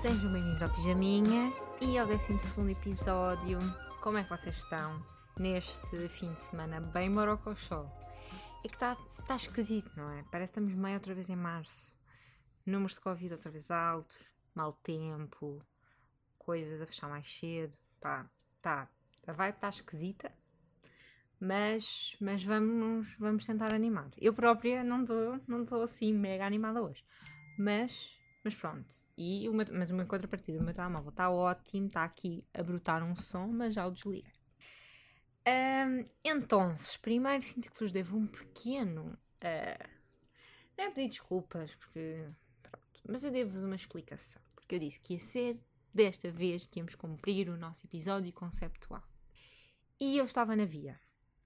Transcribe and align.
Sejam 0.00 0.32
bem-vindos 0.32 0.62
ao 0.62 0.68
Pijaminha 0.68 1.52
e 1.80 1.98
ao 1.98 2.06
12 2.06 2.70
episódio. 2.70 3.58
Como 4.00 4.18
é 4.18 4.22
que 4.22 4.30
vocês 4.30 4.56
estão 4.56 5.04
neste 5.38 6.08
fim 6.08 6.32
de 6.34 6.42
semana 6.44 6.80
bem 6.80 7.10
morocochó? 7.10 7.86
É 8.64 8.68
que 8.68 8.74
está 8.74 8.96
tá 9.26 9.34
esquisito, 9.34 9.90
não 9.96 10.10
é? 10.10 10.24
Parece 10.30 10.52
que 10.52 10.60
estamos 10.60 10.74
meio 10.74 10.94
outra 10.94 11.14
vez 11.14 11.28
em 11.28 11.36
março. 11.36 11.92
Números 12.64 12.94
de 12.94 13.00
Covid 13.00 13.34
outra 13.34 13.50
vez 13.50 13.70
altos, 13.70 14.16
mau 14.54 14.72
tempo, 14.72 15.58
coisas 16.38 16.80
a 16.80 16.86
fechar 16.86 17.08
mais 17.08 17.28
cedo. 17.28 17.76
Pá, 18.00 18.30
tá. 18.62 18.88
A 19.26 19.32
vibe 19.32 19.54
está 19.54 19.68
esquisita, 19.68 20.32
mas, 21.38 22.16
mas 22.20 22.42
vamos, 22.44 23.14
vamos 23.18 23.44
tentar 23.44 23.74
animar. 23.74 24.10
Eu 24.16 24.32
própria 24.32 24.82
não 24.84 25.02
estou 25.02 25.40
não 25.46 25.64
tô 25.64 25.82
assim 25.82 26.12
mega 26.14 26.46
animada 26.46 26.80
hoje. 26.80 27.04
Mas, 27.58 28.16
mas 28.44 28.54
pronto. 28.54 28.94
E 29.16 29.48
o 29.48 29.52
meu, 29.52 29.66
mas 29.72 29.90
o 29.90 29.94
meu 29.94 30.06
contrapartida, 30.06 30.58
o 30.60 30.64
meu 30.64 30.74
telemóvel 30.74 31.10
está 31.10 31.30
ótimo, 31.30 31.86
está 31.86 32.04
aqui 32.04 32.44
a 32.54 32.62
brotar 32.62 33.02
um 33.04 33.14
som, 33.14 33.48
mas 33.48 33.74
já 33.74 33.86
o 33.86 33.90
desliguei. 33.90 34.24
Ahm, 35.44 36.04
então, 36.24 36.74
primeiro 37.00 37.42
sinto 37.42 37.70
que 37.70 37.80
vos 37.80 37.92
devo 37.92 38.16
um 38.16 38.26
pequeno. 38.26 39.18
ah, 39.40 39.88
não 40.78 40.84
é 40.84 40.90
pedir 40.90 41.08
desculpas, 41.08 41.74
porque. 41.74 42.24
Pronto, 42.62 43.00
mas 43.08 43.24
eu 43.24 43.30
devo-vos 43.30 43.64
uma 43.64 43.76
explicação. 43.76 44.40
Porque 44.54 44.76
eu 44.76 44.78
disse 44.78 45.00
que 45.00 45.14
ia 45.14 45.20
ser 45.20 45.60
desta 45.92 46.30
vez 46.30 46.66
que 46.66 46.78
íamos 46.78 46.94
cumprir 46.94 47.48
o 47.48 47.56
nosso 47.56 47.86
episódio 47.86 48.32
conceptual. 48.32 49.02
E 50.00 50.18
eu 50.18 50.24
estava 50.24 50.56
na 50.56 50.64
via. 50.64 50.98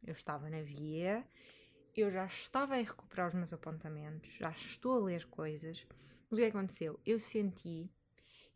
Eu 0.03 0.13
estava 0.13 0.49
na 0.49 0.63
via, 0.63 1.27
eu 1.97 2.11
já 2.11 2.27
estava 2.27 2.75
a 2.75 2.79
recuperar 2.79 3.29
os 3.29 3.35
meus 3.35 3.53
apontamentos, 3.53 4.33
já 4.35 4.51
estou 4.51 4.93
a 4.93 5.05
ler 5.05 5.27
coisas. 5.27 5.87
Mas 6.31 6.39
o 6.39 6.43
que 6.43 6.49
aconteceu? 6.49 7.01
Eu 7.05 7.19
senti. 7.19 7.91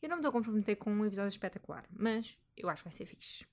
Eu 0.01 0.09
não 0.09 0.17
me 0.17 0.21
estou 0.21 0.31
a 0.31 0.33
comprometer 0.33 0.77
com 0.77 0.91
um 0.91 1.05
episódio 1.05 1.29
espetacular, 1.29 1.85
mas 1.91 2.39
eu 2.57 2.69
acho 2.69 2.83
que 2.83 2.89
vai 2.89 2.97
ser 2.97 3.07
fixe. 3.07 3.47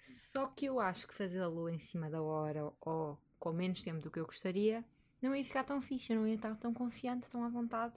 Só 0.00 0.46
que 0.46 0.66
eu 0.66 0.78
acho 0.78 1.08
que 1.08 1.14
fazê-lo 1.14 1.68
em 1.68 1.78
cima 1.78 2.08
da 2.08 2.22
hora 2.22 2.72
ou 2.80 3.18
com 3.38 3.52
menos 3.52 3.82
tempo 3.82 4.00
do 4.00 4.10
que 4.10 4.20
eu 4.20 4.26
gostaria 4.26 4.84
não 5.20 5.34
ia 5.34 5.44
ficar 5.44 5.64
tão 5.64 5.80
fixe, 5.80 6.12
eu 6.12 6.20
não 6.20 6.28
ia 6.28 6.36
estar 6.36 6.54
tão 6.56 6.72
confiante, 6.72 7.28
tão 7.28 7.42
à 7.42 7.48
vontade, 7.48 7.94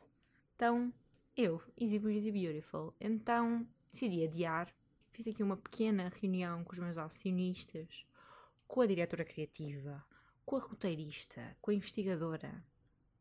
tão 0.58 0.92
eu, 1.36 1.62
easy 1.80 2.00
breezy 2.00 2.32
beautiful. 2.32 2.94
Então 3.00 3.68
decidi 3.92 4.24
adiar. 4.24 4.74
Fiz 5.12 5.28
aqui 5.28 5.44
uma 5.44 5.58
pequena 5.58 6.12
reunião 6.22 6.64
com 6.64 6.74
os 6.74 6.80
meus 6.80 6.98
acionistas, 6.98 8.06
com 8.68 8.82
a 8.82 8.86
diretora 8.86 9.26
criativa, 9.26 10.04
com 10.46 10.56
a 10.56 10.60
roteirista, 10.60 11.58
com 11.62 11.72
a 11.72 11.74
investigadora 11.74 12.64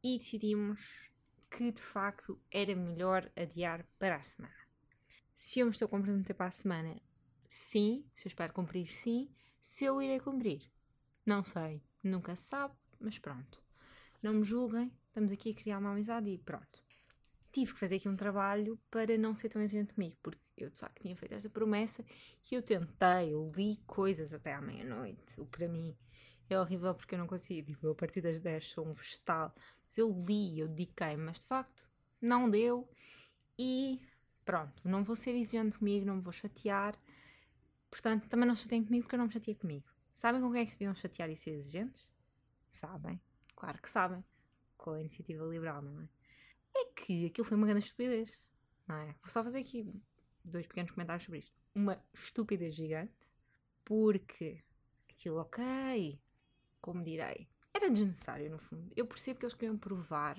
e 0.02 0.18
decidimos 0.18 1.10
que 1.50 1.72
de 1.72 1.82
facto 1.82 2.40
era 2.50 2.74
melhor 2.74 3.30
adiar 3.36 3.86
para 3.98 4.16
a 4.16 4.22
semana. 4.22 4.54
Se 5.36 5.60
eu 5.60 5.66
me 5.66 5.72
estou 5.72 5.88
a 5.88 6.34
para 6.34 6.46
a 6.46 6.50
semana, 6.50 7.00
sim. 7.48 8.04
Se 8.14 8.26
eu 8.26 8.28
espero 8.28 8.52
cumprir, 8.52 8.92
sim. 8.92 9.30
Se 9.60 9.84
eu 9.84 10.00
irei 10.00 10.20
cumprir, 10.20 10.70
não 11.24 11.44
sei. 11.44 11.82
Nunca 12.02 12.34
se 12.34 12.44
sabe, 12.44 12.74
mas 12.98 13.18
pronto. 13.18 13.62
Não 14.22 14.34
me 14.34 14.44
julguem, 14.44 14.92
estamos 15.08 15.32
aqui 15.32 15.50
a 15.50 15.54
criar 15.54 15.78
uma 15.78 15.92
amizade 15.92 16.30
e 16.30 16.38
pronto. 16.38 16.82
Tive 17.52 17.72
que 17.72 17.80
fazer 17.80 17.96
aqui 17.96 18.08
um 18.08 18.16
trabalho 18.16 18.78
para 18.90 19.18
não 19.18 19.34
ser 19.34 19.48
tão 19.48 19.60
exigente 19.60 19.92
comigo, 19.92 20.16
porque 20.22 20.40
eu 20.56 20.70
de 20.70 20.78
facto 20.78 21.00
tinha 21.02 21.16
feito 21.16 21.34
esta 21.34 21.50
promessa 21.50 22.04
e 22.50 22.54
eu 22.54 22.62
tentei, 22.62 23.32
eu 23.32 23.50
li 23.56 23.78
coisas 23.86 24.32
até 24.32 24.52
à 24.52 24.60
meia-noite. 24.60 25.40
O 25.40 25.46
que 25.46 25.58
para 25.58 25.68
mim 25.68 25.96
é 26.48 26.58
horrível 26.58 26.94
porque 26.94 27.14
eu 27.14 27.18
não 27.18 27.26
consigo. 27.26 27.68
Tipo, 27.68 27.86
eu 27.86 27.92
a 27.92 27.94
partir 27.94 28.20
das 28.20 28.38
10 28.38 28.68
sou 28.68 28.86
um 28.86 28.92
vegetal. 28.92 29.54
Mas 29.86 29.98
eu 29.98 30.10
li, 30.12 30.60
eu 30.60 30.68
dediquei, 30.68 31.16
mas 31.16 31.40
de 31.40 31.46
facto 31.46 31.84
não 32.20 32.48
deu. 32.48 32.88
E 33.58 34.00
pronto, 34.44 34.80
não 34.84 35.02
vou 35.02 35.16
ser 35.16 35.30
exigente 35.32 35.78
comigo, 35.78 36.06
não 36.06 36.16
me 36.16 36.22
vou 36.22 36.32
chatear. 36.32 36.96
Portanto, 37.90 38.28
também 38.28 38.46
não 38.46 38.54
chateiem 38.54 38.84
comigo 38.84 39.04
porque 39.04 39.16
eu 39.16 39.18
não 39.18 39.26
me 39.26 39.32
chateei 39.32 39.54
comigo. 39.54 39.88
Sabem 40.12 40.40
com 40.40 40.52
quem 40.52 40.62
é 40.62 40.66
que 40.66 40.72
se 40.72 40.78
deviam 40.78 40.94
chatear 40.94 41.30
e 41.30 41.36
ser 41.36 41.50
exigentes? 41.50 42.06
Sabem. 42.68 43.20
Claro 43.56 43.80
que 43.80 43.90
sabem. 43.90 44.24
Com 44.76 44.92
a 44.92 45.00
iniciativa 45.00 45.44
liberal, 45.44 45.82
não 45.82 46.00
é? 46.00 46.08
É 46.80 46.84
que 46.94 47.26
aquilo 47.26 47.44
foi 47.44 47.56
uma 47.56 47.66
grande 47.66 47.84
estupidez. 47.84 48.42
Não 48.86 48.96
é? 48.96 49.06
Vou 49.22 49.30
só 49.30 49.42
fazer 49.44 49.58
aqui 49.60 49.92
dois 50.44 50.66
pequenos 50.66 50.90
comentários 50.90 51.24
sobre 51.24 51.40
isto. 51.40 51.52
Uma 51.74 52.02
estupidez 52.12 52.74
gigante. 52.74 53.12
Porque 53.84 54.62
aquilo, 55.08 55.38
ok, 55.38 56.20
como 56.80 57.02
direi, 57.02 57.48
era 57.74 57.90
desnecessário 57.90 58.50
no 58.50 58.58
fundo. 58.58 58.92
Eu 58.96 59.06
percebo 59.06 59.38
que 59.38 59.44
eles 59.46 59.54
queriam 59.54 59.76
provar 59.78 60.38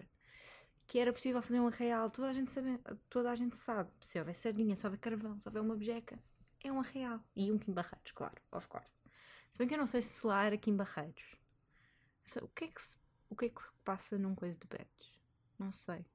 que 0.88 1.00
era 1.00 1.14
possível 1.14 1.42
fazer 1.42 1.60
um 1.60 1.68
arraial. 1.68 2.10
Toda 2.10 2.30
a 2.30 2.34
gente 2.34 2.52
sabe, 2.52 2.80
toda 3.10 3.32
a 3.32 3.36
gente 3.36 3.58
sabe. 3.58 3.92
Se 4.02 4.20
houver 4.20 4.36
sardinha, 4.36 4.76
se 4.76 4.86
houver 4.86 5.00
carvão, 5.00 5.40
se 5.40 5.48
houver 5.48 5.62
uma 5.62 5.76
bejeca, 5.76 6.20
é 6.64 6.72
um 6.72 6.80
arraial. 6.80 7.24
E 7.36 7.52
um 7.52 7.58
Kim 7.58 7.74
Barreiros, 7.74 8.12
claro, 8.14 8.42
of 8.52 8.68
course. 8.68 8.98
Se 9.52 9.58
bem 9.60 9.68
que 9.68 9.74
eu 9.74 9.78
não 9.80 9.88
sei 9.88 10.02
se 10.02 10.26
lá 10.26 10.44
era 10.46 10.58
Kim 10.58 10.76
Barreiros. 10.76 11.36
O 12.42 12.48
que 12.50 12.66
é 12.66 12.68
que, 12.68 12.82
se- 12.82 12.98
o 13.30 13.36
que, 13.36 13.46
é 13.46 13.50
que 13.50 13.62
passa 13.84 14.18
num 14.18 14.36
coisa 14.36 14.58
de 14.58 14.68
pets? 14.68 15.20
Não 15.58 15.72
sei. 15.72 16.06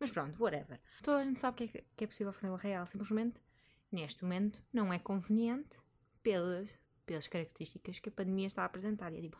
Mas 0.00 0.10
pronto, 0.10 0.42
whatever. 0.42 0.80
Toda 1.02 1.18
a 1.18 1.24
gente 1.24 1.38
sabe 1.38 1.58
que 1.68 1.78
é, 1.78 1.84
que 1.96 2.04
é 2.04 2.06
possível 2.06 2.32
fazer 2.32 2.48
um 2.50 2.54
arraial. 2.54 2.86
Simplesmente, 2.86 3.38
neste 3.92 4.22
momento, 4.24 4.62
não 4.72 4.92
é 4.92 4.98
conveniente 4.98 5.76
pelas, 6.22 6.74
pelas 7.04 7.26
características 7.28 7.98
que 7.98 8.08
a 8.08 8.12
pandemia 8.12 8.46
está 8.46 8.62
a 8.62 8.64
apresentar. 8.64 9.12
E 9.12 9.18
é 9.18 9.20
tipo, 9.20 9.38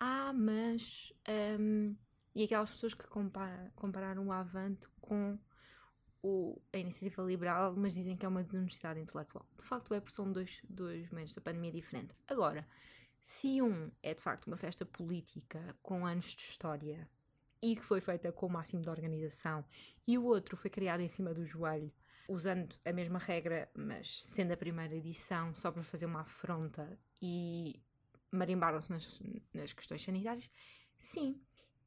ah, 0.00 0.32
mas. 0.32 1.12
hum, 1.58 1.96
e 2.34 2.44
aquelas 2.44 2.70
pessoas 2.70 2.94
que 2.94 3.06
compa- 3.06 3.70
compararam 3.76 4.26
o 4.26 4.32
Avante 4.32 4.88
com 5.00 5.38
o, 6.22 6.60
a 6.72 6.78
iniciativa 6.78 7.22
liberal, 7.22 7.74
mas 7.76 7.94
dizem 7.94 8.16
que 8.16 8.24
é 8.24 8.28
uma 8.28 8.42
desonestidade 8.42 9.00
intelectual. 9.00 9.46
De 9.60 9.66
facto, 9.66 9.92
é 9.92 10.00
porque 10.00 10.14
são 10.14 10.30
dois, 10.32 10.60
dois 10.68 11.10
momentos 11.10 11.34
da 11.34 11.40
pandemia 11.42 11.72
diferentes. 11.72 12.16
Agora, 12.26 12.66
se 13.22 13.60
um 13.60 13.90
é 14.02 14.14
de 14.14 14.22
facto 14.22 14.46
uma 14.46 14.56
festa 14.56 14.86
política 14.86 15.76
com 15.82 16.06
anos 16.06 16.34
de 16.34 16.42
história 16.42 17.08
e 17.62 17.76
que 17.76 17.84
foi 17.84 18.00
feita 18.00 18.32
com 18.32 18.46
o 18.46 18.50
máximo 18.50 18.82
de 18.82 18.90
organização, 18.90 19.64
e 20.06 20.18
o 20.18 20.24
outro 20.24 20.56
foi 20.56 20.68
criado 20.68 21.00
em 21.00 21.08
cima 21.08 21.32
do 21.32 21.46
joelho, 21.46 21.92
usando 22.28 22.74
a 22.84 22.92
mesma 22.92 23.18
regra, 23.18 23.70
mas 23.74 24.22
sendo 24.24 24.52
a 24.52 24.56
primeira 24.56 24.94
edição, 24.94 25.54
só 25.54 25.70
para 25.70 25.82
fazer 25.82 26.06
uma 26.06 26.22
afronta 26.22 26.98
e 27.20 27.80
marimbaram-se 28.30 28.90
nas, 28.90 29.20
nas 29.52 29.72
questões 29.72 30.02
sanitárias, 30.02 30.50
sim. 30.98 31.40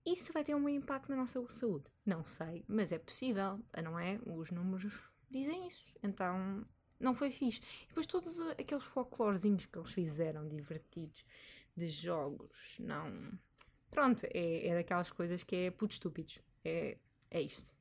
Isso 0.05 0.31
vai 0.31 0.43
ter 0.43 0.53
um 0.53 0.69
impacto 0.69 1.09
na 1.09 1.15
nossa 1.15 1.43
saúde? 1.47 1.85
Não 2.05 2.23
sei, 2.23 2.63
mas 2.67 2.91
é 2.91 2.99
possível, 2.99 3.59
não 3.83 3.97
é? 3.97 4.19
Os 4.23 4.51
números 4.51 4.93
dizem 5.31 5.67
isso. 5.67 5.83
Então, 6.03 6.63
não 6.99 7.15
foi 7.15 7.31
fixe. 7.31 7.59
E 7.83 7.87
depois 7.87 8.05
todos 8.05 8.39
aqueles 8.51 8.83
folclorezinhos 8.83 9.65
que 9.65 9.77
eles 9.77 9.91
fizeram, 9.91 10.47
divertidos, 10.47 11.25
de 11.75 11.87
jogos, 11.87 12.77
não... 12.79 13.31
Pronto, 13.95 14.25
é, 14.25 14.67
é 14.67 14.75
daquelas 14.75 15.09
coisas 15.09 15.41
que 15.41 15.55
é 15.55 15.71
putos 15.71 15.95
estúpidos. 15.95 16.37
É, 16.65 16.97
é 17.31 17.41
isto. 17.41 17.71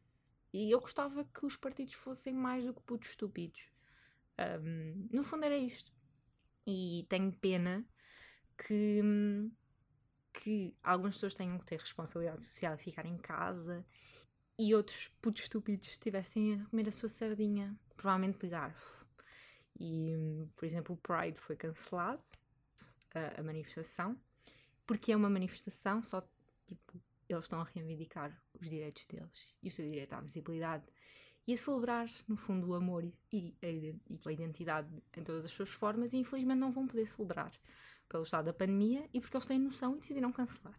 E 0.52 0.70
eu 0.70 0.80
gostava 0.80 1.25
que 1.25 1.44
os 1.44 1.56
partidos 1.56 1.94
fossem 1.94 2.32
mais 2.32 2.64
do 2.64 2.72
que 2.72 2.80
putos 2.82 3.08
estúpidos. 3.10 3.60
Ahm, 4.38 5.08
no 5.12 5.25
fundo 5.25 5.44
era 5.44 5.58
isto. 5.58 5.92
E 6.64 7.04
tenho 7.08 7.32
pena 7.32 7.84
que, 8.56 9.02
que 10.32 10.76
algumas 10.84 11.16
pessoas 11.16 11.34
tenham 11.34 11.58
que 11.58 11.66
ter 11.66 11.80
responsabilidade 11.80 12.44
social 12.44 12.75
e 12.76 12.78
ficar 12.78 13.06
em 13.06 13.16
casa 13.16 13.84
e 14.56 14.72
outros 14.72 15.08
putos 15.20 15.42
estúpidos 15.42 15.88
estivessem 15.88 16.60
a 16.60 16.64
comer 16.66 16.86
a 16.86 16.92
sua 16.92 17.08
sardinha, 17.08 17.76
provavelmente 17.96 18.38
de 18.38 18.49
garfo. 18.50 19.05
E, 19.81 20.46
por 20.55 20.64
exemplo, 20.64 20.94
o 20.94 20.96
Pride 20.96 21.40
foi 21.40 21.56
cancelado, 21.56 22.22
a, 23.12 23.40
a 23.40 23.43
manifestação, 23.43 24.16
porque 24.86 25.12
é 25.12 25.16
uma 25.16 25.31
manifestação, 25.31 26.02
só 26.02 26.20
tipo, 26.66 27.00
eles 27.28 27.44
estão 27.44 27.60
a 27.60 27.64
reivindicar 27.64 28.36
os 28.60 28.69
direitos 28.69 29.06
deles 29.06 29.54
e 29.62 29.69
o 29.69 29.72
seu 29.72 29.84
direito 29.84 30.12
à 30.12 30.20
visibilidade 30.20 30.84
e 31.46 31.54
a 31.54 31.58
celebrar, 31.58 32.08
no 32.26 32.36
fundo, 32.36 32.69
o 32.69 32.75
amor 32.75 33.04
e 33.32 33.54
a, 33.62 33.66
iden- 33.66 34.00
a 34.25 34.32
identidade 34.32 34.88
em 35.16 35.22
todas 35.22 35.44
as 35.44 35.50
suas 35.50 35.69
formas 35.69 36.12
e 36.12 36.16
infelizmente 36.16 36.58
não 36.58 36.72
vão 36.72 36.86
poder 36.86 37.06
celebrar 37.06 37.52
pelo 38.08 38.22
estado 38.22 38.46
da 38.46 38.52
pandemia 38.52 39.08
e 39.12 39.20
porque 39.20 39.36
eles 39.36 39.46
têm 39.46 39.58
noção 39.58 39.96
e 39.96 40.00
decidiram 40.00 40.32
cancelar. 40.32 40.78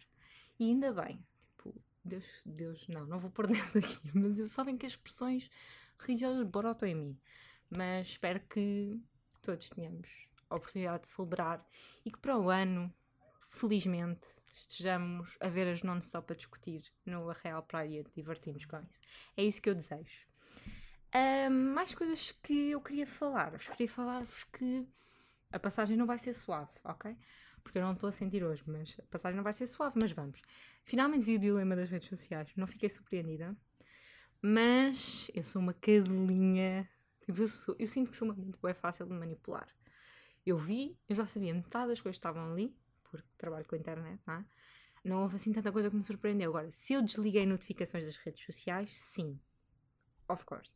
E 0.59 0.65
ainda 0.65 0.91
bem, 0.93 1.19
tipo, 1.49 1.75
Deus, 2.03 2.25
Deus, 2.45 2.87
não, 2.87 3.05
não 3.05 3.19
vou 3.19 3.29
pôr 3.29 3.45
Deus 3.47 3.75
aqui, 3.75 3.99
mas 4.13 4.39
eu 4.39 4.47
sabem 4.47 4.77
que 4.77 4.85
as 4.85 4.93
expressões 4.93 5.49
religiosas 5.99 6.47
brotam 6.47 6.87
em 6.87 6.95
mim. 6.95 7.19
Mas 7.69 8.09
espero 8.09 8.39
que 8.41 8.99
todos 9.41 9.69
tenhamos 9.69 10.07
a 10.49 10.55
oportunidade 10.55 11.03
de 11.03 11.09
celebrar 11.09 11.65
e 12.03 12.11
que 12.11 12.17
para 12.19 12.37
o 12.37 12.49
ano, 12.49 12.91
felizmente, 13.55 14.27
estejamos 14.51 15.37
a 15.39 15.47
ver 15.47 15.67
as 15.67 15.81
non-stop 15.83 16.31
a 16.31 16.35
discutir 16.35 16.83
no 17.05 17.29
Arraial 17.29 17.63
Praia, 17.63 18.03
divertimos 18.15 18.65
com 18.65 18.77
isso. 18.79 18.99
É 19.37 19.43
isso 19.43 19.61
que 19.61 19.69
eu 19.69 19.75
desejo. 19.75 20.25
Mais 21.73 21.95
coisas 21.95 22.31
que 22.43 22.71
eu 22.71 22.81
queria 22.81 23.07
falar-vos. 23.07 23.67
Queria 23.69 23.87
falar-vos 23.89 24.43
que 24.45 24.87
A 25.51 25.59
passagem 25.59 25.95
não 25.97 26.05
vai 26.05 26.19
ser 26.19 26.33
suave, 26.33 26.71
ok? 26.83 27.15
Porque 27.63 27.77
eu 27.77 27.83
não 27.83 27.93
estou 27.93 28.09
a 28.09 28.11
sentir 28.11 28.43
hoje, 28.43 28.63
mas 28.67 28.97
a 28.99 29.03
passagem 29.07 29.37
não 29.37 29.43
vai 29.43 29.53
ser 29.53 29.67
suave, 29.67 29.97
mas 30.01 30.11
vamos. 30.11 30.41
Finalmente 30.83 31.25
vi 31.25 31.35
o 31.37 31.39
dilema 31.39 31.75
das 31.75 31.89
redes 31.89 32.09
sociais, 32.09 32.51
não 32.55 32.67
fiquei 32.67 32.89
surpreendida, 32.89 33.55
mas 34.41 35.31
eu 35.33 35.43
sou 35.43 35.61
uma 35.61 35.73
cadelinha. 35.73 36.89
Tipo, 37.25 37.41
eu, 37.41 37.47
sou, 37.47 37.75
eu 37.79 37.87
sinto 37.87 38.11
que 38.11 38.17
sou 38.17 38.27
uma 38.27 38.35
mente 38.35 38.59
bem 38.61 38.73
fácil 38.73 39.05
de 39.07 39.13
manipular. 39.13 39.67
Eu 40.45 40.57
vi, 40.57 40.97
eu 41.09 41.15
já 41.15 41.25
sabia 41.25 41.53
metade 41.53 41.87
das 41.87 42.01
coisas 42.01 42.17
que 42.17 42.27
estavam 42.27 42.51
ali, 42.51 42.75
porque 43.21 43.37
trabalho 43.37 43.65
com 43.65 43.75
a 43.75 43.77
internet, 43.77 44.21
não 44.25 44.33
é? 44.35 44.45
Não 45.03 45.21
houve 45.21 45.35
assim 45.35 45.53
tanta 45.53 45.71
coisa 45.71 45.89
que 45.89 45.95
me 45.95 46.03
surpreendeu. 46.03 46.49
Agora, 46.49 46.71
se 46.71 46.93
eu 46.93 47.01
desliguei 47.01 47.45
notificações 47.45 48.05
das 48.05 48.17
redes 48.17 48.43
sociais, 48.43 48.97
sim. 48.97 49.39
Of 50.27 50.43
course. 50.45 50.73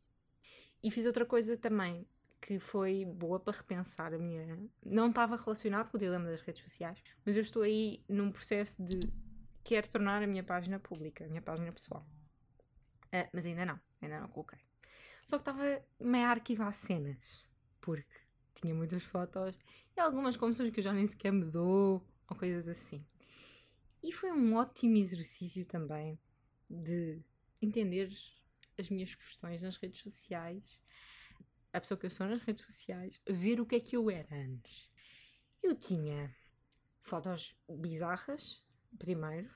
E 0.82 0.90
fiz 0.90 1.04
outra 1.04 1.26
coisa 1.26 1.56
também 1.56 2.06
que 2.40 2.58
foi 2.58 3.04
boa 3.04 3.38
para 3.38 3.56
repensar 3.56 4.14
a 4.14 4.18
minha. 4.18 4.58
Não 4.84 5.08
estava 5.10 5.36
relacionado 5.36 5.90
com 5.90 5.96
o 5.96 6.00
dilema 6.00 6.26
das 6.26 6.40
redes 6.40 6.62
sociais, 6.62 7.02
mas 7.24 7.36
eu 7.36 7.42
estou 7.42 7.62
aí 7.62 8.02
num 8.08 8.30
processo 8.30 8.82
de 8.82 9.00
quero 9.62 9.88
tornar 9.88 10.22
a 10.22 10.26
minha 10.26 10.42
página 10.42 10.78
pública, 10.78 11.24
a 11.24 11.28
minha 11.28 11.42
página 11.42 11.70
pessoal. 11.72 12.06
Uh, 13.06 13.28
mas 13.32 13.44
ainda 13.44 13.66
não, 13.66 13.80
ainda 14.00 14.20
não 14.20 14.28
coloquei. 14.28 14.60
Só 15.26 15.36
que 15.36 15.42
estava 15.42 15.82
meio 15.98 16.26
a 16.26 16.30
arquivar 16.30 16.72
cenas, 16.72 17.44
porque 17.80 18.20
tinha 18.54 18.74
muitas 18.74 19.02
fotos 19.02 19.58
e 19.96 20.00
algumas 20.00 20.36
comissões 20.36 20.70
que 20.70 20.80
eu 20.80 20.84
já 20.84 20.92
nem 20.92 21.06
sequer 21.06 21.32
me 21.32 21.44
dou, 21.44 22.04
ou 22.30 22.36
coisas 22.36 22.68
assim. 22.68 23.04
E 24.02 24.12
foi 24.12 24.32
um 24.32 24.54
ótimo 24.54 24.96
exercício 24.96 25.66
também 25.66 26.18
de 26.68 27.20
entender 27.60 28.10
as 28.78 28.88
minhas 28.88 29.14
questões 29.14 29.60
nas 29.60 29.76
redes 29.76 30.00
sociais, 30.00 30.78
a 31.72 31.80
pessoa 31.80 31.98
que 31.98 32.06
eu 32.06 32.10
sou 32.10 32.26
nas 32.26 32.42
redes 32.42 32.64
sociais, 32.64 33.20
ver 33.28 33.60
o 33.60 33.66
que 33.66 33.76
é 33.76 33.80
que 33.80 33.96
eu 33.96 34.10
era 34.10 34.34
antes. 34.34 34.88
Eu 35.62 35.74
tinha 35.74 36.34
fotos 37.02 37.54
bizarras, 37.68 38.64
primeiro, 38.98 39.50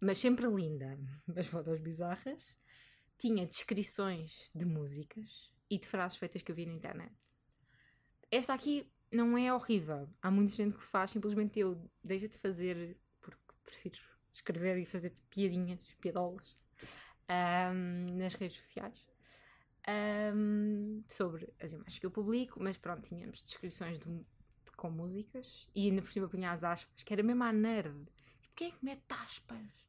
mas 0.00 0.18
sempre 0.18 0.46
linda, 0.46 0.98
mas 1.26 1.46
fotos 1.46 1.80
bizarras. 1.80 2.56
Tinha 3.16 3.46
descrições 3.46 4.50
de 4.54 4.66
músicas 4.66 5.50
e 5.70 5.78
de 5.78 5.86
frases 5.86 6.18
feitas 6.18 6.42
que 6.42 6.52
eu 6.52 6.56
vi 6.56 6.66
na 6.66 6.74
internet. 6.74 7.14
Esta 8.30 8.52
aqui 8.52 8.92
não 9.14 9.38
é 9.38 9.52
horrível. 9.52 10.08
Há 10.20 10.30
muita 10.30 10.52
gente 10.52 10.76
que 10.76 10.84
faz, 10.84 11.10
simplesmente 11.10 11.58
eu 11.58 11.80
deixo 12.02 12.28
de 12.28 12.38
fazer 12.38 12.96
porque 13.20 13.40
prefiro 13.64 13.98
escrever 14.32 14.78
e 14.78 14.84
fazer 14.84 15.12
piadinhas, 15.30 15.80
piadolas 16.00 16.58
um, 17.28 18.16
nas 18.16 18.34
redes 18.34 18.56
sociais 18.56 19.06
um, 19.88 21.02
sobre 21.08 21.52
as 21.60 21.72
imagens 21.72 21.98
que 21.98 22.06
eu 22.06 22.10
publico, 22.10 22.62
mas 22.62 22.78
pronto, 22.78 23.06
tínhamos 23.06 23.42
descrições 23.42 23.98
de, 23.98 24.06
de, 24.06 24.72
com 24.76 24.90
músicas 24.90 25.68
e 25.74 25.88
ainda 25.88 26.02
por 26.02 26.10
cima 26.10 26.28
punha 26.28 26.52
as 26.52 26.64
aspas, 26.64 27.02
que 27.02 27.12
era 27.12 27.22
mesmo 27.22 27.44
a 27.44 27.52
nerd. 27.52 28.06
Tipo, 28.40 28.54
quem 28.54 28.68
é 28.68 28.70
que 28.72 28.84
mete 28.84 29.04
aspas 29.08 29.84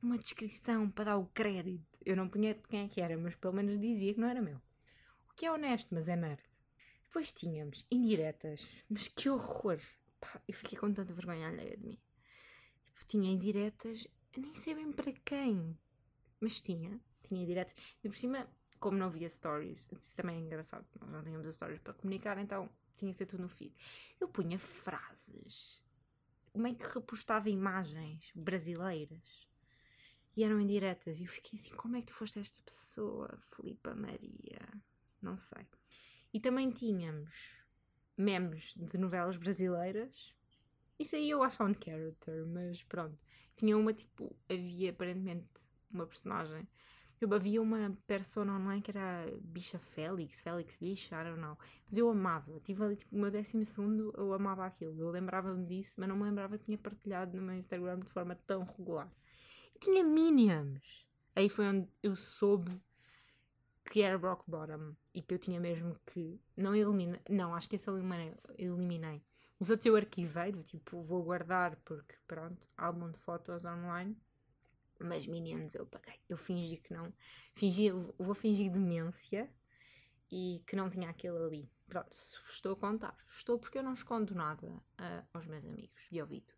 numa 0.00 0.18
descrição 0.18 0.90
para 0.90 1.06
dar 1.06 1.16
o 1.16 1.26
crédito? 1.26 1.98
Eu 2.04 2.16
não 2.16 2.28
punha 2.28 2.54
de 2.54 2.62
quem 2.62 2.84
é 2.84 2.88
que 2.88 3.00
era, 3.00 3.16
mas 3.16 3.34
pelo 3.34 3.54
menos 3.54 3.80
dizia 3.80 4.14
que 4.14 4.20
não 4.20 4.28
era 4.28 4.42
meu. 4.42 4.60
O 5.28 5.34
que 5.34 5.46
é 5.46 5.52
honesto, 5.52 5.88
mas 5.94 6.08
é 6.08 6.16
nerd. 6.16 6.42
Depois 7.10 7.32
tínhamos 7.32 7.84
indiretas, 7.90 8.64
mas 8.88 9.08
que 9.08 9.28
horror! 9.28 9.80
Pá, 10.20 10.40
eu 10.46 10.54
fiquei 10.54 10.78
com 10.78 10.92
tanta 10.92 11.12
vergonha 11.12 11.48
alheia 11.48 11.76
de 11.76 11.84
mim. 11.84 11.98
Tipo, 12.86 13.04
tinha 13.04 13.32
indiretas, 13.32 14.06
nem 14.36 14.54
sei 14.54 14.76
bem 14.76 14.92
para 14.92 15.10
quem, 15.24 15.76
mas 16.40 16.62
tinha, 16.62 17.00
tinha 17.24 17.42
indiretas. 17.42 17.74
E 18.04 18.08
por 18.08 18.16
cima, 18.16 18.48
como 18.78 18.96
não 18.96 19.10
via 19.10 19.28
stories, 19.28 19.88
isso 20.00 20.14
também 20.14 20.36
é 20.36 20.38
engraçado, 20.38 20.86
nós 21.00 21.10
não 21.10 21.24
tínhamos 21.24 21.52
stories 21.52 21.80
para 21.80 21.94
comunicar, 21.94 22.38
então 22.38 22.70
tinha 22.94 23.10
que 23.10 23.18
ser 23.18 23.26
tudo 23.26 23.42
no 23.42 23.48
feed. 23.48 23.74
Eu 24.20 24.28
punha 24.28 24.60
frases, 24.60 25.82
meio 26.54 26.76
que 26.76 26.94
repostava 26.94 27.50
imagens 27.50 28.30
brasileiras 28.36 29.48
e 30.36 30.44
eram 30.44 30.60
indiretas. 30.60 31.18
E 31.18 31.24
eu 31.24 31.28
fiquei 31.28 31.58
assim: 31.58 31.74
como 31.74 31.96
é 31.96 32.02
que 32.02 32.06
tu 32.06 32.14
foste 32.14 32.38
esta 32.38 32.62
pessoa, 32.62 33.36
Filipa 33.56 33.96
Maria? 33.96 34.60
Não 35.20 35.36
sei. 35.36 35.66
E 36.32 36.40
também 36.40 36.70
tínhamos 36.70 37.60
memes 38.16 38.74
de 38.76 38.98
novelas 38.98 39.36
brasileiras. 39.36 40.34
Isso 40.98 41.16
aí 41.16 41.30
eu 41.30 41.42
acho 41.42 41.62
on 41.64 41.74
character, 41.74 42.46
mas 42.46 42.82
pronto. 42.84 43.18
Tinha 43.56 43.76
uma 43.76 43.92
tipo, 43.92 44.36
havia 44.48 44.90
aparentemente 44.90 45.48
uma 45.90 46.06
personagem. 46.06 46.68
Eu 47.20 47.32
havia 47.34 47.60
uma 47.60 47.96
persona 48.06 48.54
online 48.54 48.80
que 48.80 48.90
era 48.90 49.30
Bicha 49.42 49.78
Félix, 49.78 50.40
Félix 50.40 50.76
Bicha, 50.78 51.20
I 51.20 51.24
don't 51.24 51.40
know. 51.40 51.58
Mas 51.86 51.98
eu 51.98 52.08
amava. 52.08 52.58
Tive 52.60 52.82
ali 52.82 52.96
tipo 52.96 53.14
o 53.14 53.18
meu 53.18 53.30
décimo 53.30 53.64
segundo, 53.64 54.12
eu 54.16 54.32
amava 54.32 54.64
aquilo. 54.64 54.98
Eu 54.98 55.10
lembrava-me 55.10 55.66
disso, 55.66 55.96
mas 55.98 56.08
não 56.08 56.16
me 56.16 56.22
lembrava 56.22 56.56
que 56.56 56.64
tinha 56.64 56.78
partilhado 56.78 57.36
no 57.36 57.42
meu 57.42 57.56
Instagram 57.56 58.00
de 58.00 58.10
forma 58.10 58.34
tão 58.46 58.62
regular. 58.62 59.10
E 59.74 59.78
tinha 59.78 60.02
Minions. 60.02 61.06
Aí 61.34 61.48
foi 61.48 61.66
onde 61.66 61.88
eu 62.02 62.16
soube 62.16 62.80
que 63.90 64.02
era 64.02 64.16
rock 64.16 64.48
bottom 64.48 64.94
e 65.12 65.20
que 65.20 65.34
eu 65.34 65.38
tinha 65.38 65.58
mesmo 65.58 65.96
que 66.06 66.40
não 66.56 66.74
eliminar. 66.74 67.20
Não, 67.28 67.52
acho 67.54 67.68
que 67.68 67.74
esse 67.74 67.90
eliminei. 67.90 68.32
eliminei. 68.56 69.20
Os 69.58 69.68
outros 69.68 69.86
eu 69.86 69.96
arquivei, 69.96 70.52
do 70.52 70.62
tipo, 70.62 71.02
vou 71.02 71.24
guardar 71.24 71.76
porque, 71.84 72.14
pronto, 72.26 72.66
álbum 72.78 73.10
de 73.10 73.18
fotos 73.18 73.64
online. 73.64 74.16
Mas 75.00 75.26
Minions 75.26 75.74
eu 75.74 75.84
paguei. 75.86 76.20
Eu 76.28 76.36
fingi 76.36 76.76
que 76.76 76.94
não. 76.94 77.12
Fingi, 77.54 77.90
vou 77.90 78.34
fingir 78.34 78.70
demência 78.70 79.50
e 80.30 80.62
que 80.66 80.76
não 80.76 80.88
tinha 80.88 81.10
aquilo 81.10 81.44
ali. 81.44 81.68
Pronto, 81.88 82.12
estou 82.48 82.74
a 82.74 82.76
contar. 82.76 83.16
Estou 83.28 83.58
porque 83.58 83.78
eu 83.78 83.82
não 83.82 83.94
escondo 83.94 84.34
nada 84.34 84.68
uh, 84.68 85.26
aos 85.34 85.46
meus 85.46 85.64
amigos 85.66 86.06
de 86.12 86.20
ouvido. 86.20 86.52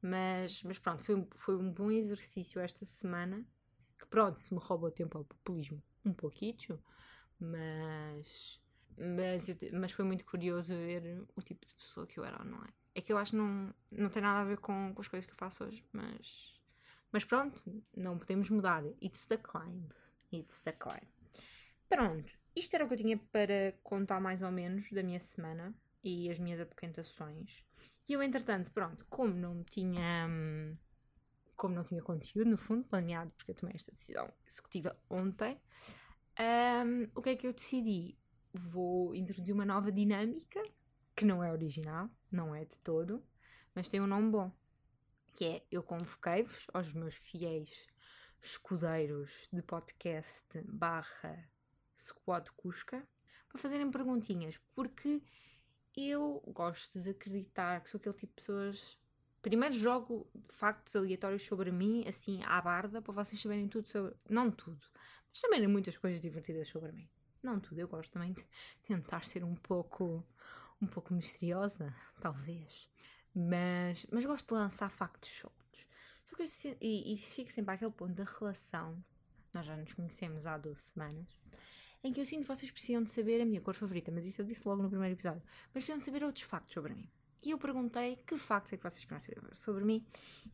Mas, 0.00 0.62
mas 0.64 0.78
pronto, 0.80 1.04
foi, 1.04 1.28
foi 1.36 1.56
um 1.56 1.70
bom 1.70 1.92
exercício 1.92 2.60
esta 2.60 2.84
semana. 2.84 3.46
Que 3.98 4.06
pronto, 4.06 4.40
se 4.40 4.52
me 4.52 4.58
rouba 4.60 4.88
o 4.88 4.90
tempo 4.90 5.16
ao 5.16 5.24
populismo 5.24 5.80
um 6.04 6.12
pouquinho, 6.12 6.82
mas, 7.38 8.60
mas, 8.96 9.46
mas 9.72 9.92
foi 9.92 10.04
muito 10.04 10.24
curioso 10.24 10.74
ver 10.74 11.24
o 11.36 11.42
tipo 11.42 11.66
de 11.66 11.74
pessoa 11.74 12.06
que 12.06 12.18
eu 12.18 12.24
era 12.24 12.40
online. 12.42 12.74
É 12.94 13.00
que 13.00 13.12
eu 13.12 13.18
acho 13.18 13.32
que 13.32 13.36
não, 13.36 13.74
não 13.90 14.10
tem 14.10 14.22
nada 14.22 14.40
a 14.40 14.44
ver 14.44 14.58
com, 14.58 14.92
com 14.94 15.00
as 15.00 15.08
coisas 15.08 15.26
que 15.26 15.32
eu 15.32 15.38
faço 15.38 15.64
hoje, 15.64 15.84
mas, 15.92 16.60
mas 17.10 17.24
pronto, 17.24 17.62
não 17.96 18.18
podemos 18.18 18.50
mudar. 18.50 18.84
It's 19.02 19.26
the 19.26 19.38
climb. 19.38 19.88
It's 20.32 20.60
the 20.60 20.72
climb. 20.72 21.08
Pronto, 21.88 22.32
isto 22.54 22.74
era 22.74 22.84
o 22.84 22.88
que 22.88 22.94
eu 22.94 22.98
tinha 22.98 23.18
para 23.18 23.72
contar 23.82 24.20
mais 24.20 24.42
ou 24.42 24.50
menos 24.50 24.90
da 24.90 25.02
minha 25.02 25.20
semana 25.20 25.74
e 26.02 26.30
as 26.30 26.38
minhas 26.38 26.60
apoquentações. 26.60 27.64
E 28.08 28.12
eu, 28.12 28.22
entretanto, 28.22 28.72
pronto, 28.72 29.06
como 29.08 29.32
não 29.34 29.62
tinha. 29.64 30.26
Hum, 30.28 30.76
como 31.56 31.74
não 31.74 31.84
tinha 31.84 32.02
conteúdo, 32.02 32.50
no 32.50 32.56
fundo, 32.56 32.84
planeado, 32.84 33.30
porque 33.36 33.52
eu 33.52 33.54
tomei 33.54 33.76
esta 33.76 33.92
decisão 33.92 34.28
executiva 34.44 34.96
ontem, 35.08 35.60
um, 36.38 37.08
o 37.14 37.22
que 37.22 37.30
é 37.30 37.36
que 37.36 37.46
eu 37.46 37.52
decidi? 37.52 38.16
Vou 38.52 39.14
introduzir 39.14 39.54
uma 39.54 39.64
nova 39.64 39.90
dinâmica, 39.90 40.62
que 41.14 41.24
não 41.24 41.42
é 41.42 41.52
original, 41.52 42.08
não 42.30 42.54
é 42.54 42.64
de 42.64 42.78
todo, 42.78 43.22
mas 43.74 43.88
tem 43.88 44.00
um 44.00 44.06
nome 44.06 44.30
bom, 44.30 44.52
que 45.34 45.44
é 45.44 45.62
eu 45.70 45.82
convoquei-vos 45.82 46.66
aos 46.72 46.92
meus 46.92 47.14
fiéis 47.14 47.86
escudeiros 48.40 49.48
de 49.52 49.62
podcast 49.62 50.46
barra 50.64 51.48
Squad 51.96 52.50
Cusca 52.52 53.06
para 53.48 53.60
fazerem 53.60 53.90
perguntinhas, 53.90 54.58
porque 54.74 55.22
eu 55.96 56.42
gosto 56.48 57.00
de 57.00 57.10
acreditar 57.10 57.80
que 57.82 57.90
sou 57.90 57.98
aquele 57.98 58.16
tipo 58.16 58.32
de 58.34 58.36
pessoas 58.36 58.98
Primeiro 59.42 59.74
jogo 59.74 60.30
factos 60.50 60.94
aleatórios 60.94 61.42
sobre 61.42 61.72
mim, 61.72 62.04
assim, 62.06 62.40
à 62.44 62.60
barda, 62.60 63.02
para 63.02 63.12
vocês 63.12 63.42
saberem 63.42 63.66
tudo 63.66 63.88
sobre. 63.88 64.14
Não 64.30 64.52
tudo, 64.52 64.80
mas 65.32 65.40
também 65.40 65.66
muitas 65.66 65.96
coisas 65.96 66.20
divertidas 66.20 66.68
sobre 66.68 66.92
mim. 66.92 67.08
Não 67.42 67.58
tudo, 67.58 67.80
eu 67.80 67.88
gosto 67.88 68.12
também 68.12 68.32
de 68.32 68.44
tentar 68.86 69.24
ser 69.24 69.42
um 69.42 69.54
pouco. 69.54 70.24
um 70.80 70.86
pouco 70.86 71.14
misteriosa, 71.14 71.94
talvez. 72.20 72.88
Mas, 73.34 74.06
mas 74.12 74.24
gosto 74.24 74.48
de 74.48 74.54
lançar 74.54 74.90
factos 74.90 75.30
soltos. 75.30 75.86
Eu, 76.38 76.76
e, 76.80 77.14
e 77.14 77.16
chego 77.16 77.50
sempre 77.50 77.74
àquele 77.74 77.90
ponto 77.90 78.14
da 78.14 78.24
relação. 78.24 79.02
Nós 79.52 79.66
já 79.66 79.76
nos 79.76 79.92
conhecemos 79.92 80.46
há 80.46 80.56
12 80.56 80.80
semanas 80.80 81.42
em 82.04 82.12
que 82.12 82.20
eu 82.20 82.26
sinto 82.26 82.42
que 82.42 82.48
vocês 82.48 82.70
precisam 82.70 83.02
de 83.02 83.10
saber 83.10 83.40
a 83.40 83.44
minha 83.44 83.60
cor 83.60 83.74
favorita, 83.74 84.10
mas 84.10 84.26
isso 84.26 84.42
eu 84.42 84.44
disse 84.44 84.66
logo 84.66 84.82
no 84.82 84.88
primeiro 84.88 85.14
episódio. 85.14 85.42
Mas 85.72 85.84
precisam 85.84 85.98
de 85.98 86.04
saber 86.04 86.24
outros 86.24 86.44
factos 86.44 86.74
sobre 86.74 86.94
mim. 86.94 87.08
E 87.42 87.50
eu 87.50 87.58
perguntei 87.58 88.16
que 88.16 88.36
factos 88.36 88.72
é 88.72 88.76
que 88.76 88.82
vocês 88.82 89.04
querem 89.04 89.20
saber 89.20 89.56
sobre 89.56 89.84
mim 89.84 90.04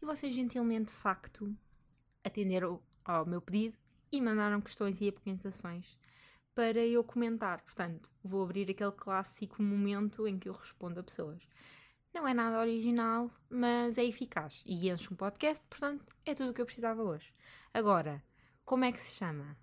e 0.01 0.05
vocês 0.05 0.35
gentilmente, 0.35 0.93
de 0.93 0.99
facto, 0.99 1.55
atenderam 2.23 2.83
ao 3.05 3.25
meu 3.25 3.41
pedido 3.41 3.79
e 4.11 4.21
mandaram 4.21 4.61
questões 4.61 5.01
e 5.01 5.09
apresentações 5.09 5.99
para 6.55 6.85
eu 6.85 7.05
comentar. 7.05 7.63
Portanto, 7.63 8.11
vou 8.23 8.43
abrir 8.43 8.71
aquele 8.71 8.93
clássico 8.93 9.63
momento 9.63 10.27
em 10.27 10.39
que 10.39 10.49
eu 10.49 10.53
respondo 10.53 11.01
a 11.01 11.03
pessoas. 11.03 11.41
Não 12.13 12.27
é 12.27 12.35
nada 12.35 12.59
original, 12.59 13.31
mas 13.49 13.99
é 13.99 14.05
eficaz 14.05 14.63
e 14.67 14.91
enche 14.91 15.13
um 15.13 15.17
podcast, 15.17 15.65
portanto, 15.69 16.05
é 16.25 16.35
tudo 16.35 16.51
o 16.51 16.55
que 16.55 16.61
eu 16.61 16.67
precisava 16.67 17.03
hoje. 17.03 17.33
Agora, 17.73 18.23
como 18.65 18.85
é 18.85 18.93
que 18.93 19.01
se 19.01 19.17
chama? 19.17 19.57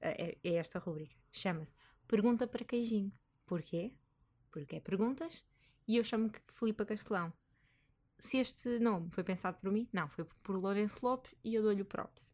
É, 0.00 0.36
é 0.44 0.54
esta 0.54 0.78
rubrica. 0.78 1.16
Chama-se 1.32 1.74
Pergunta 2.06 2.46
para 2.46 2.64
Queijinho. 2.64 3.12
Porquê? 3.46 3.92
Porque 4.50 4.76
é 4.76 4.80
perguntas 4.80 5.44
e 5.88 5.96
eu 5.96 6.04
chamo-me 6.04 6.30
Filipa 6.52 6.84
Castelão. 6.84 7.32
Se 8.18 8.38
este 8.38 8.78
nome 8.78 9.10
foi 9.10 9.24
pensado 9.24 9.58
por 9.58 9.72
mim, 9.72 9.88
não, 9.92 10.08
foi 10.08 10.24
por 10.42 10.56
Lourenço 10.56 10.98
Lopes 11.02 11.34
e 11.42 11.54
eu 11.54 11.62
dou-lhe 11.62 11.82
o 11.82 11.84
props. 11.84 12.33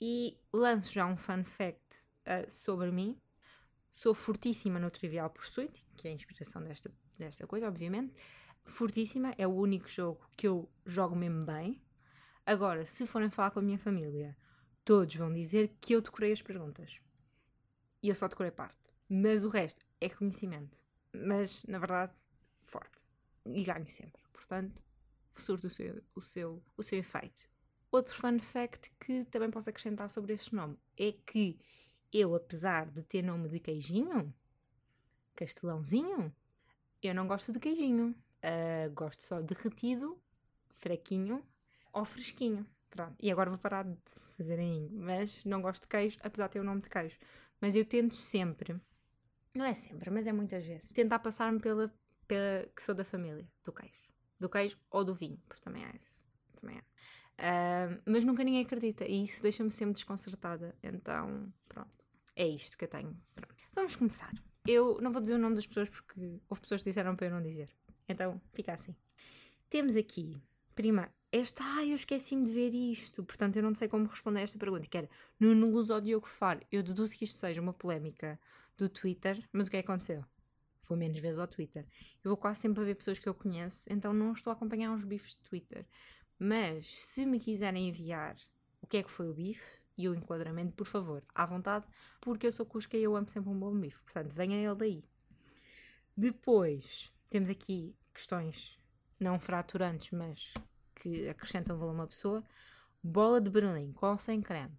E 0.00 0.38
lanço 0.52 0.92
já 0.92 1.06
um 1.06 1.16
fun 1.16 1.44
fact 1.44 2.04
uh, 2.26 2.50
sobre 2.50 2.90
mim. 2.90 3.20
Sou 3.92 4.14
fortíssima 4.14 4.78
no 4.78 4.90
Trivial 4.90 5.28
Pursuit, 5.28 5.84
que 5.96 6.08
é 6.08 6.10
a 6.10 6.14
inspiração 6.14 6.62
desta, 6.62 6.90
desta 7.18 7.46
coisa, 7.46 7.68
obviamente. 7.68 8.14
Fortíssima, 8.64 9.34
é 9.36 9.46
o 9.46 9.52
único 9.52 9.88
jogo 9.88 10.26
que 10.36 10.46
eu 10.46 10.70
jogo 10.86 11.14
mesmo 11.14 11.44
bem. 11.44 11.82
Agora, 12.46 12.86
se 12.86 13.06
forem 13.06 13.30
falar 13.30 13.50
com 13.50 13.58
a 13.58 13.62
minha 13.62 13.78
família, 13.78 14.36
todos 14.84 15.14
vão 15.16 15.32
dizer 15.32 15.76
que 15.80 15.94
eu 15.94 16.00
decorei 16.00 16.32
as 16.32 16.40
perguntas. 16.40 16.98
E 18.02 18.08
eu 18.08 18.14
só 18.14 18.26
decorei 18.26 18.50
parte. 18.50 18.78
Mas 19.08 19.44
o 19.44 19.48
resto 19.48 19.84
é 20.00 20.08
conhecimento. 20.08 20.78
Mas, 21.12 21.64
na 21.64 21.78
verdade, 21.78 22.14
forte. 22.62 22.98
E 23.44 23.62
ganho 23.62 23.88
sempre. 23.88 24.22
Portanto, 24.32 24.82
surto 25.36 25.66
o 25.66 25.70
seu, 25.70 26.02
o 26.14 26.20
seu, 26.20 26.62
o 26.76 26.82
seu 26.82 26.98
efeito. 26.98 27.50
Outro 27.90 28.14
fun 28.14 28.38
fact 28.38 28.92
que 29.00 29.24
também 29.26 29.50
posso 29.50 29.68
acrescentar 29.68 30.08
sobre 30.10 30.34
este 30.34 30.54
nome 30.54 30.78
é 30.96 31.12
que 31.12 31.58
eu, 32.12 32.34
apesar 32.34 32.90
de 32.90 33.02
ter 33.02 33.22
nome 33.22 33.48
de 33.48 33.58
queijinho, 33.58 34.32
castelãozinho, 35.34 36.34
eu 37.02 37.14
não 37.14 37.26
gosto 37.26 37.52
de 37.52 37.58
queijinho. 37.58 38.14
Uh, 38.42 38.90
gosto 38.94 39.22
só 39.22 39.40
derretido, 39.40 40.18
fraquinho 40.76 41.44
ou 41.92 42.04
fresquinho. 42.04 42.66
Pronto. 42.88 43.14
E 43.20 43.30
agora 43.30 43.50
vou 43.50 43.58
parar 43.58 43.84
de 43.84 43.96
fazer 44.36 44.58
aí. 44.58 44.88
Mas 44.90 45.44
não 45.44 45.60
gosto 45.60 45.82
de 45.82 45.88
queijo, 45.88 46.18
apesar 46.22 46.46
de 46.46 46.54
ter 46.54 46.60
o 46.60 46.64
nome 46.64 46.80
de 46.80 46.88
queijo. 46.88 47.18
Mas 47.60 47.76
eu 47.76 47.84
tento 47.84 48.14
sempre, 48.16 48.80
não 49.54 49.64
é 49.64 49.74
sempre, 49.74 50.10
mas 50.10 50.26
é 50.26 50.32
muitas 50.32 50.64
vezes, 50.64 50.92
tentar 50.92 51.18
passar-me 51.18 51.60
pela, 51.60 51.92
pela 52.26 52.66
que 52.74 52.82
sou 52.82 52.94
da 52.94 53.04
família, 53.04 53.46
do 53.64 53.72
queijo. 53.72 54.08
Do 54.38 54.48
queijo 54.48 54.78
ou 54.90 55.04
do 55.04 55.14
vinho, 55.14 55.38
porque 55.46 55.62
também 55.62 55.84
é 55.84 55.94
isso. 55.94 56.20
Também 56.58 56.78
é. 56.78 56.82
Uh, 57.40 58.00
mas 58.04 58.22
nunca 58.24 58.44
ninguém 58.44 58.62
acredita 58.62 59.06
e 59.06 59.24
isso 59.24 59.42
deixa-me 59.42 59.70
sempre 59.70 59.94
desconcertada. 59.94 60.74
Então, 60.82 61.50
pronto. 61.68 61.90
É 62.36 62.46
isto 62.46 62.76
que 62.76 62.84
eu 62.84 62.88
tenho. 62.88 63.16
Pronto. 63.34 63.54
Vamos 63.74 63.96
começar. 63.96 64.32
Eu 64.66 64.98
não 65.00 65.10
vou 65.10 65.22
dizer 65.22 65.34
o 65.34 65.38
nome 65.38 65.56
das 65.56 65.66
pessoas 65.66 65.88
porque 65.88 66.40
houve 66.48 66.60
pessoas 66.60 66.82
que 66.82 66.90
disseram 66.90 67.16
para 67.16 67.28
eu 67.28 67.30
não 67.30 67.42
dizer. 67.42 67.70
Então, 68.06 68.40
fica 68.52 68.74
assim. 68.74 68.94
Temos 69.70 69.96
aqui, 69.96 70.36
primeiro, 70.74 71.10
esta, 71.32 71.62
ah, 71.64 71.86
eu 71.86 71.94
esqueci-me 71.94 72.44
de 72.44 72.52
ver 72.52 72.74
isto, 72.74 73.22
portanto 73.22 73.56
eu 73.56 73.62
não 73.62 73.74
sei 73.74 73.86
como 73.88 74.06
responder 74.06 74.40
a 74.40 74.42
esta 74.42 74.58
pergunta, 74.58 74.86
que 74.86 74.98
era 74.98 75.08
Nuno 75.38 75.70
Luz 75.70 75.88
ou 75.88 76.00
Diogo 76.00 76.26
Faro. 76.26 76.60
Eu 76.72 76.82
deduzo 76.82 77.16
que 77.16 77.24
isto 77.24 77.38
seja 77.38 77.60
uma 77.60 77.72
polémica 77.72 78.38
do 78.76 78.88
Twitter, 78.88 79.40
mas 79.52 79.68
o 79.68 79.70
que 79.70 79.76
é 79.76 79.82
que 79.82 79.88
aconteceu? 79.88 80.24
Vou 80.88 80.98
menos 80.98 81.20
vezes 81.20 81.38
ao 81.38 81.46
Twitter. 81.46 81.86
Eu 82.24 82.30
vou 82.30 82.36
quase 82.36 82.60
sempre 82.60 82.82
a 82.82 82.84
ver 82.84 82.96
pessoas 82.96 83.20
que 83.20 83.28
eu 83.28 83.34
conheço, 83.34 83.86
então 83.88 84.12
não 84.12 84.32
estou 84.32 84.50
a 84.50 84.54
acompanhar 84.54 84.90
uns 84.90 85.04
bifes 85.04 85.36
de 85.36 85.42
Twitter. 85.42 85.86
Mas 86.42 86.98
se 86.98 87.26
me 87.26 87.38
quiserem 87.38 87.90
enviar 87.90 88.34
o 88.80 88.86
que 88.86 88.96
é 88.96 89.02
que 89.02 89.10
foi 89.10 89.28
o 89.28 89.34
bife 89.34 89.78
e 89.98 90.08
o 90.08 90.14
enquadramento, 90.14 90.72
por 90.72 90.86
favor, 90.86 91.22
à 91.34 91.44
vontade, 91.44 91.86
porque 92.18 92.46
eu 92.46 92.52
sou 92.52 92.64
cusca 92.64 92.96
e 92.96 93.02
eu 93.02 93.14
amo 93.14 93.28
sempre 93.28 93.50
um 93.50 93.58
bom 93.58 93.78
bife. 93.78 94.02
Portanto, 94.04 94.32
venha 94.34 94.56
ele 94.56 94.74
daí. 94.74 95.04
Depois, 96.16 97.12
temos 97.28 97.50
aqui 97.50 97.94
questões 98.14 98.78
não 99.20 99.38
fraturantes, 99.38 100.12
mas 100.12 100.54
que 100.94 101.28
acrescentam 101.28 101.76
valor 101.76 101.90
a 101.90 101.94
uma 101.94 102.06
pessoa. 102.06 102.42
Bola 103.02 103.38
de 103.38 103.50
Berlim, 103.50 103.92
qual 103.92 104.18
sem 104.18 104.40
creme? 104.40 104.78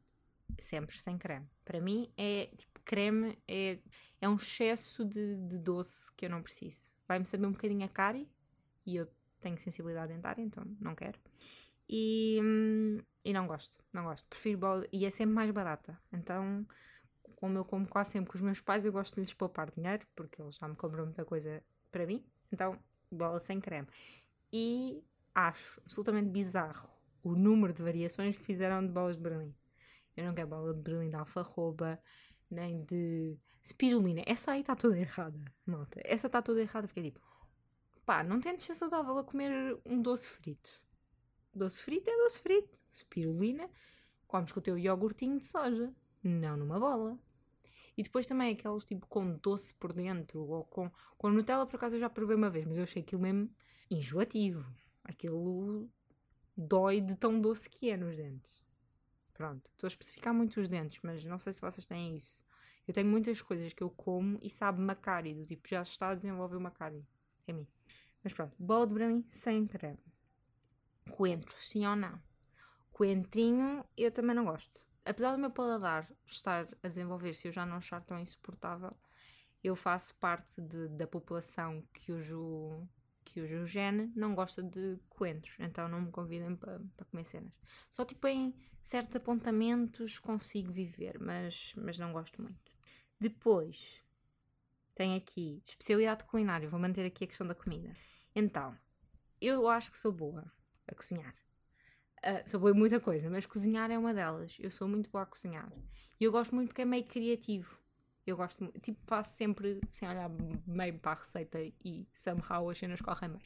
Sempre 0.59 0.97
sem 0.97 1.15
creme. 1.15 1.47
Para 1.63 1.79
mim 1.79 2.11
é 2.17 2.47
tipo 2.57 2.81
creme 2.83 3.37
é, 3.47 3.77
é 4.19 4.27
um 4.27 4.35
excesso 4.35 5.05
de, 5.05 5.35
de 5.47 5.59
doce 5.59 6.11
que 6.15 6.25
eu 6.25 6.29
não 6.31 6.41
preciso. 6.41 6.89
Vai-me 7.07 7.25
saber 7.27 7.45
um 7.45 7.51
bocadinho 7.51 7.85
a 7.85 7.89
cari 7.89 8.27
e 8.83 8.95
eu 8.95 9.07
tenho 9.41 9.57
sensibilidade 9.57 10.13
dentária, 10.13 10.41
então 10.41 10.63
não 10.79 10.95
quero. 10.95 11.19
E, 11.89 12.39
e 13.25 13.33
não 13.33 13.47
gosto, 13.47 13.77
não 13.91 14.05
gosto. 14.05 14.25
Prefiro 14.29 14.57
bola 14.57 14.87
e 14.91 15.05
é 15.05 15.09
sempre 15.09 15.35
mais 15.35 15.51
barata. 15.51 15.99
Então, 16.13 16.65
como 17.35 17.57
eu 17.57 17.65
como 17.65 17.87
quase 17.87 18.11
sempre 18.11 18.31
com 18.31 18.37
os 18.37 18.41
meus 18.41 18.61
pais, 18.61 18.85
eu 18.85 18.91
gosto 18.91 19.15
de 19.15 19.21
lhes 19.21 19.33
poupar 19.33 19.69
dinheiro 19.71 20.05
porque 20.15 20.41
eles 20.41 20.55
já 20.55 20.67
me 20.67 20.75
compram 20.75 21.05
muita 21.05 21.25
coisa 21.25 21.61
para 21.91 22.05
mim. 22.05 22.23
Então, 22.51 22.77
bola 23.11 23.39
sem 23.39 23.59
creme. 23.59 23.87
E 24.53 25.03
acho 25.35 25.81
absolutamente 25.81 26.29
bizarro 26.29 26.89
o 27.23 27.35
número 27.35 27.73
de 27.73 27.83
variações 27.83 28.37
que 28.37 28.43
fizeram 28.43 28.85
de 28.85 28.91
bolas 28.91 29.15
de 29.15 29.23
Berlim. 29.23 29.53
Eu 30.15 30.25
não 30.25 30.33
quero 30.33 30.47
bola 30.47 30.73
de 30.73 30.81
Berlim 30.81 31.09
de 31.09 31.15
alfarroba, 31.15 31.99
nem 32.49 32.83
de 32.85 33.37
spirulina. 33.63 34.23
Essa 34.25 34.51
aí 34.51 34.61
está 34.61 34.75
toda 34.75 34.97
errada, 34.97 35.39
malta. 35.65 36.01
Essa 36.03 36.27
está 36.27 36.41
toda 36.41 36.61
errada 36.61 36.87
porque 36.87 36.99
é 36.99 37.03
tipo, 37.03 37.21
pá, 38.05 38.23
não 38.23 38.39
tentes 38.39 38.65
ser 38.65 38.75
saudável 38.75 39.17
a 39.17 39.23
comer 39.23 39.79
um 39.85 40.01
doce 40.01 40.27
frito. 40.27 40.81
Doce 41.53 41.81
frito 41.81 42.09
é 42.09 42.17
doce 42.23 42.39
frito. 42.39 42.77
Spirulina, 42.93 43.69
comes 44.27 44.51
com 44.51 44.59
o 44.59 44.63
teu 44.63 44.77
iogurtinho 44.77 45.39
de 45.39 45.47
soja, 45.47 45.93
não 46.23 46.57
numa 46.57 46.79
bola. 46.79 47.17
E 47.97 48.03
depois 48.03 48.25
também 48.25 48.53
aqueles 48.53 48.85
tipo 48.85 49.05
com 49.07 49.37
doce 49.37 49.73
por 49.73 49.93
dentro, 49.93 50.41
ou 50.41 50.63
com, 50.63 50.89
com 51.17 51.29
Nutella, 51.29 51.65
por 51.65 51.75
acaso 51.75 51.95
eu 51.95 51.99
já 51.99 52.09
provei 52.09 52.35
uma 52.35 52.49
vez, 52.49 52.65
mas 52.65 52.77
eu 52.77 52.83
achei 52.83 53.01
aquilo 53.01 53.21
mesmo 53.21 53.49
enjoativo. 53.89 54.65
Aquilo 55.03 55.89
dói 56.55 57.01
de 57.01 57.15
tão 57.15 57.39
doce 57.39 57.69
que 57.69 57.89
é 57.89 57.97
nos 57.97 58.15
dentes. 58.15 58.61
Pronto, 59.33 59.69
estou 59.71 59.87
a 59.87 59.89
especificar 59.89 60.33
muito 60.33 60.59
os 60.59 60.67
dentes, 60.67 60.99
mas 61.03 61.25
não 61.25 61.39
sei 61.39 61.51
se 61.51 61.61
vocês 61.61 61.85
têm 61.85 62.15
isso. 62.15 62.39
Eu 62.87 62.93
tenho 62.93 63.09
muitas 63.09 63.41
coisas 63.41 63.73
que 63.73 63.83
eu 63.83 63.89
como 63.89 64.39
e 64.41 64.49
sabe-me 64.49 64.95
cárie, 64.95 65.33
do 65.33 65.45
tipo, 65.45 65.67
já 65.67 65.81
está 65.81 66.09
a 66.09 66.15
desenvolver 66.15 66.57
uma 66.57 66.71
cárie. 66.71 67.05
Mim. 67.53 67.67
Mas 68.23 68.33
pronto, 68.33 68.55
bola 68.59 68.87
de 68.87 68.93
mim 68.93 69.25
sem 69.29 69.65
creme. 69.65 69.99
Coentro, 71.09 71.57
sim 71.57 71.85
ou 71.85 71.95
não? 71.95 72.21
Coentrinho, 72.91 73.83
eu 73.97 74.11
também 74.11 74.35
não 74.35 74.45
gosto. 74.45 74.79
Apesar 75.03 75.31
do 75.31 75.39
meu 75.39 75.49
paladar 75.49 76.07
estar 76.25 76.67
a 76.83 76.87
desenvolver-se, 76.87 77.47
eu 77.47 77.51
já 77.51 77.65
não 77.65 77.77
achar 77.77 78.01
tão 78.01 78.19
insuportável, 78.19 78.95
eu 79.63 79.75
faço 79.75 80.15
parte 80.15 80.61
de, 80.61 80.87
da 80.89 81.07
população 81.07 81.83
que 81.93 82.11
o 82.11 82.87
que 83.23 83.39
o 83.39 83.45
Eugene 83.45 84.11
não 84.13 84.35
gosta 84.35 84.61
de 84.61 84.99
coentros, 85.09 85.55
então 85.57 85.87
não 85.87 86.01
me 86.01 86.11
convidem 86.11 86.53
para 86.55 86.79
pa 86.97 87.05
comer 87.05 87.23
cenas. 87.25 87.53
Só 87.89 88.03
tipo 88.03 88.27
em 88.27 88.53
certos 88.83 89.15
apontamentos 89.15 90.19
consigo 90.19 90.71
viver, 90.71 91.17
mas, 91.19 91.73
mas 91.77 91.97
não 91.97 92.11
gosto 92.11 92.41
muito. 92.41 92.71
Depois 93.19 94.03
tem 94.95 95.15
aqui 95.15 95.61
especialidade 95.65 96.25
culinária, 96.25 96.69
vou 96.69 96.79
manter 96.79 97.05
aqui 97.05 97.23
a 97.23 97.27
questão 97.27 97.47
da 97.47 97.55
comida. 97.55 97.95
Então, 98.35 98.77
eu 99.39 99.67
acho 99.67 99.91
que 99.91 99.97
sou 99.97 100.11
boa 100.11 100.51
a 100.87 100.95
cozinhar. 100.95 101.35
Uh, 102.19 102.47
sou 102.49 102.59
boa 102.59 102.71
em 102.71 102.75
muita 102.75 102.99
coisa, 102.99 103.29
mas 103.29 103.45
cozinhar 103.45 103.89
é 103.89 103.97
uma 103.97 104.13
delas. 104.13 104.57
Eu 104.59 104.69
sou 104.69 104.87
muito 104.87 105.09
boa 105.09 105.23
a 105.23 105.25
cozinhar. 105.25 105.71
E 106.19 106.23
eu 106.23 106.31
gosto 106.31 106.53
muito 106.53 106.69
porque 106.69 106.83
é 106.83 106.85
meio 106.85 107.03
criativo. 107.05 107.75
Eu 108.25 108.37
gosto, 108.37 108.71
tipo, 108.81 108.99
faço 109.05 109.35
sempre 109.35 109.81
sem 109.89 110.07
olhar 110.07 110.29
meio 110.67 110.99
para 110.99 111.13
a 111.13 111.15
receita 111.15 111.59
e 111.83 112.07
somehow 112.13 112.69
as 112.69 112.77
cenas 112.77 113.01
correm 113.01 113.31
bem. 113.31 113.41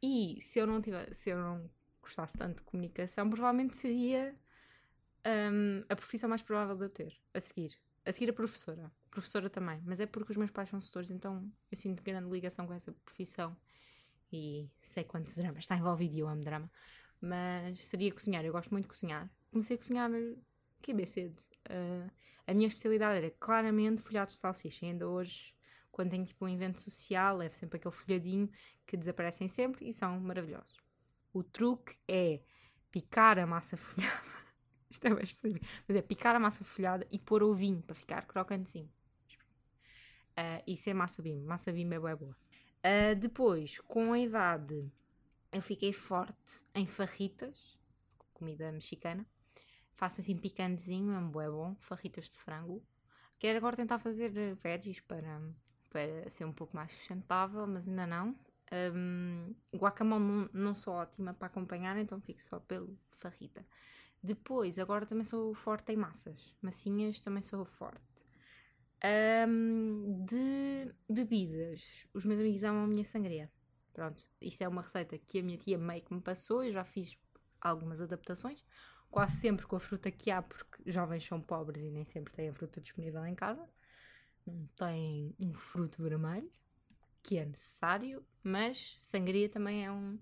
E 0.00 0.40
se 0.40 0.60
eu 0.60 0.66
não 0.66 0.80
tiver, 0.80 1.12
se 1.12 1.30
eu 1.30 1.38
não 1.38 1.68
gostasse 2.00 2.36
tanto 2.38 2.58
de 2.58 2.62
comunicação, 2.62 3.28
provavelmente 3.28 3.76
seria 3.76 4.34
um, 5.26 5.84
a 5.88 5.96
profissão 5.96 6.28
mais 6.28 6.42
provável 6.42 6.76
de 6.76 6.84
eu 6.84 6.90
ter, 6.90 7.20
a 7.34 7.40
seguir. 7.40 7.76
A 8.04 8.12
seguir 8.12 8.30
a 8.30 8.32
professora. 8.32 8.90
Professora 9.12 9.50
também, 9.50 9.78
mas 9.84 10.00
é 10.00 10.06
porque 10.06 10.32
os 10.32 10.38
meus 10.38 10.50
pais 10.50 10.70
são 10.70 10.80
setores, 10.80 11.10
então 11.10 11.46
eu 11.70 11.76
sinto 11.76 12.02
grande 12.02 12.30
ligação 12.30 12.66
com 12.66 12.72
essa 12.72 12.90
profissão. 13.04 13.54
E 14.32 14.70
sei 14.80 15.04
quantos 15.04 15.36
dramas 15.36 15.58
está 15.58 15.76
envolvido 15.76 16.14
e 16.16 16.20
eu 16.20 16.28
amo 16.28 16.42
drama. 16.42 16.70
Mas 17.20 17.84
seria 17.84 18.10
cozinhar, 18.10 18.42
eu 18.42 18.52
gosto 18.52 18.70
muito 18.70 18.84
de 18.84 18.88
cozinhar. 18.88 19.30
Comecei 19.50 19.76
a 19.76 19.78
cozinhar 19.78 20.10
que 20.80 20.94
bem 20.94 21.04
cedo. 21.04 21.38
Uh, 21.68 22.10
a 22.46 22.54
minha 22.54 22.66
especialidade 22.66 23.18
era 23.18 23.30
claramente 23.38 24.00
folhados 24.00 24.34
de 24.34 24.40
salsicha. 24.40 24.86
E 24.86 24.88
ainda 24.88 25.06
hoje, 25.06 25.54
quando 25.90 26.10
tenho 26.10 26.24
tipo 26.24 26.44
um 26.44 26.48
evento 26.48 26.80
social, 26.80 27.36
levo 27.36 27.54
sempre 27.54 27.76
aquele 27.76 27.94
folhadinho 27.94 28.50
que 28.86 28.96
desaparecem 28.96 29.46
sempre 29.46 29.86
e 29.86 29.92
são 29.92 30.18
maravilhosos. 30.20 30.76
O 31.34 31.42
truque 31.42 31.96
é 32.08 32.40
picar 32.90 33.38
a 33.38 33.46
massa 33.46 33.76
folhada. 33.78 34.42
Isto 34.90 35.06
é 35.06 35.10
mais 35.10 35.28
específico. 35.28 35.66
Mas 35.86 35.96
é 35.96 36.02
picar 36.02 36.34
a 36.34 36.40
massa 36.40 36.64
folhada 36.64 37.06
e 37.10 37.18
pôr 37.18 37.42
ovinho 37.42 37.82
para 37.82 37.94
ficar 37.94 38.26
crocantezinho. 38.26 38.90
Uh, 40.38 40.62
isso 40.66 40.88
é 40.88 40.94
massa 40.94 41.22
bim. 41.22 41.42
Massa 41.42 41.72
bim 41.72 41.92
é 41.92 41.98
boa, 41.98 42.16
boa. 42.16 42.36
Uh, 42.84 43.14
depois, 43.18 43.78
com 43.80 44.12
a 44.12 44.18
idade, 44.18 44.90
eu 45.52 45.62
fiquei 45.62 45.92
forte 45.92 46.62
em 46.74 46.86
farritas, 46.86 47.78
comida 48.32 48.72
mexicana. 48.72 49.26
Faço 49.94 50.20
assim 50.20 50.36
picantezinho, 50.36 51.14
é 51.14 51.20
bué 51.20 51.48
bom, 51.48 51.76
farritas 51.80 52.28
de 52.28 52.36
frango. 52.36 52.82
Quero 53.38 53.58
agora 53.58 53.76
tentar 53.76 53.98
fazer 53.98 54.30
veggies 54.56 55.00
para, 55.00 55.40
para 55.90 56.30
ser 56.30 56.44
um 56.44 56.52
pouco 56.52 56.74
mais 56.74 56.92
sustentável, 56.92 57.66
mas 57.66 57.88
ainda 57.88 58.06
não. 58.06 58.36
Um, 58.72 59.54
guacamole 59.76 60.24
não, 60.24 60.50
não 60.52 60.74
sou 60.74 60.94
ótima 60.94 61.34
para 61.34 61.48
acompanhar, 61.48 61.96
então 61.98 62.20
fico 62.20 62.42
só 62.42 62.58
pelo 62.58 62.98
farrita. 63.18 63.66
Depois, 64.22 64.78
agora 64.78 65.04
também 65.04 65.24
sou 65.24 65.52
forte 65.52 65.92
em 65.92 65.96
massas. 65.96 66.54
Massinhas 66.62 67.20
também 67.20 67.42
sou 67.42 67.64
forte. 67.64 68.00
Um, 69.04 70.24
de 70.24 70.94
bebidas, 71.08 72.06
os 72.14 72.24
meus 72.24 72.40
amigos 72.40 72.62
amam 72.62 72.84
a 72.84 72.86
minha 72.86 73.04
sangria. 73.04 73.50
Pronto, 73.92 74.24
isso 74.40 74.62
é 74.62 74.68
uma 74.68 74.82
receita 74.82 75.18
que 75.18 75.40
a 75.40 75.42
minha 75.42 75.58
tia 75.58 75.76
meio 75.76 76.02
que 76.02 76.14
me 76.14 76.20
passou, 76.20 76.64
eu 76.64 76.72
já 76.72 76.84
fiz 76.84 77.18
algumas 77.60 78.00
adaptações, 78.00 78.64
quase 79.10 79.36
sempre 79.36 79.66
com 79.66 79.76
a 79.76 79.80
fruta 79.80 80.10
que 80.10 80.30
há, 80.30 80.40
porque 80.40 80.90
jovens 80.90 81.26
são 81.26 81.40
pobres 81.40 81.84
e 81.84 81.90
nem 81.90 82.04
sempre 82.04 82.32
têm 82.32 82.48
a 82.48 82.54
fruta 82.54 82.80
disponível 82.80 83.24
em 83.26 83.34
casa. 83.34 83.68
Não 84.46 84.66
tem 84.76 85.34
um 85.38 85.52
fruto 85.52 86.02
vermelho, 86.02 86.50
que 87.22 87.38
é 87.38 87.44
necessário, 87.44 88.24
mas 88.42 88.96
sangria 89.00 89.48
também 89.48 89.84
é 89.84 89.92
um, 89.92 90.18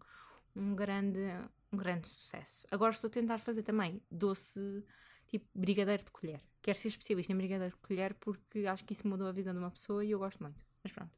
um, 0.57 0.75
grande, 0.75 1.21
um 1.73 1.77
grande 1.77 2.09
sucesso. 2.09 2.67
Agora 2.71 2.93
estou 2.93 3.09
a 3.09 3.13
tentar 3.13 3.39
fazer 3.39 3.63
também 3.63 4.03
doce 4.11 4.85
tipo 5.31 5.47
brigadeiro 5.55 6.05
de 6.05 6.11
colher. 6.11 6.43
Quero 6.61 6.77
ser 6.77 6.89
especialista 6.89 7.33
em 7.33 7.37
brigadeiro 7.37 7.75
de 7.75 7.81
colher 7.81 8.15
porque 8.15 8.67
acho 8.67 8.85
que 8.85 8.93
isso 8.93 9.07
mudou 9.07 9.29
a 9.29 9.33
vida 9.33 9.53
de 9.53 9.59
uma 9.59 9.71
pessoa 9.71 10.05
e 10.05 10.11
eu 10.11 10.19
gosto 10.19 10.43
muito. 10.43 10.65
Mas 10.83 10.93
pronto, 10.93 11.13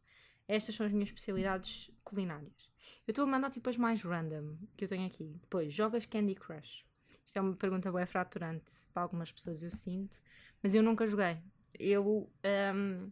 estas 0.46 0.74
são 0.74 0.86
as 0.86 0.92
minhas 0.92 1.08
especialidades 1.08 1.90
culinárias. 2.04 2.70
Eu 3.06 3.12
estou 3.12 3.24
a 3.24 3.26
mandar 3.26 3.50
tipo 3.50 3.68
as 3.68 3.76
mais 3.76 4.02
random 4.02 4.56
que 4.76 4.84
eu 4.84 4.88
tenho 4.88 5.06
aqui. 5.06 5.36
Depois, 5.40 5.72
jogas 5.72 6.06
Candy 6.06 6.34
Crush? 6.34 6.84
Isto 7.26 7.38
é 7.38 7.40
uma 7.40 7.56
pergunta 7.56 7.90
bem 7.90 8.04
fraturante 8.04 8.70
para 8.92 9.02
algumas 9.02 9.32
pessoas, 9.32 9.62
eu 9.62 9.70
sinto, 9.70 10.20
mas 10.62 10.74
eu 10.74 10.82
nunca 10.82 11.06
joguei. 11.06 11.38
Eu 11.78 12.30
um, 12.74 13.10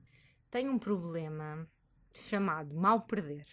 tenho 0.50 0.70
um 0.70 0.78
problema 0.78 1.66
chamado 2.14 2.74
mal 2.74 3.00
perder. 3.00 3.46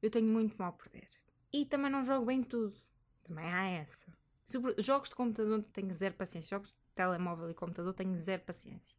Eu 0.00 0.10
tenho 0.10 0.26
muito 0.26 0.56
mal 0.56 0.72
perder. 0.72 1.08
E 1.52 1.66
também 1.66 1.90
não 1.90 2.04
jogo 2.04 2.26
bem 2.26 2.42
tudo. 2.42 2.78
Também 3.24 3.44
há 3.44 3.66
essa. 3.66 4.21
Sobre 4.46 4.74
jogos 4.78 5.08
de 5.08 5.14
computador 5.14 5.62
tenho 5.72 5.92
zero 5.92 6.14
paciência. 6.14 6.56
Jogos 6.56 6.68
de 6.68 6.74
telemóvel 6.94 7.50
e 7.50 7.54
computador 7.54 7.94
tenho 7.94 8.16
zero 8.16 8.42
paciência. 8.42 8.96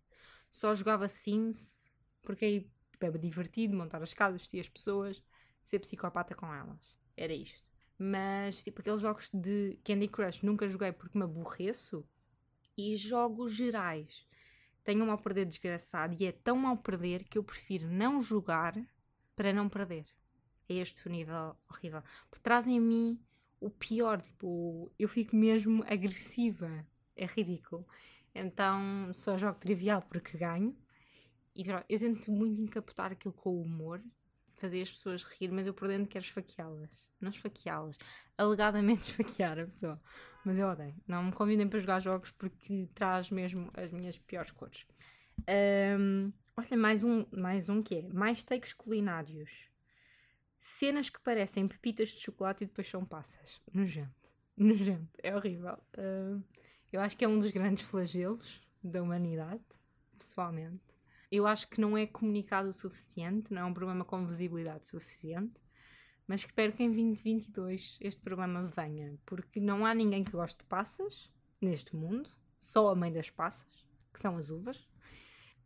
Só 0.50 0.74
jogava 0.74 1.08
Sims 1.08 1.84
porque 2.24 2.46
aí 2.46 2.72
tipo, 2.92 3.06
é 3.06 3.12
divertido 3.12 3.76
montar 3.76 4.02
as 4.02 4.14
casas, 4.14 4.42
vestir 4.42 4.60
as 4.60 4.70
pessoas, 4.70 5.22
ser 5.62 5.80
psicopata 5.80 6.34
com 6.34 6.52
elas. 6.54 6.96
Era 7.16 7.34
isto. 7.34 7.62
Mas, 7.98 8.64
tipo, 8.64 8.82
aqueles 8.82 9.02
jogos 9.02 9.30
de 9.34 9.78
Candy 9.84 10.08
Crush 10.08 10.42
nunca 10.42 10.68
joguei 10.68 10.92
porque 10.92 11.18
me 11.18 11.26
aborreço. 11.26 12.04
E 12.76 12.96
jogos 12.96 13.54
gerais. 13.54 14.26
Tenho 14.84 15.04
um 15.04 15.08
mal 15.08 15.18
perder 15.18 15.46
desgraçado 15.46 16.16
e 16.20 16.26
é 16.26 16.32
tão 16.32 16.58
mal 16.58 16.76
perder 16.78 17.24
que 17.24 17.38
eu 17.38 17.44
prefiro 17.44 17.88
não 17.88 18.22
jogar 18.22 18.76
para 19.36 19.54
não 19.54 19.70
perder. 19.70 20.06
É 20.68 20.76
este 20.76 21.08
o 21.08 21.12
nível 21.12 21.56
horrível. 21.70 22.02
Porque 22.30 22.44
trazem 22.44 22.78
a 22.78 22.82
mim 22.82 23.20
o 23.66 23.70
pior, 23.70 24.22
tipo, 24.22 24.92
eu 24.98 25.08
fico 25.08 25.36
mesmo 25.36 25.84
agressiva. 25.88 26.86
É 27.16 27.26
ridículo. 27.26 27.86
Então 28.34 29.14
só 29.14 29.38
jogo 29.38 29.60
trivial 29.60 30.02
porque 30.02 30.38
ganho. 30.38 30.76
E 31.56 31.64
eu 31.68 32.00
tento 32.00 32.32
muito 32.32 32.62
encapotar 32.62 33.12
aquilo 33.12 33.34
com 33.34 33.52
o 33.52 33.62
humor 33.62 34.02
fazer 34.64 34.82
as 34.82 34.92
pessoas 34.92 35.24
rir, 35.24 35.52
mas 35.52 35.68
eu 35.68 35.74
por 35.74 35.90
dentro 35.90 36.08
quero 36.08 36.24
esfaqueá-las. 36.24 37.10
Não 37.20 37.30
esfaqueá-las, 37.30 37.98
alegadamente 38.38 39.12
esfaquear 39.12 39.60
a 39.60 39.66
pessoa. 39.66 40.02
Mas 40.46 40.58
eu 40.58 40.68
odeio. 40.68 40.96
Não 41.06 41.24
me 41.24 41.34
convidem 41.34 41.68
para 41.68 41.80
jogar 41.80 42.00
jogos 42.00 42.32
porque 42.32 42.88
traz 42.94 43.30
mesmo 43.30 43.70
as 43.74 43.92
minhas 43.92 44.18
piores 44.18 44.52
cores. 44.52 44.86
Um, 46.00 46.32
olha, 46.56 46.78
mais 46.78 47.04
um, 47.04 47.26
mais 47.32 47.68
um 47.68 47.82
que 47.82 47.96
é 47.96 48.02
mais 48.10 48.44
takes 48.44 48.74
culinários. 48.74 49.70
Cenas 50.64 51.10
que 51.10 51.20
parecem 51.20 51.68
pepitas 51.68 52.10
de 52.10 52.20
chocolate 52.20 52.64
e 52.64 52.68
depois 52.68 52.90
são 52.90 53.06
passas. 53.06 53.62
Nojento. 53.72 54.32
Nojento. 54.58 55.20
É 55.22 55.36
horrível. 55.36 55.78
Uh, 55.96 56.42
eu 56.92 57.00
acho 57.00 57.16
que 57.16 57.24
é 57.24 57.28
um 57.28 57.38
dos 57.38 57.52
grandes 57.52 57.84
flagelos 57.86 58.60
da 58.82 59.04
humanidade, 59.04 59.62
pessoalmente 60.18 60.94
eu 61.36 61.48
acho 61.48 61.68
que 61.68 61.82
não 61.82 61.98
é 61.98 62.06
comunicado 62.06 62.70
o 62.70 62.74
suficiente, 62.74 63.52
não 63.52 63.64
é 63.64 63.66
um 63.66 63.74
programa 63.74 64.06
com 64.06 64.24
visibilidade 64.24 64.88
suficiente, 64.88 65.60
mas 66.28 66.42
espero 66.42 66.74
que 66.74 66.84
em 66.84 66.90
2022 66.90 67.98
este 68.02 68.22
programa 68.22 68.68
venha, 68.68 69.18
porque 69.26 69.60
não 69.60 69.84
há 69.84 69.96
ninguém 69.96 70.24
que 70.24 70.30
goste 70.30 70.60
de 70.60 70.66
passas 70.66 71.34
neste 71.60 71.96
mundo, 71.96 72.30
só 72.60 72.88
a 72.88 72.94
mãe 72.94 73.12
das 73.12 73.32
passas, 73.32 73.68
que 74.14 74.20
são 74.20 74.38
as 74.38 74.52
uvas, 74.52 74.88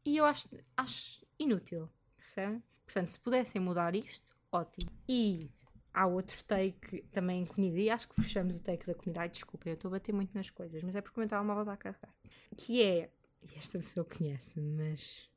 e 0.06 0.16
eu 0.16 0.24
acho, 0.24 0.48
acho 0.78 1.28
inútil, 1.38 1.90
percebe? 2.16 2.64
Portanto, 2.86 3.10
se 3.10 3.20
pudessem 3.20 3.60
mudar 3.60 3.94
isto, 3.94 4.37
ótimo. 4.52 4.92
E 5.08 5.50
há 5.94 6.06
outro 6.06 6.44
take 6.44 7.02
também 7.12 7.42
em 7.42 7.46
comida, 7.46 7.80
e 7.80 7.90
acho 7.90 8.08
que 8.08 8.22
fechamos 8.22 8.56
o 8.56 8.62
take 8.62 8.86
da 8.86 8.94
comida. 8.94 9.22
Ai, 9.22 9.30
desculpa, 9.30 9.68
eu 9.70 9.74
estou 9.74 9.90
a 9.90 9.92
bater 9.94 10.14
muito 10.14 10.34
nas 10.34 10.50
coisas, 10.50 10.82
mas 10.84 10.96
é 10.96 11.02
porque 11.02 11.20
o 11.20 11.22
meu 11.22 11.30
telemóvel 11.30 11.64
está 11.64 11.74
a 11.74 11.78
carregar. 11.78 12.14
Que 12.56 12.84
é, 12.84 13.12
e 13.42 13.58
esta 13.58 13.78
pessoa 13.78 14.06
conhece, 14.06 14.60
mas 14.60 15.30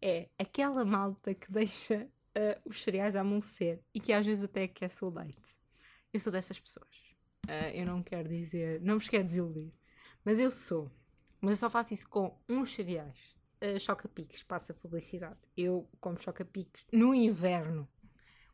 é 0.00 0.28
aquela 0.38 0.84
malta 0.84 1.34
que 1.34 1.50
deixa 1.50 2.08
uh, 2.36 2.68
os 2.68 2.82
cereais 2.82 3.16
a 3.16 3.20
amolecer 3.20 3.80
e 3.94 4.00
que 4.00 4.12
às 4.12 4.26
vezes 4.26 4.44
até 4.44 4.64
aquece 4.64 5.04
o 5.04 5.10
leite. 5.10 5.56
Eu 6.12 6.20
sou 6.20 6.32
dessas 6.32 6.60
pessoas. 6.60 6.94
Uh, 7.46 7.70
eu 7.74 7.86
não 7.86 8.02
quero 8.02 8.28
dizer, 8.28 8.80
não 8.80 8.98
vos 8.98 9.08
quero 9.08 9.24
desiludir, 9.24 9.72
mas 10.24 10.38
eu 10.38 10.50
sou. 10.50 10.90
Mas 11.40 11.52
eu 11.52 11.56
só 11.56 11.70
faço 11.70 11.92
isso 11.92 12.08
com 12.08 12.38
uns 12.48 12.72
cereais. 12.72 13.34
Uh, 13.60 13.78
choca-piques, 13.78 14.42
passa 14.42 14.74
publicidade. 14.74 15.38
Eu 15.56 15.88
como 16.00 16.20
choca-piques 16.20 16.84
no 16.92 17.14
inverno 17.14 17.88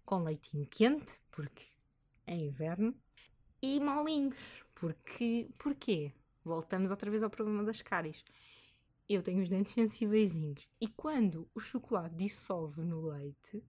com 0.09 0.23
leitinho 0.23 0.67
quente, 0.67 1.21
porque 1.31 1.67
é 2.27 2.35
inverno, 2.35 2.95
e 3.61 3.79
molinhos, 3.79 4.65
porque, 4.75 5.51
porquê? 5.59 6.13
Voltamos 6.45 6.91
outra 6.91 7.11
vez 7.11 7.23
ao 7.23 7.29
problema 7.29 7.63
das 7.63 7.83
cáries 7.83 8.25
eu 9.09 9.23
tenho 9.23 9.43
os 9.43 9.49
dentes 9.49 9.73
sensíveis 9.73 10.33
e 10.79 10.87
quando 10.89 11.49
o 11.55 11.61
chocolate 11.61 12.15
dissolve 12.15 12.83
no 12.83 13.01
leite, 13.09 13.65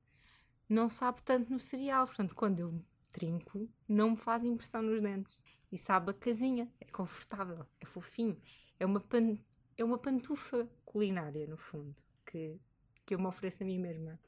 não 0.68 0.90
sabe 0.90 1.24
tanto 1.24 1.52
no 1.52 1.60
cereal. 1.60 2.06
Portanto, 2.06 2.36
quando 2.36 2.60
eu 2.60 2.86
trinco, 3.12 3.70
não 3.88 4.12
me 4.12 4.18
faz 4.18 4.44
impressão 4.44 4.82
nos 4.82 5.02
dentes. 5.02 5.42
E 5.72 5.78
sabe 5.78 6.12
a 6.12 6.14
casinha, 6.14 6.70
é 6.82 6.86
confortável, 6.86 7.66
é 7.80 7.86
fofinho. 7.86 8.38
É 8.78 8.86
uma, 8.86 9.00
pan, 9.00 9.38
é 9.78 9.84
uma 9.84 9.98
pantufa 9.98 10.68
culinária, 10.84 11.48
no 11.48 11.58
fundo, 11.58 11.96
que, 12.26 12.60
que 13.06 13.16
eu 13.16 13.20
me 13.20 13.28
ofereço 13.28 13.64
a 13.64 13.66
mim 13.66 13.80
mesma. 13.80 14.20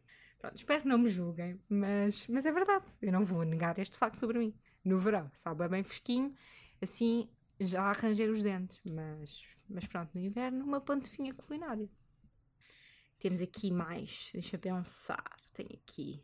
Pronto, 0.41 0.55
espero 0.55 0.81
que 0.81 0.87
não 0.87 0.97
me 0.97 1.09
julguem, 1.09 1.61
mas, 1.69 2.27
mas 2.27 2.45
é 2.45 2.51
verdade. 2.51 2.85
Eu 3.01 3.11
não 3.11 3.23
vou 3.23 3.43
negar 3.45 3.77
este 3.77 3.97
facto 3.97 4.17
sobre 4.17 4.39
mim. 4.39 4.53
No 4.83 4.99
verão, 4.99 5.29
sabe, 5.35 5.63
é 5.63 5.67
bem 5.67 5.83
fresquinho, 5.83 6.33
assim 6.81 7.29
já 7.59 7.83
arranjei 7.83 8.27
os 8.27 8.41
dentes, 8.41 8.81
mas 8.91 9.51
mas 9.69 9.85
pronto, 9.85 10.11
no 10.13 10.21
inverno, 10.21 10.65
uma 10.65 10.81
pantofinha 10.81 11.33
culinária. 11.33 11.89
Temos 13.19 13.41
aqui 13.41 13.71
mais, 13.71 14.29
deixa 14.33 14.57
pensar. 14.57 15.31
Tem 15.53 15.67
aqui 15.73 16.23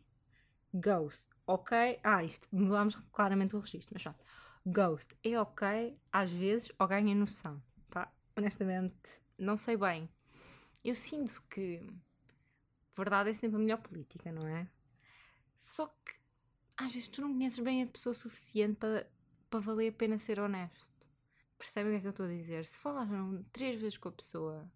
Ghost, 0.74 1.30
ok? 1.46 2.00
Ah, 2.04 2.24
isto 2.24 2.48
mudámos 2.52 2.96
claramente 3.12 3.56
o 3.56 3.60
registro, 3.60 3.94
mas 3.94 4.04
pronto. 4.04 4.24
Ghost 4.66 5.16
é 5.24 5.40
ok, 5.40 5.98
às 6.12 6.30
vezes, 6.32 6.72
ou 6.78 6.88
ganha 6.88 7.16
noção. 7.16 7.62
Pá, 7.90 8.12
honestamente, 8.36 8.96
não 9.38 9.56
sei 9.58 9.78
bem. 9.78 10.10
Eu 10.84 10.96
sinto 10.96 11.42
que 11.50 11.82
verdade 12.98 13.30
é 13.30 13.34
sempre 13.34 13.58
a 13.58 13.60
melhor 13.60 13.78
política, 13.78 14.32
não 14.32 14.48
é? 14.48 14.68
Só 15.60 15.88
que 15.88 16.16
às 16.76 16.92
vezes 16.92 17.08
tu 17.08 17.22
não 17.22 17.34
conheces 17.34 17.60
bem 17.60 17.84
a 17.84 17.88
pessoa 17.88 18.14
suficiente 18.14 18.76
para, 18.76 19.10
para 19.50 19.60
valer 19.60 19.90
a 19.90 19.92
pena 19.94 20.20
ser 20.20 20.40
honesto. 20.40 20.88
Percebem 21.58 21.92
o 21.92 21.96
que 21.96 21.98
é 21.98 22.02
que 22.02 22.08
eu 22.08 22.12
estou 22.12 22.26
a 22.28 22.30
dizer? 22.30 22.66
Se 22.66 22.78
falaram 22.78 23.44
três 23.52 23.80
vezes 23.82 23.98
com 23.98 24.10
a 24.10 24.12
pessoa, 24.12 24.72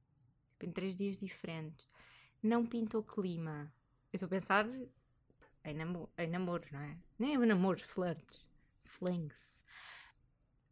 tipo, 0.51 0.65
em 0.65 0.71
três 0.71 0.95
dias 0.95 1.19
diferentes, 1.19 1.87
não 2.41 2.65
pintou 2.65 3.03
clima. 3.03 3.71
Eu 4.11 4.17
estou 4.17 4.25
a 4.25 4.29
pensar 4.29 4.67
em, 5.63 5.73
namo 5.75 6.09
em 6.17 6.27
namoro, 6.27 6.65
não 6.71 6.79
é? 6.79 6.97
Nem 7.19 7.35
em 7.35 7.45
namoros, 7.45 7.83
flirts, 7.83 8.47
flings. 8.83 9.65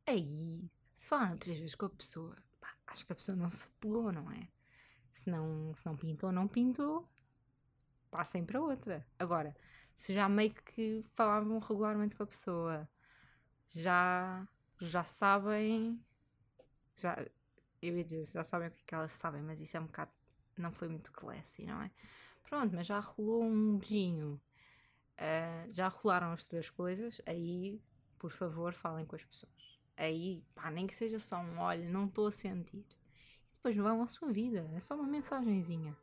Aí, 0.07 0.67
se 0.97 1.07
falaram 1.07 1.37
três 1.37 1.59
vezes 1.59 1.75
com 1.75 1.85
a 1.85 1.89
pessoa, 1.89 2.35
pá, 2.59 2.75
acho 2.87 3.05
que 3.05 3.11
a 3.11 3.15
pessoa 3.15 3.35
não 3.35 3.51
se 3.51 3.67
pegou, 3.79 4.11
não 4.11 4.31
é? 4.31 4.47
Se 5.13 5.29
não, 5.29 5.75
se 5.75 5.85
não 5.85 5.95
pintou, 5.95 6.31
não 6.31 6.47
pintou, 6.47 7.07
passem 8.11 8.45
para 8.45 8.61
outra. 8.61 9.05
Agora, 9.17 9.55
se 9.97 10.13
já 10.13 10.27
meio 10.29 10.53
que 10.53 11.05
falavam 11.15 11.59
regularmente 11.59 12.15
com 12.15 12.23
a 12.23 12.27
pessoa, 12.27 12.89
já 13.67 14.47
já 14.79 15.03
sabem. 15.03 15.99
Já, 16.95 17.17
eu 17.81 17.97
ia 17.97 18.03
dizer, 18.03 18.25
já 18.25 18.43
sabem 18.43 18.69
o 18.69 18.71
que, 18.71 18.81
é 18.81 18.83
que 18.85 18.95
elas 18.95 19.11
sabem, 19.11 19.41
mas 19.41 19.59
isso 19.59 19.77
é 19.77 19.79
um 19.79 19.85
bocado. 19.85 20.11
Não 20.57 20.71
foi 20.71 20.89
muito 20.89 21.11
classy, 21.11 21.65
não 21.65 21.81
é? 21.81 21.91
Pronto, 22.43 22.75
mas 22.75 22.87
já 22.87 22.99
rolou 22.99 23.43
um 23.43 23.77
beijinho. 23.77 24.41
Uh, 25.15 25.73
já 25.73 25.87
rolaram 25.87 26.31
as 26.33 26.45
três 26.45 26.69
coisas. 26.69 27.21
Aí, 27.25 27.81
por 28.17 28.31
favor, 28.31 28.73
falem 28.73 29.05
com 29.05 29.15
as 29.15 29.23
pessoas. 29.23 29.79
Aí, 29.97 30.43
pá, 30.55 30.71
nem 30.71 30.87
que 30.87 30.95
seja 30.95 31.19
só 31.19 31.37
um 31.39 31.59
olha, 31.59 31.87
não 31.89 32.05
estou 32.05 32.27
a 32.27 32.31
sentir. 32.31 32.85
E 33.51 33.55
depois 33.55 33.75
vão 33.75 34.01
à 34.01 34.07
sua 34.07 34.31
vida. 34.31 34.69
É 34.73 34.79
só 34.79 34.95
uma 34.95 35.07
mensagenzinha. 35.07 35.95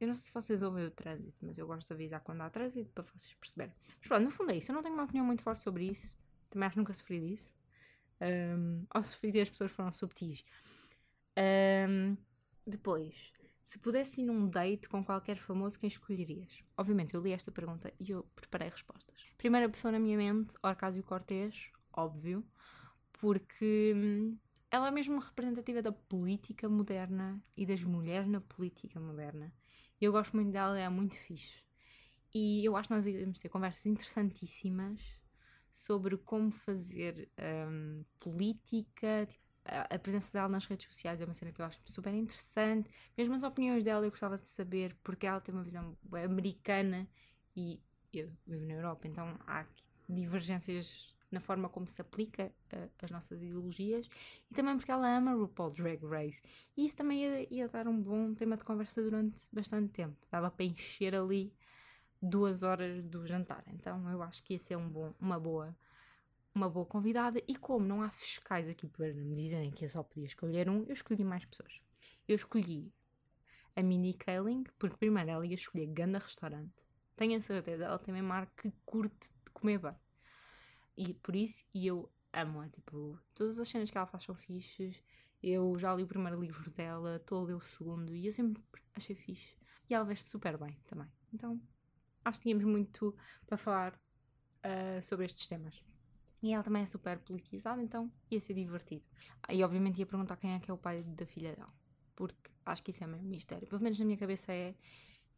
Eu 0.00 0.08
não 0.08 0.14
sei 0.14 0.24
se 0.24 0.34
vocês 0.34 0.62
ouvem 0.62 0.86
o 0.86 0.90
trânsito, 0.90 1.38
mas 1.42 1.56
eu 1.58 1.66
gosto 1.66 1.88
de 1.88 1.94
avisar 1.94 2.20
quando 2.20 2.42
há 2.42 2.50
trânsito 2.50 2.90
para 2.92 3.04
vocês 3.04 3.34
perceberem. 3.34 3.74
Mas 3.98 4.08
pronto, 4.08 4.24
no 4.24 4.30
fundo 4.30 4.50
é 4.52 4.56
isso. 4.56 4.70
Eu 4.70 4.74
não 4.74 4.82
tenho 4.82 4.94
uma 4.94 5.04
opinião 5.04 5.24
muito 5.26 5.42
forte 5.42 5.62
sobre 5.62 5.86
isso. 5.90 6.16
Também 6.50 6.66
acho 6.66 6.74
que 6.74 6.80
nunca 6.80 6.94
sofri 6.94 7.20
disso. 7.20 7.52
Um, 8.20 8.86
ou 8.94 9.02
sofri 9.04 9.30
e 9.34 9.40
as 9.40 9.50
pessoas 9.50 9.72
foram 9.72 9.92
subtis. 9.92 10.44
Um, 11.38 12.16
depois, 12.66 13.32
Se 13.64 13.78
pudesse 13.78 14.20
ir 14.20 14.24
num 14.26 14.48
date 14.48 14.88
com 14.88 15.04
qualquer 15.04 15.38
famoso, 15.38 15.78
quem 15.78 15.88
escolherias? 15.88 16.62
Obviamente, 16.76 17.14
eu 17.14 17.22
li 17.22 17.32
esta 17.32 17.50
pergunta 17.50 17.92
e 17.98 18.10
eu 18.10 18.24
preparei 18.36 18.68
respostas. 18.68 19.16
Primeira 19.38 19.68
pessoa 19.70 19.90
na 19.92 19.98
minha 19.98 20.18
mente, 20.18 20.54
Orcásio 20.62 21.02
Cortês, 21.02 21.70
óbvio, 21.92 22.46
porque 23.14 23.92
hum, 23.96 24.38
ela 24.70 24.88
é 24.88 24.90
mesmo 24.90 25.18
representativa 25.20 25.82
da 25.82 25.92
política 25.92 26.68
moderna 26.68 27.42
e 27.56 27.66
das 27.66 27.82
mulheres 27.84 28.28
na 28.28 28.40
política 28.40 29.00
moderna. 29.00 29.52
Eu 30.04 30.12
gosto 30.12 30.36
muito 30.36 30.50
dela, 30.52 30.78
é 30.78 30.88
muito 30.88 31.14
fixe. 31.14 31.62
E 32.34 32.64
eu 32.64 32.76
acho 32.76 32.88
que 32.88 32.94
nós 32.94 33.06
iremos 33.06 33.38
ter 33.38 33.48
conversas 33.48 33.86
interessantíssimas 33.86 35.00
sobre 35.70 36.16
como 36.18 36.50
fazer 36.50 37.28
um, 37.68 38.04
política, 38.20 39.26
tipo, 39.26 39.42
a 39.64 39.98
presença 39.98 40.30
dela 40.30 40.48
nas 40.48 40.66
redes 40.66 40.86
sociais 40.86 41.20
é 41.22 41.24
uma 41.24 41.32
cena 41.32 41.50
que 41.50 41.60
eu 41.60 41.64
acho 41.64 41.80
super 41.86 42.12
interessante. 42.12 42.90
Mesmo 43.16 43.34
as 43.34 43.42
opiniões 43.42 43.82
dela 43.82 44.04
eu 44.04 44.10
gostava 44.10 44.36
de 44.36 44.46
saber, 44.46 44.94
porque 45.02 45.26
ela 45.26 45.40
tem 45.40 45.54
uma 45.54 45.64
visão 45.64 45.96
americana 46.22 47.08
e 47.56 47.80
eu 48.12 48.30
vivo 48.46 48.66
na 48.66 48.74
Europa, 48.74 49.08
então 49.08 49.38
há 49.46 49.64
divergências 50.06 51.13
na 51.34 51.40
forma 51.40 51.68
como 51.68 51.88
se 51.88 52.00
aplica 52.00 52.52
uh, 52.72 52.90
as 53.02 53.10
nossas 53.10 53.42
ideologias 53.42 54.08
e 54.50 54.54
também 54.54 54.76
porque 54.76 54.90
ela 54.90 55.16
ama 55.16 55.34
RuPaul 55.34 55.72
Drag 55.72 56.04
Race. 56.06 56.40
E 56.76 56.86
isso 56.86 56.96
também 56.96 57.22
ia, 57.22 57.54
ia 57.54 57.68
dar 57.68 57.86
um 57.86 58.00
bom 58.00 58.32
tema 58.34 58.56
de 58.56 58.64
conversa 58.64 59.02
durante 59.02 59.36
bastante 59.52 59.92
tempo. 59.92 60.16
Dava 60.30 60.50
para 60.50 60.64
encher 60.64 61.14
ali 61.14 61.52
duas 62.22 62.62
horas 62.62 63.04
do 63.04 63.26
jantar. 63.26 63.64
Então 63.68 64.08
eu 64.10 64.22
acho 64.22 64.42
que 64.42 64.54
ia 64.54 64.58
ser 64.58 64.76
um 64.76 64.88
bom, 64.88 65.12
uma 65.20 65.38
boa 65.38 65.76
uma 66.54 66.68
boa 66.70 66.86
convidada 66.86 67.42
e 67.48 67.56
como 67.56 67.84
não 67.84 68.00
há 68.00 68.08
fiscais 68.10 68.68
aqui 68.68 68.86
para 68.86 69.12
me 69.12 69.34
dizerem 69.34 69.72
que 69.72 69.84
eu 69.84 69.88
só 69.88 70.04
podia 70.04 70.24
escolher 70.24 70.68
um, 70.70 70.84
eu 70.86 70.92
escolhi 70.92 71.24
mais 71.24 71.44
pessoas. 71.44 71.80
Eu 72.28 72.36
escolhi 72.36 72.92
a 73.74 73.82
Minnie 73.82 74.14
Kaling, 74.14 74.64
porque 74.78 74.96
primeiro 74.96 75.30
ela 75.30 75.44
ia 75.44 75.54
escolher 75.54 75.86
Ganda 75.86 76.18
Restaurante. 76.18 76.72
Tenho 77.16 77.36
a 77.36 77.40
certeza, 77.40 77.84
ela 77.84 77.98
também 77.98 78.22
marca 78.22 78.70
que 78.70 78.72
curte 78.84 79.30
de 79.44 79.50
comer 79.52 79.78
bem. 79.78 79.94
E 80.96 81.14
por 81.14 81.34
isso, 81.34 81.64
e 81.74 81.86
eu 81.86 82.10
amo-a, 82.32 82.68
tipo, 82.68 83.18
todas 83.34 83.58
as 83.58 83.68
cenas 83.68 83.90
que 83.90 83.96
ela 83.96 84.06
faz 84.06 84.24
são 84.24 84.34
fixes. 84.34 85.02
Eu 85.42 85.78
já 85.78 85.94
li 85.94 86.02
o 86.02 86.06
primeiro 86.06 86.40
livro 86.40 86.70
dela, 86.70 87.16
estou 87.16 87.42
a 87.42 87.44
ler 87.44 87.54
o 87.54 87.60
segundo 87.60 88.14
e 88.14 88.26
eu 88.26 88.32
sempre 88.32 88.62
achei 88.94 89.14
fixe. 89.14 89.56
E 89.88 89.94
ela 89.94 90.04
veste 90.04 90.28
super 90.28 90.56
bem 90.56 90.76
também. 90.86 91.08
Então, 91.32 91.60
acho 92.24 92.38
que 92.38 92.44
tínhamos 92.44 92.64
muito 92.64 93.14
para 93.46 93.58
falar 93.58 93.94
uh, 93.94 95.02
sobre 95.02 95.26
estes 95.26 95.46
temas. 95.46 95.82
E 96.42 96.52
ela 96.52 96.62
também 96.62 96.82
é 96.82 96.86
super 96.86 97.18
politizada, 97.20 97.82
então 97.82 98.12
ia 98.30 98.40
ser 98.40 98.54
divertido. 98.54 99.04
E 99.48 99.62
obviamente 99.64 99.98
ia 99.98 100.06
perguntar 100.06 100.36
quem 100.36 100.54
é 100.54 100.60
que 100.60 100.70
é 100.70 100.74
o 100.74 100.78
pai 100.78 101.02
da 101.02 101.26
filha 101.26 101.54
dela. 101.54 101.72
Porque 102.14 102.50
acho 102.66 102.82
que 102.82 102.90
isso 102.90 103.02
é 103.02 103.06
meio 103.06 103.22
mistério. 103.22 103.66
Pelo 103.66 103.82
menos 103.82 103.98
na 103.98 104.04
minha 104.04 104.18
cabeça 104.18 104.52
é. 104.52 104.74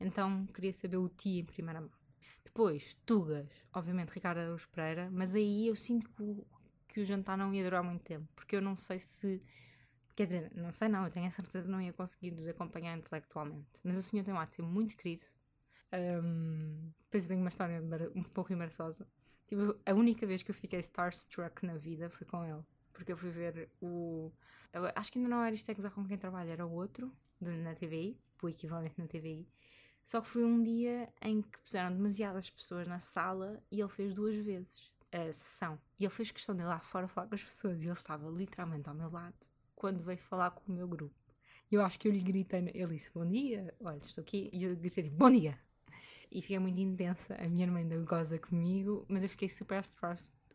Então 0.01 0.47
queria 0.47 0.73
saber 0.73 0.97
o 0.97 1.09
tio 1.09 1.40
em 1.40 1.45
primeira 1.45 1.81
mão. 1.81 1.90
Depois, 2.44 2.94
Tugas. 3.06 3.48
Obviamente 3.72 4.10
Ricardo 4.10 4.38
Araújo 4.38 4.68
Pereira. 4.68 5.08
Mas 5.12 5.34
aí 5.34 5.68
eu 5.68 5.76
sinto 5.76 6.10
que 6.10 6.22
o, 6.22 6.46
que 6.88 7.00
o 7.00 7.04
jantar 7.04 7.36
não 7.36 7.52
ia 7.54 7.64
durar 7.64 7.82
muito 7.82 8.02
tempo. 8.02 8.28
Porque 8.34 8.56
eu 8.56 8.62
não 8.62 8.76
sei 8.76 8.98
se. 8.98 9.42
Quer 10.14 10.26
dizer, 10.26 10.52
não 10.54 10.72
sei 10.72 10.88
não, 10.88 11.04
eu 11.04 11.10
tenho 11.10 11.26
a 11.26 11.30
certeza 11.30 11.64
que 11.64 11.70
não 11.70 11.80
ia 11.80 11.92
conseguir 11.92 12.30
nos 12.30 12.48
acompanhar 12.48 12.96
intelectualmente. 12.96 13.66
Mas 13.84 13.96
o 13.96 14.02
senhor 14.02 14.24
tem 14.24 14.32
um 14.32 14.38
ar 14.38 14.48
muito 14.60 14.96
querido. 14.96 15.24
Um, 15.92 16.90
depois 17.04 17.24
eu 17.24 17.28
tenho 17.28 17.40
uma 17.40 17.50
história 17.50 17.82
um 18.14 18.22
pouco 18.22 18.52
embaraçosa. 18.52 19.06
Tipo, 19.46 19.78
a 19.84 19.92
única 19.92 20.26
vez 20.26 20.42
que 20.42 20.50
eu 20.50 20.54
fiquei 20.54 20.80
starstruck 20.80 21.64
na 21.64 21.76
vida 21.76 22.10
foi 22.10 22.26
com 22.26 22.44
ele. 22.44 22.62
Porque 22.92 23.12
eu 23.12 23.16
fui 23.16 23.30
ver 23.30 23.68
o. 23.80 24.32
Acho 24.94 25.12
que 25.12 25.18
ainda 25.18 25.30
não 25.30 25.42
era 25.44 25.54
isto 25.54 25.70
é 25.70 25.74
com 25.74 26.06
quem 26.06 26.18
trabalha, 26.18 26.50
era 26.50 26.66
o 26.66 26.72
outro, 26.72 27.12
na 27.40 27.74
TVI, 27.74 28.18
o 28.42 28.48
equivalente 28.48 28.98
na 28.98 29.06
TVI. 29.06 29.46
Só 30.07 30.23
que 30.23 30.29
foi 30.29 30.45
um 30.45 30.62
dia 30.62 31.12
em 31.21 31.42
que 31.42 31.59
puseram 31.59 31.95
demasiadas 31.95 32.49
pessoas 32.49 32.88
na 32.88 33.01
sala 33.01 33.62
e 33.71 33.81
ele 33.81 33.90
fez 33.90 34.14
duas 34.14 34.37
vezes 34.37 34.90
a 35.12 35.33
sessão. 35.35 35.79
E 35.99 36.05
ele 36.05 36.14
fez 36.14 36.31
questão 36.31 36.55
de 36.55 36.62
ir 36.62 36.66
lá 36.66 36.81
fora 36.81 37.09
falar 37.09 37.27
com 37.27 37.35
as 37.35 37.45
pessoas 37.45 37.79
e 37.79 37.85
ele 37.85 37.92
estava 37.92 38.31
literalmente 38.31 38.88
ao 38.88 38.95
meu 38.95 39.11
lado 39.11 39.35
quando 39.75 40.03
veio 40.03 40.19
falar 40.19 40.53
com 40.53 40.73
o 40.73 40.75
meu 40.75 40.88
grupo. 40.88 41.14
Eu 41.71 41.85
acho 41.85 41.99
que 41.99 42.09
eu 42.09 42.12
lhe 42.12 42.21
gritei, 42.21 42.71
ele 42.73 42.95
disse 42.95 43.11
bom 43.12 43.27
dia, 43.27 43.75
olha, 43.81 43.99
estou 43.99 44.23
aqui, 44.23 44.49
e 44.53 44.62
eu 44.62 44.77
gritei 44.77 45.05
tipo, 45.05 45.16
bom 45.16 45.31
dia 45.31 45.59
e 46.31 46.42
fiquei 46.42 46.59
muito 46.59 46.81
intensa. 46.81 47.35
A 47.35 47.49
minha 47.49 47.66
irmã 47.66 47.79
ainda 47.79 47.97
goza 47.99 48.38
comigo, 48.38 49.05
mas 49.09 49.23
eu 49.23 49.29
fiquei 49.29 49.49
super 49.49 49.83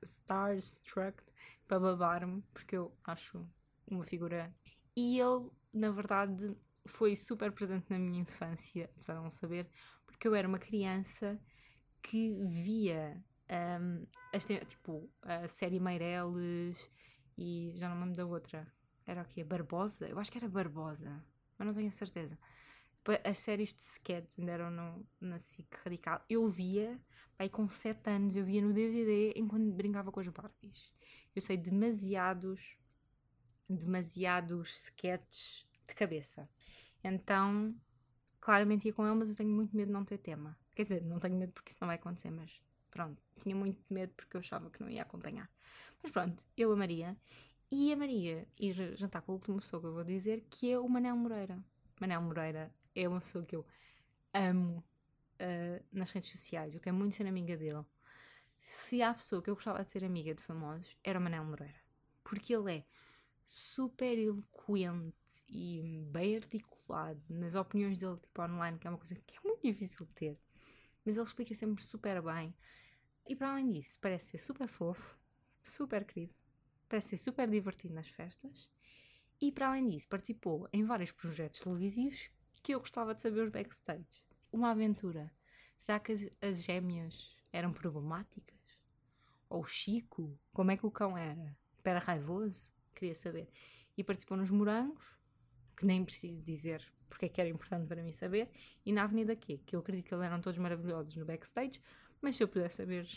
starstruck 0.04 1.24
para 1.68 1.80
babar-me, 1.80 2.44
porque 2.54 2.76
eu 2.76 2.92
acho 3.04 3.46
uma 3.88 4.06
figura. 4.06 4.54
E 4.96 5.20
ele, 5.20 5.50
na 5.74 5.92
verdade, 5.92 6.56
foi 6.86 7.16
super 7.16 7.52
presente 7.52 7.86
na 7.90 8.00
minha 8.00 8.22
infância, 8.22 8.90
apesar 8.96 9.16
de 9.16 9.24
não 9.24 9.32
saber, 9.32 9.68
porque 10.06 10.28
eu 10.28 10.36
era 10.36 10.48
uma 10.48 10.60
criança 10.60 11.40
que 12.02 12.34
via 12.46 13.24
um, 13.80 14.06
este, 14.34 14.64
tipo, 14.66 15.10
a 15.22 15.48
série 15.48 15.80
Meireles 15.80 16.90
e 17.38 17.74
já 17.76 17.88
não 17.90 17.96
me 17.96 18.02
lembro 18.04 18.18
da 18.18 18.26
outra. 18.26 18.68
Era 19.06 19.22
o 19.22 19.26
quê? 19.26 19.44
Barbosa? 19.44 20.08
Eu 20.08 20.20
acho 20.20 20.32
que 20.32 20.38
era 20.38 20.48
Barbosa, 20.48 21.24
mas 21.58 21.66
não 21.68 21.74
tenho 21.74 21.90
a 21.90 21.92
certeza 21.92 22.38
as 23.24 23.40
séries 23.40 23.74
de 23.74 23.84
sketch 23.84 24.38
ainda 24.38 24.52
eram 24.52 24.72
no, 24.72 25.08
na 25.20 25.40
SIC 25.40 25.68
Radical. 25.84 26.24
Eu 26.30 26.48
via, 26.48 27.00
aí 27.38 27.50
com 27.50 27.68
7 27.70 28.10
anos, 28.10 28.36
eu 28.36 28.46
via 28.46 28.62
no 28.62 28.74
DVD 28.74 29.34
enquanto 29.36 29.72
brincava 29.72 30.12
com 30.12 30.20
as 30.20 30.28
Barbies. 30.28 30.92
Eu 31.36 31.42
sei 31.42 31.58
demasiados, 31.58 32.78
demasiados 33.68 34.86
sketches 34.86 35.68
de 35.88 35.96
cabeça. 35.96 36.48
Então, 37.04 37.76
claramente 38.40 38.88
ia 38.88 38.94
com 38.94 39.06
ele, 39.06 39.16
mas 39.16 39.30
eu 39.30 39.36
tenho 39.36 39.50
muito 39.50 39.76
medo 39.76 39.88
de 39.88 39.94
não 39.94 40.06
ter 40.06 40.18
tema. 40.18 40.58
Quer 40.76 40.84
dizer, 40.84 41.04
não 41.04 41.20
tenho 41.20 41.36
medo 41.36 41.52
porque 41.52 41.72
isso 41.72 41.80
não 41.82 41.88
vai 41.88 41.96
acontecer, 41.96 42.32
mas 42.32 42.62
pronto. 42.90 43.22
Tinha 43.42 43.56
muito 43.56 43.82
medo 43.90 44.14
porque 44.16 44.38
eu 44.38 44.40
achava 44.40 44.70
que 44.70 44.82
não 44.82 44.90
ia 44.90 45.02
acompanhar. 45.02 45.50
Mas 46.02 46.12
pronto, 46.12 46.44
eu 46.58 46.72
a 46.72 46.76
Maria. 46.76 47.18
E 47.70 47.94
a 47.94 47.96
Maria 47.96 48.48
ir 48.60 48.96
jantar 48.98 49.22
com 49.22 49.32
a 49.32 49.36
última 49.36 49.60
pessoa 49.60 49.82
que 49.82 49.88
eu 49.88 49.94
vou 49.94 50.04
dizer, 50.04 50.46
que 50.50 50.72
é 50.72 50.78
o 50.78 50.88
Manel 50.88 51.16
Moreira. 51.16 51.64
Manel 52.00 52.22
Moreira 52.22 52.74
é 52.96 53.08
uma 53.08 53.22
pessoa 53.22 53.46
que 53.46 53.56
eu 53.56 53.66
amo 54.34 54.84
uh, 55.40 55.86
nas 55.92 56.12
redes 56.12 56.30
sociais. 56.30 56.74
Eu 56.74 56.82
quero 56.82 56.96
muito 56.96 57.16
ser 57.16 57.26
amiga 57.26 57.56
dele. 57.56 57.86
Se 58.60 59.02
há 59.02 59.14
pessoa 59.14 59.42
que 59.42 59.50
eu 59.50 59.56
gostava 59.56 59.84
de 59.84 59.92
ser 59.92 60.04
amiga 60.04 60.34
de 60.36 60.44
famosos, 60.44 60.96
era 61.04 61.20
o 61.20 61.22
Manel 61.22 61.46
Moreira. 61.46 61.82
Porque 62.24 62.54
ele 62.54 62.78
é 62.78 62.86
super 63.48 64.18
eloquente 64.18 65.16
e 65.52 66.06
bem 66.10 66.38
articulado 66.38 67.22
nas 67.30 67.54
opiniões 67.54 67.98
dele, 67.98 68.16
tipo 68.18 68.42
online, 68.42 68.80
que 68.80 68.88
é 68.88 68.90
uma 68.90 68.98
coisa 68.98 69.14
que 69.16 69.38
é 69.38 69.42
muito 69.44 69.62
difícil 69.62 70.06
de 70.06 70.14
ter. 70.14 70.40
Mas 71.06 71.18
ele 71.18 71.26
explica 71.26 71.54
sempre 71.54 71.84
super 71.84 72.22
bem. 72.22 72.56
E 73.28 73.36
para 73.36 73.52
além 73.52 73.70
disso, 73.70 74.00
parece 74.00 74.32
ser 74.32 74.38
super 74.38 74.68
fofo, 74.68 75.18
super 75.62 76.06
querido, 76.06 76.34
parece 76.88 77.10
ser 77.10 77.18
super 77.18 77.50
divertido 77.50 77.94
nas 77.94 78.08
festas. 78.08 78.70
E 79.42 79.52
para 79.52 79.68
além 79.68 79.90
disso, 79.90 80.08
participou 80.08 80.70
em 80.72 80.86
vários 80.86 81.12
projetos 81.12 81.60
televisivos 81.60 82.30
que 82.64 82.74
eu 82.74 82.80
gostava 82.80 83.14
de 83.14 83.22
saber 83.22 83.42
os 83.42 83.50
backstage. 83.50 84.24
Uma 84.52 84.72
aventura. 84.72 85.32
Será 85.78 86.00
que 86.00 86.14
as, 86.14 86.30
as 86.42 86.64
gêmeas 86.64 87.36
eram 87.52 87.74
problemáticas? 87.74 88.60
Ou 89.50 89.66
Chico? 89.66 90.40
Como 90.54 90.72
é 90.72 90.78
que 90.78 90.86
o 90.86 90.92
cão 90.92 91.18
era? 91.18 91.58
Era 91.84 92.00
raivoso? 92.00 92.72
Queria 92.94 93.16
saber. 93.16 93.50
E 93.98 94.04
participou 94.04 94.38
nos 94.38 94.52
Morangos, 94.52 95.04
que 95.82 95.86
nem 95.88 96.06
preciso 96.06 96.44
dizer 96.44 96.88
porque 97.10 97.26
é 97.26 97.30
que 97.30 97.42
era 97.42 97.50
importante 97.50 97.88
para 97.88 98.04
mim 98.04 98.14
saber, 98.14 98.50
e 98.86 98.94
na 98.94 99.04
Avenida 99.04 99.36
Q, 99.36 99.58
que 99.66 99.76
eu 99.76 99.80
acredito 99.80 100.08
que 100.08 100.14
eles 100.14 100.26
eram 100.26 100.40
todos 100.40 100.58
maravilhosos 100.60 101.16
no 101.16 101.26
backstage, 101.26 101.82
mas 102.22 102.38
se 102.38 102.44
eu 102.44 102.48
pudesse 102.48 102.78
saber 102.78 103.10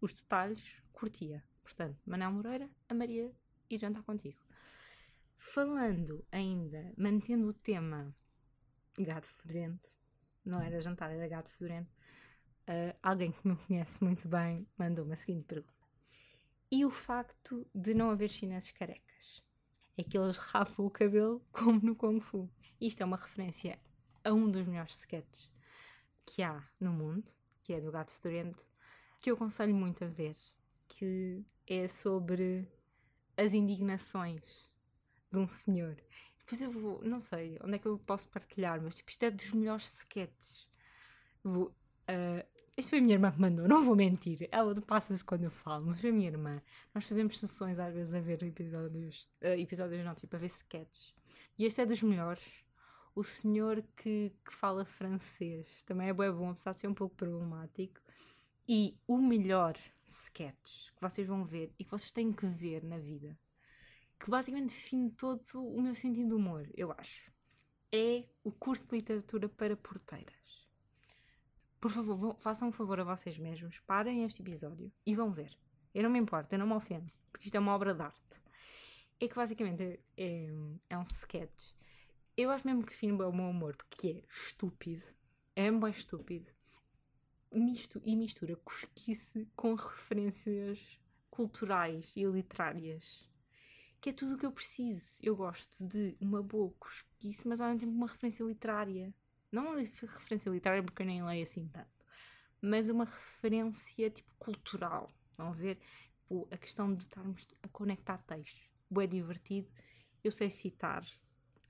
os 0.00 0.12
detalhes, 0.12 0.60
curtia. 0.92 1.42
Portanto, 1.62 1.96
Manel 2.04 2.32
Moreira, 2.32 2.68
a 2.88 2.92
Maria 2.92 3.32
ir 3.70 3.78
jantar 3.78 4.02
contigo. 4.02 4.38
Falando 5.38 6.22
ainda, 6.30 6.92
mantendo 6.98 7.48
o 7.48 7.54
tema 7.54 8.14
gato 8.98 9.26
fedorento, 9.26 9.88
não 10.44 10.60
era 10.60 10.82
jantar, 10.82 11.10
era 11.10 11.26
gato 11.26 11.48
fedorento, 11.52 11.90
uh, 12.68 12.94
alguém 13.02 13.32
que 13.32 13.48
me 13.48 13.56
conhece 13.56 14.02
muito 14.02 14.28
bem 14.28 14.66
mandou-me 14.76 15.14
a 15.14 15.16
seguinte 15.16 15.44
pergunta. 15.44 15.72
E 16.70 16.84
o 16.84 16.90
facto 16.90 17.66
de 17.72 17.94
não 17.94 18.10
haver 18.10 18.28
chineses 18.28 18.72
carecas? 18.72 19.44
É 19.96 20.02
que 20.02 20.18
eles 20.18 20.38
rapam 20.38 20.86
o 20.86 20.90
cabelo 20.90 21.40
como 21.52 21.80
no 21.80 21.94
Kung 21.94 22.20
Fu. 22.20 22.48
Isto 22.80 23.02
é 23.02 23.04
uma 23.04 23.16
referência 23.16 23.78
a 24.22 24.32
um 24.32 24.50
dos 24.50 24.66
melhores 24.66 24.98
sketches 24.98 25.50
que 26.26 26.42
há 26.42 26.62
no 26.80 26.92
mundo, 26.92 27.24
que 27.62 27.72
é 27.72 27.80
do 27.80 27.92
Gato 27.92 28.10
Fedorento, 28.10 28.66
que 29.20 29.30
eu 29.30 29.34
aconselho 29.34 29.74
muito 29.74 30.04
a 30.04 30.08
ver, 30.08 30.36
que 30.88 31.44
é 31.66 31.88
sobre 31.88 32.66
as 33.36 33.52
indignações 33.52 34.72
de 35.30 35.38
um 35.38 35.48
senhor 35.48 35.96
depois 36.44 36.60
eu 36.60 36.70
vou, 36.70 37.02
não 37.02 37.20
sei 37.20 37.58
onde 37.64 37.76
é 37.76 37.78
que 37.78 37.86
eu 37.86 37.98
posso 37.98 38.28
partilhar, 38.28 38.80
mas 38.80 38.96
tipo, 38.96 39.10
isto 39.10 39.22
é 39.22 39.30
dos 39.30 39.50
melhores 39.52 39.94
sketches. 39.94 40.68
Vou, 41.42 41.68
uh, 41.68 42.46
isto 42.76 42.90
foi 42.90 42.98
a 42.98 43.02
minha 43.02 43.14
irmã 43.14 43.30
que 43.30 43.40
mandou, 43.40 43.68
não 43.68 43.84
vou 43.84 43.94
mentir. 43.94 44.48
Ela 44.50 44.74
passa-se 44.82 45.24
quando 45.24 45.44
eu 45.44 45.50
falo, 45.50 45.86
mas 45.86 46.00
foi 46.00 46.10
a 46.10 46.12
minha 46.12 46.28
irmã. 46.28 46.60
Nós 46.94 47.04
fazemos 47.04 47.38
sessões 47.38 47.78
às 47.78 47.94
vezes 47.94 48.12
a 48.14 48.20
ver 48.20 48.42
episódios, 48.42 49.28
uh, 49.42 49.58
episódios 49.58 50.04
não, 50.04 50.14
tipo, 50.14 50.34
a 50.34 50.38
ver 50.38 50.46
sketches. 50.46 51.14
E 51.58 51.64
este 51.64 51.80
é 51.80 51.86
dos 51.86 52.02
melhores. 52.02 52.42
o 53.14 53.22
senhor 53.22 53.82
que, 53.96 54.32
que 54.44 54.52
fala 54.52 54.84
francês. 54.84 55.84
Também 55.84 56.08
é 56.08 56.12
bem 56.12 56.32
bom, 56.32 56.50
apesar 56.50 56.72
de 56.72 56.80
ser 56.80 56.88
um 56.88 56.94
pouco 56.94 57.14
problemático. 57.14 58.00
E 58.68 58.96
o 59.06 59.18
melhor 59.18 59.76
sketch 60.06 60.90
que 60.94 61.00
vocês 61.00 61.26
vão 61.26 61.44
ver 61.44 61.72
e 61.78 61.84
que 61.84 61.90
vocês 61.90 62.10
têm 62.10 62.32
que 62.32 62.46
ver 62.46 62.82
na 62.82 62.98
vida, 62.98 63.38
que 64.18 64.30
basicamente 64.30 64.70
define 64.74 65.10
todo 65.10 65.42
o 65.64 65.80
meu 65.80 65.94
sentido 65.94 66.28
de 66.28 66.34
humor, 66.34 66.68
eu 66.74 66.92
acho, 66.92 67.30
é 67.92 68.24
o 68.42 68.50
curso 68.50 68.86
de 68.86 68.96
literatura 68.96 69.48
para 69.48 69.76
porteiras. 69.76 70.63
Por 71.84 71.90
favor, 71.90 72.16
vão, 72.16 72.34
façam 72.36 72.68
um 72.68 72.72
favor 72.72 72.98
a 72.98 73.04
vocês 73.04 73.38
mesmos, 73.38 73.78
parem 73.80 74.24
este 74.24 74.40
episódio 74.40 74.90
e 75.04 75.14
vão 75.14 75.30
ver. 75.30 75.54
Eu 75.94 76.02
não 76.02 76.08
me 76.08 76.18
importo, 76.18 76.54
eu 76.54 76.58
não 76.58 76.66
me 76.66 76.72
ofendo, 76.72 77.12
porque 77.30 77.48
isto 77.48 77.56
é 77.56 77.60
uma 77.60 77.74
obra 77.74 77.92
de 77.92 78.00
arte. 78.00 78.40
É 79.20 79.28
que 79.28 79.34
basicamente 79.34 80.00
é, 80.16 80.48
é, 80.88 80.96
um 80.96 81.02
sketch. 81.02 81.72
Eu 82.34 82.50
acho 82.50 82.66
mesmo 82.66 82.84
que 82.84 82.92
define 82.92 83.18
bem 83.18 83.26
o 83.26 83.32
meu 83.34 83.50
humor, 83.50 83.76
porque 83.76 84.08
é 84.08 84.24
estúpido, 84.34 85.04
é 85.54 85.70
bem 85.70 85.90
estúpido, 85.90 86.50
misto, 87.52 88.00
e 88.02 88.16
mistura 88.16 88.56
cosquice 88.64 89.46
com 89.54 89.74
referências 89.74 90.98
culturais 91.28 92.14
e 92.16 92.24
literárias. 92.24 93.28
Que 94.00 94.08
é 94.08 94.12
tudo 94.14 94.36
o 94.36 94.38
que 94.38 94.46
eu 94.46 94.52
preciso. 94.52 95.18
Eu 95.22 95.36
gosto 95.36 95.86
de 95.86 96.16
uma 96.18 96.42
boa 96.42 96.72
cosquice, 96.78 97.46
mas 97.46 97.60
ao 97.60 97.68
mesmo 97.68 97.80
tempo 97.80 97.92
uma 97.92 98.06
referência 98.06 98.42
literária. 98.42 99.14
Não 99.54 99.68
uma 99.68 99.78
referência 99.78 100.50
literária 100.50 100.82
porque 100.82 101.02
eu 101.02 101.06
nem 101.06 101.24
leio 101.24 101.44
assim 101.44 101.68
tanto, 101.68 102.04
mas 102.60 102.88
uma 102.88 103.04
referência 103.04 104.10
tipo 104.10 104.34
cultural. 104.36 105.08
Vão 105.36 105.52
ver? 105.52 105.78
Tipo, 106.34 106.48
a 106.50 106.56
questão 106.56 106.92
de 106.92 107.04
estarmos 107.04 107.46
a 107.62 107.68
conectar 107.68 108.18
textos. 108.18 108.68
É 109.00 109.06
divertido. 109.06 109.68
Eu 110.22 110.32
sei 110.32 110.50
citar, 110.50 111.04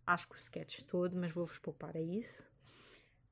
acho 0.07 0.29
que 0.29 0.35
o 0.35 0.39
sketch 0.39 0.83
todo, 0.85 1.15
mas 1.17 1.33
vou-vos 1.33 1.59
poupar 1.59 1.95
a 1.97 2.01
isso. 2.01 2.47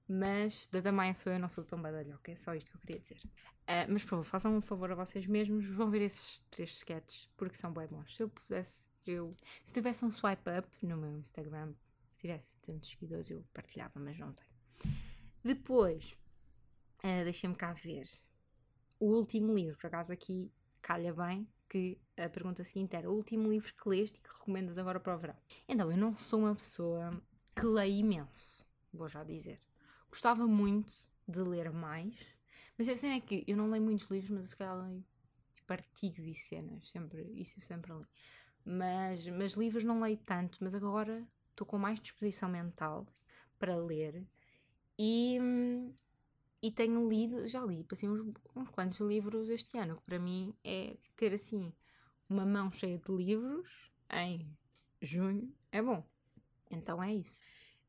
Mas 0.07 0.69
da 0.69 0.81
Damaia 0.81 1.15
sou 1.15 1.33
eu, 1.33 1.39
não 1.39 1.49
sou 1.49 1.65
tão 1.65 1.81
badalhoca. 1.81 2.31
É 2.31 2.37
só 2.37 2.55
isto 2.55 2.71
que 2.71 2.77
eu 2.77 2.81
queria 2.81 3.01
dizer. 3.01 3.21
Uh, 3.25 3.89
mas 3.89 4.03
por 4.03 4.11
favor, 4.11 4.25
façam 4.25 4.55
um 4.55 4.61
favor 4.61 4.93
a 4.93 4.95
vocês 4.95 5.27
mesmos. 5.27 5.67
Vão 5.67 5.91
ver 5.91 6.03
esses 6.03 6.41
três 6.51 6.73
sketches 6.73 7.31
porque 7.37 7.57
são 7.57 7.73
bem 7.73 7.87
bons. 7.87 8.15
Se 8.15 8.23
eu 8.23 8.29
pudesse, 8.29 8.83
eu. 9.07 9.35
Se 9.65 9.73
tivesse 9.73 10.05
um 10.05 10.13
swipe 10.13 10.51
up 10.59 10.69
no 10.83 10.97
meu 10.97 11.17
Instagram, 11.19 11.73
tivesse 12.23 12.57
tantos 12.59 12.91
seguidores, 12.91 13.29
eu 13.31 13.45
partilhava, 13.53 13.99
mas 13.99 14.19
não 14.19 14.33
tenho. 14.33 14.97
Depois, 15.45 16.17
uh, 17.05 17.25
deixem-me 17.25 17.57
cá 17.57 17.73
ver. 17.73 18.09
O 18.99 19.07
último 19.07 19.53
livro, 19.53 19.77
por 19.77 19.89
acaso 19.89 20.13
aqui 20.13 20.51
calha 20.81 21.13
bem, 21.13 21.47
que 21.69 21.99
a 22.17 22.29
pergunta 22.29 22.63
seguinte 22.63 22.95
era: 22.95 23.11
o 23.11 23.15
último 23.15 23.51
livro 23.51 23.75
que 23.75 23.89
leste 23.89 24.19
e 24.19 24.21
que 24.21 24.33
recomendas 24.33 24.79
agora 24.79 25.01
para 25.01 25.17
o 25.17 25.19
verão? 25.19 25.37
Então, 25.69 25.91
eu 25.91 25.97
não 25.97 26.17
sou 26.17 26.41
uma 26.41 26.55
pessoa 26.55 27.21
que 27.57 27.67
lê 27.67 27.91
imenso, 27.91 28.65
vou 28.93 29.09
já 29.09 29.25
dizer. 29.25 29.61
Gostava 30.09 30.47
muito 30.47 30.93
de 31.27 31.41
ler 31.41 31.73
mais, 31.73 32.15
mas 32.79 32.89
a 32.89 32.97
cena 32.97 33.17
é 33.17 33.21
que 33.21 33.45
eu 33.47 33.57
não 33.57 33.69
leio 33.69 33.83
muitos 33.83 34.09
livros, 34.09 34.31
mas 34.31 34.51
se 34.51 34.57
calhar 34.57 34.81
leio 34.87 35.05
tipo, 35.57 35.73
artigos 35.73 36.25
e 36.25 36.35
cenas, 36.35 36.89
sempre, 36.89 37.23
isso 37.35 37.59
eu 37.59 37.63
sempre 37.63 37.93
li. 37.93 38.07
Mas, 38.65 39.27
mas 39.27 39.53
livros 39.55 39.83
não 39.83 40.01
leio 40.01 40.19
tanto, 40.19 40.59
mas 40.61 40.75
agora 40.75 41.27
estou 41.53 41.67
com 41.67 41.79
mais 41.79 42.01
disposição 42.01 42.49
mental 42.49 43.07
para 43.59 43.77
ler 43.77 44.27
e, 44.99 45.39
e 46.61 46.71
tenho 46.71 47.09
lido, 47.09 47.47
já 47.47 47.65
li 47.65 47.87
assim, 47.91 48.09
uns, 48.09 48.35
uns 48.57 48.69
quantos 48.71 49.01
livros 49.01 49.49
este 49.49 49.79
ano, 49.79 49.97
que 49.97 50.03
para 50.03 50.19
mim 50.19 50.55
é 50.65 50.97
ter 51.17 51.33
assim 51.33 51.73
uma 52.29 52.45
mão 52.45 52.71
cheia 52.73 52.99
de 52.99 53.13
livros 53.13 53.93
em 54.11 54.57
junho 55.01 55.53
é 55.71 55.83
bom. 55.83 56.05
Então 56.71 57.03
é 57.03 57.15
isso. 57.15 57.43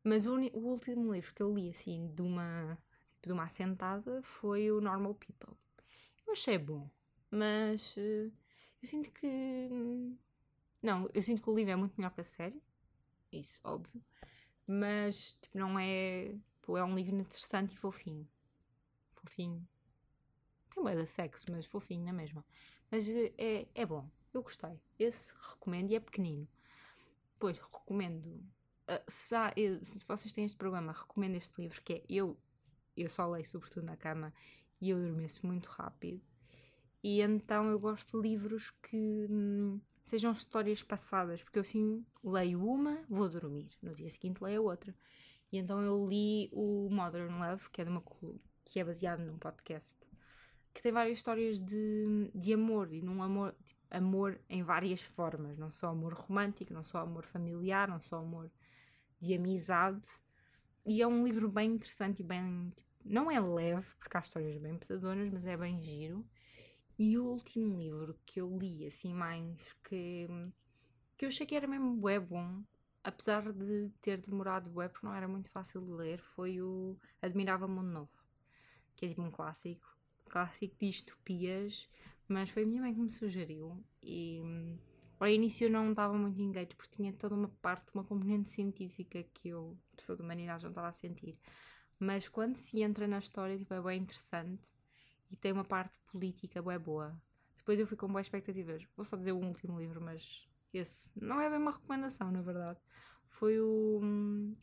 Mas 0.03 0.25
o, 0.25 0.35
o, 0.35 0.59
último 0.59 1.13
livro 1.13 1.33
que 1.33 1.41
eu 1.41 1.53
li, 1.53 1.69
assim, 1.69 2.11
de 2.13 2.21
uma, 2.21 2.77
de 3.21 3.31
uma 3.31 3.43
assentada 3.43 4.21
foi 4.23 4.69
o 4.69 4.81
Normal 4.81 5.15
People. 5.15 5.55
Eu 6.27 6.33
achei 6.33 6.57
bom, 6.57 6.89
mas 7.31 7.95
uh, 7.95 8.31
eu 8.81 8.87
sinto 8.87 9.11
que. 9.11 9.69
Não, 10.81 11.09
eu 11.13 11.23
sinto 11.23 11.41
que 11.41 11.49
o 11.49 11.55
livro 11.55 11.71
é 11.71 11.75
muito 11.75 11.95
melhor 11.95 12.13
que 12.13 12.21
a 12.21 12.25
série. 12.25 12.61
Isso, 13.33 13.59
óbvio. 13.63 14.01
Mas, 14.67 15.33
tipo, 15.41 15.57
não 15.57 15.77
é. 15.77 16.35
Tipo, 16.55 16.77
é 16.77 16.83
um 16.83 16.95
livro 16.95 17.15
interessante 17.15 17.73
e 17.73 17.77
fofinho. 17.77 18.27
Fofinho. 19.11 19.67
Tem 20.73 20.83
boa 20.83 20.95
de 20.95 21.07
sexo, 21.07 21.45
mas 21.51 21.65
fofinho 21.65 22.05
na 22.05 22.13
mesma. 22.13 22.45
Mas 22.89 23.07
uh, 23.07 23.33
é, 23.37 23.67
é 23.73 23.85
bom. 23.85 24.09
Eu 24.33 24.41
gostei. 24.41 24.79
Esse 24.97 25.33
recomendo 25.51 25.91
e 25.91 25.95
é 25.95 25.99
pequenino. 25.99 26.47
Depois 27.33 27.57
recomendo 27.57 28.43
ah, 28.87 29.01
se, 29.07 29.35
há, 29.35 29.53
se, 29.81 30.05
vocês 30.05 30.33
têm 30.33 30.45
este 30.45 30.57
problema, 30.57 30.91
recomendo 30.91 31.35
este 31.35 31.61
livro 31.61 31.81
que 31.81 31.93
é 31.93 32.03
eu, 32.09 32.37
eu 32.97 33.09
só 33.09 33.27
leio 33.27 33.45
sobretudo 33.45 33.85
na 33.85 33.95
cama 33.95 34.33
e 34.81 34.89
eu 34.89 34.97
adormeço 34.97 35.45
muito 35.45 35.67
rápido. 35.67 36.21
E 37.03 37.21
então 37.21 37.69
eu 37.69 37.77
gosto 37.77 38.21
de 38.21 38.29
livros 38.29 38.71
que 38.81 39.27
hum, 39.29 39.79
sejam 40.05 40.31
histórias 40.31 40.81
passadas, 40.81 41.43
porque 41.43 41.59
eu 41.59 41.63
assim 41.63 42.05
leio 42.23 42.65
uma, 42.65 43.03
vou 43.09 43.27
dormir, 43.27 43.69
no 43.81 43.93
dia 43.93 44.09
seguinte 44.09 44.41
leio 44.41 44.63
outra. 44.63 44.95
E 45.51 45.57
então 45.57 45.81
eu 45.81 46.07
li 46.07 46.49
o 46.53 46.89
Modern 46.89 47.37
Love, 47.39 47.69
que 47.71 47.81
é, 47.81 47.83
de 47.83 47.91
uma, 47.91 48.01
que 48.63 48.79
é 48.79 48.83
baseado 48.83 49.19
num 49.19 49.37
podcast, 49.37 49.93
que 50.73 50.81
tem 50.81 50.91
várias 50.91 51.17
histórias 51.17 51.61
de, 51.61 52.31
de 52.33 52.53
amor, 52.53 52.91
e 52.93 53.01
num 53.01 53.21
amor, 53.21 53.53
tipo, 53.63 53.81
amor 53.91 54.39
em 54.49 54.63
várias 54.63 55.01
formas, 55.01 55.57
não 55.57 55.71
só 55.71 55.87
amor 55.89 56.13
romântico, 56.13 56.73
não 56.73 56.83
só 56.83 56.99
amor 56.99 57.25
familiar, 57.25 57.87
não 57.87 58.01
só 58.01 58.17
amor 58.17 58.49
de 59.21 59.35
amizade. 59.35 60.05
E 60.85 61.01
é 61.01 61.07
um 61.07 61.23
livro 61.25 61.49
bem 61.49 61.73
interessante 61.73 62.21
e 62.21 62.23
bem. 62.25 62.71
Tipo, 62.75 62.91
não 63.05 63.29
é 63.29 63.39
leve, 63.39 63.87
porque 63.99 64.17
há 64.17 64.21
histórias 64.21 64.57
bem 64.57 64.77
pesadonas, 64.77 65.29
mas 65.31 65.45
é 65.45 65.55
bem 65.55 65.79
giro. 65.81 66.25
E 67.05 67.17
o 67.17 67.25
último 67.25 67.77
livro 67.77 68.17
que 68.25 68.39
eu 68.39 68.57
li, 68.57 68.85
assim, 68.87 69.13
mais 69.13 69.57
que. 69.83 70.25
que 71.17 71.25
eu 71.25 71.27
achei 71.27 71.45
que 71.45 71.53
era 71.53 71.67
mesmo 71.67 71.97
bué 71.97 72.17
bom, 72.17 72.63
apesar 73.03 73.51
de 73.51 73.89
ter 74.01 74.21
demorado 74.21 74.69
bué, 74.69 74.87
porque 74.87 75.05
não 75.05 75.13
era 75.13 75.27
muito 75.27 75.49
fácil 75.49 75.81
de 75.81 75.91
ler, 75.91 76.21
foi 76.33 76.61
o 76.61 76.97
Admirável 77.21 77.67
Mundo 77.67 77.89
Novo, 77.89 78.23
que 78.95 79.05
é 79.05 79.09
tipo 79.09 79.21
um 79.21 79.29
clássico. 79.29 79.85
Clássico 80.29 80.77
de 80.79 80.87
distopias, 80.87 81.89
mas 82.25 82.49
foi 82.49 82.63
a 82.63 82.65
minha 82.65 82.81
mãe 82.81 82.93
que 82.93 83.01
me 83.01 83.11
sugeriu. 83.11 83.83
E 84.01 84.41
ao 85.19 85.27
início 85.27 85.65
eu 85.65 85.71
não 85.71 85.89
estava 85.89 86.17
muito 86.17 86.39
engaged 86.39 86.73
porque 86.77 86.95
tinha 86.95 87.11
toda 87.11 87.35
uma 87.35 87.49
parte, 87.61 87.93
uma 87.93 88.05
componente 88.05 88.49
científica 88.49 89.21
que 89.33 89.49
eu, 89.49 89.77
pessoa 89.97 90.15
de 90.15 90.23
humanidade, 90.23 90.63
não 90.63 90.71
estava 90.71 90.87
a 90.87 90.93
sentir. 90.93 91.37
Mas 91.99 92.29
quando 92.29 92.55
se 92.55 92.81
entra 92.81 93.09
na 93.09 93.19
história, 93.19 93.57
tipo, 93.57 93.73
é 93.73 93.81
bem 93.81 93.99
interessante 93.99 94.72
e 95.33 95.35
tem 95.35 95.51
uma 95.51 95.65
parte 95.65 95.99
política 96.11 96.61
bem 96.61 96.79
boa. 96.79 97.19
Depois 97.57 97.77
eu 97.79 97.87
fui 97.87 97.97
com 97.97 98.07
boas 98.07 98.27
expectativas. 98.27 98.85
Vou 98.95 99.03
só 99.03 99.17
dizer 99.17 99.33
o 99.33 99.37
último 99.37 99.77
livro, 99.79 99.99
mas 99.99 100.47
esse 100.71 101.09
não 101.19 101.41
é 101.41 101.49
bem 101.49 101.59
uma 101.59 101.71
recomendação, 101.71 102.31
na 102.31 102.41
verdade. 102.41 102.79
Foi 103.27 103.59
o, 103.59 103.99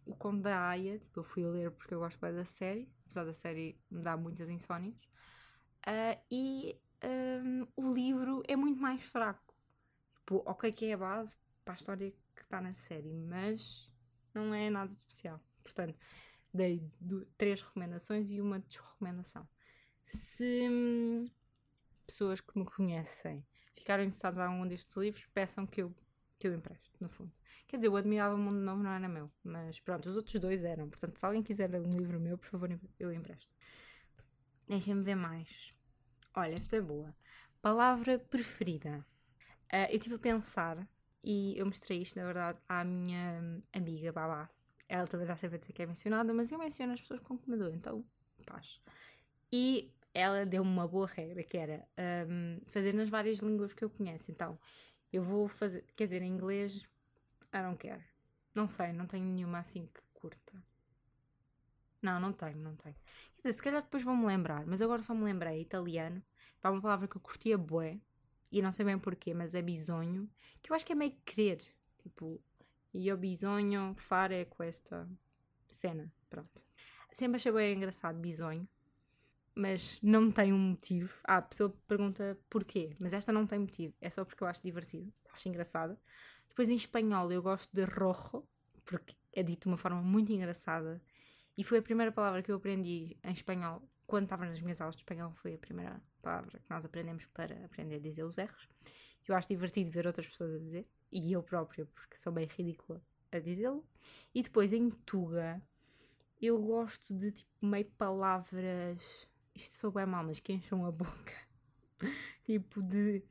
o 0.07 0.15
Conto 0.17 0.43
da 0.43 0.69
Aya. 0.69 0.99
Tipo, 0.99 1.21
eu 1.21 1.25
fui 1.25 1.45
ler 1.45 1.73
porque 1.73 1.93
eu 1.93 1.99
gosto 1.99 2.19
bem 2.21 2.33
da 2.33 2.45
série, 2.45 2.89
apesar 3.05 3.25
da 3.25 3.33
série 3.35 3.79
me 3.91 4.01
dar 4.01 4.17
muitas 4.17 4.49
insónias. 4.49 4.97
Uh, 5.87 6.21
e 6.31 6.79
um, 7.05 7.67
o 7.77 7.93
livro 7.93 8.43
é 8.47 8.55
muito 8.55 8.81
mais 8.81 9.03
fraco 9.03 9.51
tipo, 10.31 10.43
ok 10.47 10.71
que 10.73 10.87
é 10.87 10.93
a 10.93 10.97
base 10.97 11.37
para 11.65 11.75
a 11.75 11.77
história 11.77 12.13
que 12.35 12.41
está 12.41 12.61
na 12.61 12.73
série, 12.73 13.13
mas 13.13 13.91
não 14.33 14.55
é 14.55 14.71
nada 14.71 14.93
especial. 14.93 15.41
Portanto, 15.63 15.99
dei 16.55 16.89
três 17.37 17.61
recomendações 17.61 18.31
e 18.31 18.41
uma 18.41 18.61
desrecomendação. 18.61 19.47
Se 20.11 20.69
hum, 20.69 21.27
pessoas 22.07 22.41
que 22.41 22.59
me 22.59 22.65
conhecem 22.65 23.45
ficaram 23.75 24.03
interessadas 24.03 24.39
em 24.39 24.43
algum 24.43 24.67
destes 24.67 24.97
livros, 24.97 25.27
peçam 25.33 25.67
que 25.67 25.83
eu, 25.83 25.95
que 26.39 26.47
eu 26.47 26.55
empresto, 26.55 26.91
no 27.01 27.09
fundo. 27.09 27.33
Quer 27.67 27.77
dizer, 27.77 27.89
o 27.89 27.97
Admirável 27.97 28.37
Mundo 28.37 28.59
Novo 28.59 28.83
não 28.83 28.91
era 28.91 29.09
meu, 29.09 29.31
mas 29.45 29.79
pronto, 29.81 30.09
os 30.09 30.17
outros 30.17 30.41
dois 30.41 30.65
eram. 30.65 30.89
Portanto, 30.89 31.19
se 31.19 31.25
alguém 31.25 31.43
quiser 31.43 31.75
um 31.77 31.91
livro 31.91 32.19
meu, 32.21 32.37
por 32.37 32.49
favor, 32.49 32.81
eu 32.99 33.13
empresto. 33.13 33.49
Deixem-me 34.69 35.03
ver 35.03 35.15
mais. 35.15 35.73
Olha, 36.35 36.55
esta 36.55 36.77
é 36.77 36.81
boa. 36.81 37.15
Palavra 37.63 38.19
preferida. 38.19 39.05
Uh, 39.73 39.87
eu 39.89 39.97
estive 39.97 40.17
a 40.17 40.19
pensar 40.19 40.89
e 41.23 41.57
eu 41.57 41.65
mostrei 41.67 42.03
isto, 42.03 42.19
na 42.19 42.25
verdade, 42.25 42.59
à 42.69 42.85
minha 42.85 43.63
amiga 43.73 44.13
Babá. 44.13 44.51
Ela 44.89 45.07
também 45.07 45.25
está 45.25 45.37
sempre 45.37 45.57
a 45.57 45.61
dizer 45.61 45.73
que 45.73 45.83
é 45.83 45.87
mencionada, 45.87 46.33
mas 46.35 46.51
eu 46.51 46.59
menciono 46.59 46.93
as 46.93 47.01
pessoas 47.01 47.21
com 47.21 47.39
que 47.39 47.49
me 47.49 47.57
dou, 47.57 47.73
então 47.73 48.05
paz. 48.45 48.81
E 49.53 49.93
ela 50.13 50.45
deu-me 50.45 50.71
uma 50.71 50.87
boa 50.87 51.07
regra 51.07 51.43
que 51.43 51.57
era 51.57 51.87
um, 52.29 52.61
fazer 52.67 52.95
nas 52.95 53.09
várias 53.09 53.39
línguas 53.39 53.73
que 53.73 53.85
eu 53.85 53.91
conheço. 53.91 54.31
Então 54.31 54.59
eu 55.13 55.23
vou 55.23 55.49
fazer, 55.49 55.85
quer 55.97 56.05
dizer, 56.05 56.23
em 56.23 56.33
inglês, 56.33 56.87
I 57.53 57.63
don't 57.63 57.79
care. 57.79 58.05
Não 58.55 58.69
sei, 58.69 58.93
não 58.93 59.07
tenho 59.07 59.25
nenhuma 59.25 59.59
assim 59.59 59.87
que 59.87 60.01
curta. 60.13 60.53
Não, 62.03 62.19
não 62.19 62.33
tenho, 62.33 62.59
não 62.59 62.75
tenho. 62.77 62.95
Quer 63.37 63.49
dizer, 63.49 63.53
se 63.53 63.63
calhar 63.63 63.83
depois 63.83 64.03
vou-me 64.03 64.27
lembrar, 64.27 64.67
mas 64.67 64.81
agora 64.81 65.03
só 65.03 65.15
me 65.15 65.25
lembrei 65.25 65.61
italiano. 65.61 66.23
Para 66.61 66.71
uma 66.73 66.81
palavra 66.81 67.09
que 67.09 67.17
eu 67.17 67.21
curtia 67.21 67.57
bué, 67.57 67.99
e 68.53 68.61
não 68.61 68.73
sei 68.73 68.85
bem 68.85 68.99
porquê, 68.99 69.33
mas 69.33 69.55
é 69.55 69.63
bisonho, 69.63 70.29
que 70.63 70.71
eu 70.71 70.77
acho 70.77 70.85
que 70.85 70.93
é 70.93 70.97
meio 70.97 71.17
querer. 71.25 71.63
Tipo, 71.99 72.41
io 72.93 73.17
bisogno 73.17 73.95
fare 73.97 74.47
questa. 74.47 75.09
cena. 75.69 76.13
Pronto. 76.29 76.63
Sempre 77.13 77.37
achei 77.37 77.53
bem 77.53 77.77
engraçado 77.77 78.19
bisonho, 78.19 78.69
mas 79.55 79.99
não 80.03 80.31
tem 80.31 80.53
um 80.53 80.59
motivo. 80.59 81.15
Ah, 81.25 81.39
a 81.39 81.43
pessoa 81.43 81.75
pergunta 81.87 82.39
porquê, 82.49 82.95
mas 82.99 83.13
esta 83.13 83.33
não 83.33 83.47
tem 83.47 83.59
motivo. 83.59 83.95
É 84.01 84.11
só 84.11 84.25
porque 84.25 84.43
eu 84.43 84.49
acho 84.49 84.63
divertido, 84.63 85.13
acho 85.33 85.49
engraçada. 85.49 85.99
Depois 86.49 86.69
em 86.69 86.75
espanhol 86.75 87.31
eu 87.33 87.43
gosto 87.43 87.71
de 87.73 87.85
rojo, 87.85 88.45
porque 88.85 89.15
é 89.33 89.43
dito 89.43 89.63
de 89.63 89.69
uma 89.69 89.77
forma 89.77 90.03
muito 90.03 90.33
engraçada. 90.33 91.01
E 91.57 91.65
foi 91.65 91.79
a 91.79 91.83
primeira 91.83 92.13
palavra 92.13 92.43
que 92.43 92.51
eu 92.51 92.57
aprendi 92.57 93.17
em 93.23 93.33
espanhol 93.33 93.83
quando 94.07 94.25
estava 94.25 94.45
nas 94.45 94.61
minhas 94.61 94.81
aulas 94.81 94.97
de 94.97 95.03
espanhol. 95.03 95.33
Foi 95.35 95.55
a 95.55 95.59
primeira 95.59 96.03
palavra 96.23 96.59
que 96.59 96.71
nós 96.71 96.85
aprendemos 96.85 97.27
para 97.27 97.65
aprender 97.65 97.97
a 97.97 98.01
dizer 98.01 98.25
os 98.25 98.37
R's. 98.39 98.69
Eu 99.29 99.35
acho 99.37 99.49
divertido 99.49 99.91
ver 99.91 100.07
outras 100.07 100.27
pessoas 100.29 100.55
a 100.55 100.59
dizer, 100.59 100.89
e 101.13 101.33
eu 101.33 101.43
própria, 101.43 101.87
porque 101.87 102.17
sou 102.17 102.33
bem 102.33 102.47
ridícula 102.47 103.01
a 103.31 103.39
dizê-lo. 103.39 103.87
E 104.35 104.43
depois 104.43 104.73
em 104.73 104.91
Tuga, 104.91 105.63
eu 106.41 106.61
gosto 106.61 107.15
de 107.15 107.31
tipo 107.31 107.67
meio 107.67 107.85
palavras. 107.97 109.29
Isto 109.61 109.75
sou 109.75 109.91
bem 109.91 110.07
mal, 110.07 110.25
mas 110.25 110.41
que 110.41 110.55
encham 110.55 110.87
a 110.87 110.91
boca. 110.91 111.35
tipo 112.45 112.83
de 112.83 113.23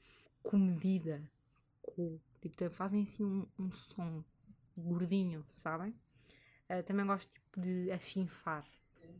comedida. 0.43 1.21
Tipo, 2.39 2.69
fazem 2.69 3.03
assim 3.03 3.23
um, 3.23 3.47
um 3.57 3.71
som 3.71 4.23
gordinho, 4.77 5.43
sabem? 5.55 5.89
Uh, 6.69 6.83
também 6.85 7.05
gosto 7.05 7.31
tipo, 7.33 7.59
de 7.59 7.91
afinfar. 7.91 8.63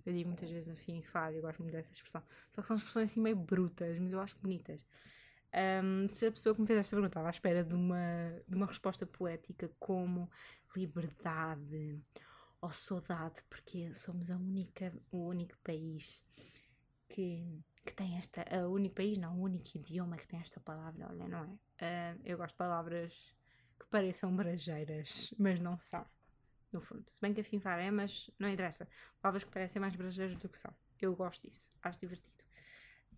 Eu 0.05 0.13
digo 0.13 0.29
muitas 0.29 0.49
vezes 0.49 0.69
afinfar, 0.69 1.33
eu 1.33 1.41
gosto 1.41 1.61
muito 1.63 1.73
dessa 1.73 1.91
expressão. 1.91 2.23
Só 2.53 2.61
que 2.61 2.67
são 2.67 2.77
expressões 2.77 3.09
assim 3.09 3.19
meio 3.19 3.35
brutas, 3.35 3.97
mas 3.97 4.13
eu 4.13 4.19
acho 4.21 4.37
bonitas. 4.39 4.85
Um, 5.83 6.07
se 6.09 6.27
a 6.27 6.31
pessoa 6.31 6.53
que 6.53 6.61
me 6.61 6.67
fez 6.67 6.79
esta 6.79 6.95
pergunta 6.95 7.09
estava 7.09 7.27
à 7.27 7.31
espera 7.31 7.63
de 7.63 7.73
uma, 7.73 8.39
de 8.47 8.55
uma 8.55 8.67
resposta 8.67 9.05
poética 9.07 9.69
como 9.79 10.29
liberdade 10.75 11.99
ou 12.61 12.71
saudade, 12.71 13.43
porque 13.49 13.91
somos 13.95 14.29
a 14.29 14.35
única, 14.35 14.93
o 15.11 15.17
único 15.27 15.57
país 15.63 16.21
que, 17.09 17.61
que 17.85 17.93
tem 17.93 18.17
esta. 18.17 18.43
O 18.65 18.73
único 18.73 18.95
país, 18.95 19.17
não, 19.17 19.37
o 19.37 19.41
único 19.41 19.67
idioma 19.75 20.15
que 20.15 20.27
tem 20.27 20.39
esta 20.39 20.59
palavra, 20.59 21.07
olha, 21.09 21.27
não 21.27 21.39
é? 21.79 22.15
Uh, 22.15 22.21
eu 22.23 22.37
gosto 22.37 22.53
de 22.53 22.57
palavras 22.57 23.13
que 23.79 23.85
pareçam 23.87 24.35
brajeiras, 24.35 25.33
mas 25.37 25.59
não 25.59 25.77
são, 25.79 26.05
no 26.71 26.81
fundo. 26.81 27.09
Se 27.09 27.19
bem 27.19 27.33
que 27.33 27.41
a 27.41 27.43
finfar 27.43 27.79
é, 27.79 27.91
mas 27.91 28.29
não 28.39 28.49
interessa. 28.49 28.87
Palavras 29.21 29.43
que 29.43 29.51
parecem 29.51 29.81
mais 29.81 29.95
brajeiras 29.95 30.37
do 30.37 30.47
que 30.47 30.57
são. 30.57 30.73
Eu 31.01 31.15
gosto 31.15 31.47
disso, 31.47 31.67
acho 31.81 31.99
divertido. 31.99 32.39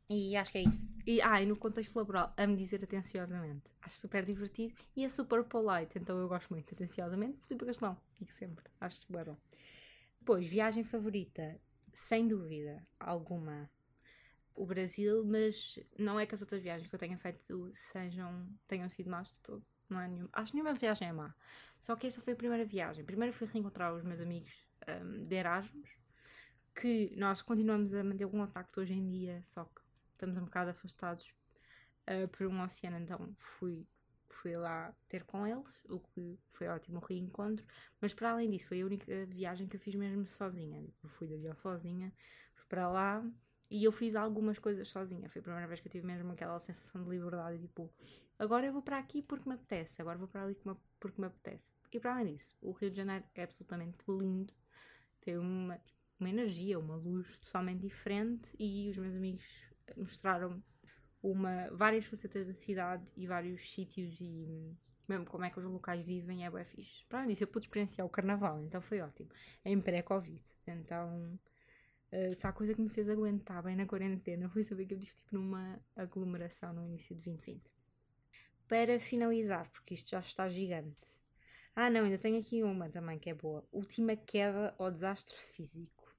E 0.10 0.36
acho 0.36 0.52
que 0.52 0.58
é 0.58 0.64
isso. 0.64 0.88
E, 1.08 1.22
ah, 1.22 1.42
e 1.42 1.46
no 1.46 1.56
contexto 1.56 1.96
laboral, 1.96 2.34
amo 2.38 2.56
dizer 2.58 2.84
atenciosamente. 2.84 3.72
Acho 3.82 3.98
super 3.98 4.26
divertido 4.26 4.76
e 4.96 5.06
é 5.06 5.10
super 5.10 5.44
polite, 5.44 5.98
então 5.98 6.20
eu 6.20 6.28
gosto 6.28 6.50
muito. 6.50 6.74
Atenciosamente, 6.74 7.40
Filipe 7.48 7.66
Castelão, 7.66 7.98
digo 8.20 8.32
sempre. 8.34 8.66
Acho 8.80 8.98
super 8.98 9.26
bom. 9.26 9.38
Depois, 10.20 10.46
viagem 10.46 10.84
favorita, 10.84 11.60
sem 11.94 12.28
dúvida 12.28 12.86
alguma, 13.00 13.70
o 14.56 14.66
Brasil, 14.66 15.24
mas 15.26 15.80
não 15.98 16.20
é 16.20 16.26
que 16.26 16.36
as 16.36 16.42
outras 16.42 16.62
viagens 16.62 16.88
que 16.88 16.96
eu 16.96 17.00
tenha 17.00 17.18
feito 17.18 17.72
sejam, 17.74 18.48
tenham 18.68 18.90
sido 18.90 19.10
más 19.10 19.32
de 19.34 19.40
todo. 19.40 19.66
Não 19.90 20.00
é 20.00 20.10
acho 20.34 20.52
que 20.52 20.58
nenhuma 20.58 20.74
viagem 20.74 21.10
é 21.10 21.12
má. 21.12 21.36
Só 21.80 21.96
que 21.96 22.08
essa 22.08 22.22
foi 22.22 22.34
a 22.34 22.36
primeira 22.36 22.64
viagem. 22.64 23.04
Primeiro 23.04 23.34
fui 23.34 23.48
reencontrar 23.48 23.94
os 23.94 24.04
meus 24.04 24.22
amigos 24.22 24.52
um, 24.88 25.26
de 25.26 25.36
Erasmus, 25.36 25.90
que 26.74 27.14
nós 27.18 27.42
continuamos 27.42 27.94
a 27.94 28.04
manter 28.04 28.24
algum 28.24 28.40
contacto 28.40 28.80
hoje 28.80 28.94
em 28.94 29.10
dia, 29.10 29.42
só 29.44 29.66
que 29.66 29.82
estamos 30.14 30.38
um 30.38 30.46
bocado 30.46 30.72
afastados 30.72 31.26
uh, 32.08 32.28
por 32.30 32.48
um 32.48 32.64
oceano, 32.64 32.98
então 32.98 33.36
fui, 33.38 33.86
fui 34.30 34.56
lá 34.56 34.96
ter 35.10 35.24
com 35.24 35.46
eles, 35.46 35.84
o 35.90 36.00
que 36.00 36.40
foi 36.54 36.68
ótimo 36.68 37.00
o 37.00 37.06
reencontro, 37.06 37.66
mas 38.00 38.14
para 38.14 38.32
além 38.32 38.50
disso 38.50 38.68
foi 38.68 38.82
a 38.82 38.86
única 38.86 39.26
viagem 39.26 39.68
que 39.68 39.76
eu 39.76 39.80
fiz 39.80 39.96
mesmo 39.96 40.26
sozinha, 40.26 40.88
eu 41.04 41.10
fui 41.10 41.28
de 41.28 41.36
avião 41.36 41.56
sozinha, 41.56 42.14
fui 42.56 42.66
para 42.68 42.90
lá 42.90 43.24
e 43.72 43.86
eu 43.86 43.92
fiz 43.92 44.16
algumas 44.16 44.60
coisas 44.60 44.86
sozinha, 44.90 45.30
foi 45.30 45.40
a 45.40 45.44
primeira 45.44 45.66
vez 45.66 45.80
que 45.80 45.88
eu 45.88 45.92
tive 45.92 46.06
mesmo 46.06 46.34
aquela 46.34 46.60
sensação 46.60 47.02
de 47.02 47.10
liberdade, 47.10 47.58
tipo, 47.58 47.90
agora 48.38 48.68
eu 48.68 48.74
vou 48.74 48.82
para 48.82 48.98
aqui 48.98 49.22
porque 49.22 49.48
me 49.48 49.56
apetece, 49.56 50.02
agora 50.02 50.18
vou 50.18 50.28
para 50.28 50.44
ali 50.44 50.58
porque 51.00 51.22
me 51.22 51.28
apetece. 51.28 51.64
E 51.90 52.00
para 52.00 52.16
além 52.16 52.36
disso, 52.36 52.58
o 52.62 52.72
Rio 52.72 52.92
de 52.92 52.98
Janeiro 52.98 53.24
é 53.34 53.44
absolutamente 53.44 53.98
lindo, 54.10 54.54
tem 55.22 55.38
uma, 55.38 55.78
tipo, 55.78 55.98
uma 56.20 56.30
energia, 56.30 56.78
uma 56.78 56.98
luz 56.98 57.38
totalmente 57.40 57.80
diferente 57.80 58.50
e 58.60 58.90
os 58.90 58.98
meus 58.98 59.16
amigos 59.16 59.46
mostraram 59.96 60.62
uma, 61.24 61.70
várias 61.72 62.06
facetas 62.06 62.48
da 62.48 62.54
cidade 62.54 63.08
e 63.16 63.26
vários 63.26 63.72
sítios 63.72 64.20
e 64.20 64.76
mesmo 65.08 65.26
como 65.26 65.46
é 65.46 65.50
que 65.50 65.60
os 65.60 65.66
locais 65.66 66.06
vivem 66.06 66.46
é 66.46 66.52
bem 66.52 66.66
fixe. 66.66 67.06
Para 67.08 67.20
além 67.20 67.30
disso, 67.30 67.44
eu 67.44 67.48
pude 67.48 67.68
experienciar 67.68 68.06
o 68.06 68.10
carnaval, 68.10 68.62
então 68.62 68.82
foi 68.82 69.00
ótimo. 69.02 69.30
Em 69.64 69.80
pré-Covid. 69.80 70.42
Então, 70.68 71.40
uh, 72.12 72.36
se 72.36 72.46
há 72.46 72.52
coisa 72.52 72.74
que 72.74 72.82
me 72.82 72.90
fez 72.90 73.10
aguentar 73.10 73.64
bem 73.64 73.76
na 73.76 73.86
quarentena 73.86 74.50
foi 74.50 74.64
saber 74.64 74.86
que 74.86 74.94
eu 74.94 74.98
estive 74.98 75.18
tipo, 75.18 75.36
numa 75.36 75.80
aglomeração 75.96 76.74
no 76.74 76.84
início 76.86 77.16
de 77.16 77.22
2020. 77.22 77.62
Para 78.68 79.00
finalizar, 79.00 79.70
porque 79.72 79.94
isto 79.94 80.12
já 80.12 80.20
está 80.20 80.48
gigante. 80.50 81.12
Ah, 81.76 81.90
não, 81.90 82.04
ainda 82.04 82.18
tenho 82.18 82.40
aqui 82.40 82.64
uma 82.64 82.90
também 82.90 83.18
que 83.18 83.30
é 83.30 83.34
boa. 83.34 83.66
Última 83.72 84.16
queda 84.16 84.76
ou 84.78 84.92
desastre 84.92 85.38
físico. 85.38 86.14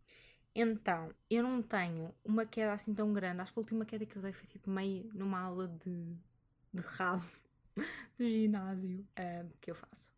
Então, 0.55 1.15
eu 1.31 1.43
não 1.43 1.63
tenho 1.63 2.15
uma 2.25 2.45
queda 2.45 2.73
assim 2.73 2.95
tão 2.95 3.13
grande. 3.13 3.41
Acho 3.41 3.53
que 3.53 3.59
a 3.59 3.63
última 3.63 3.85
queda 3.87 4.05
que 4.05 4.17
eu 4.17 4.21
usei 4.21 4.33
foi 4.33 4.47
tipo 4.47 4.71
meio 4.71 5.11
numa 5.15 5.41
aula 5.41 5.69
de, 5.69 6.15
de 6.73 6.81
rabo 6.81 7.25
do 8.19 8.25
ginásio 8.25 9.01
uh, 9.19 9.51
que 9.61 9.71
eu 9.71 9.75
faço. 9.75 10.13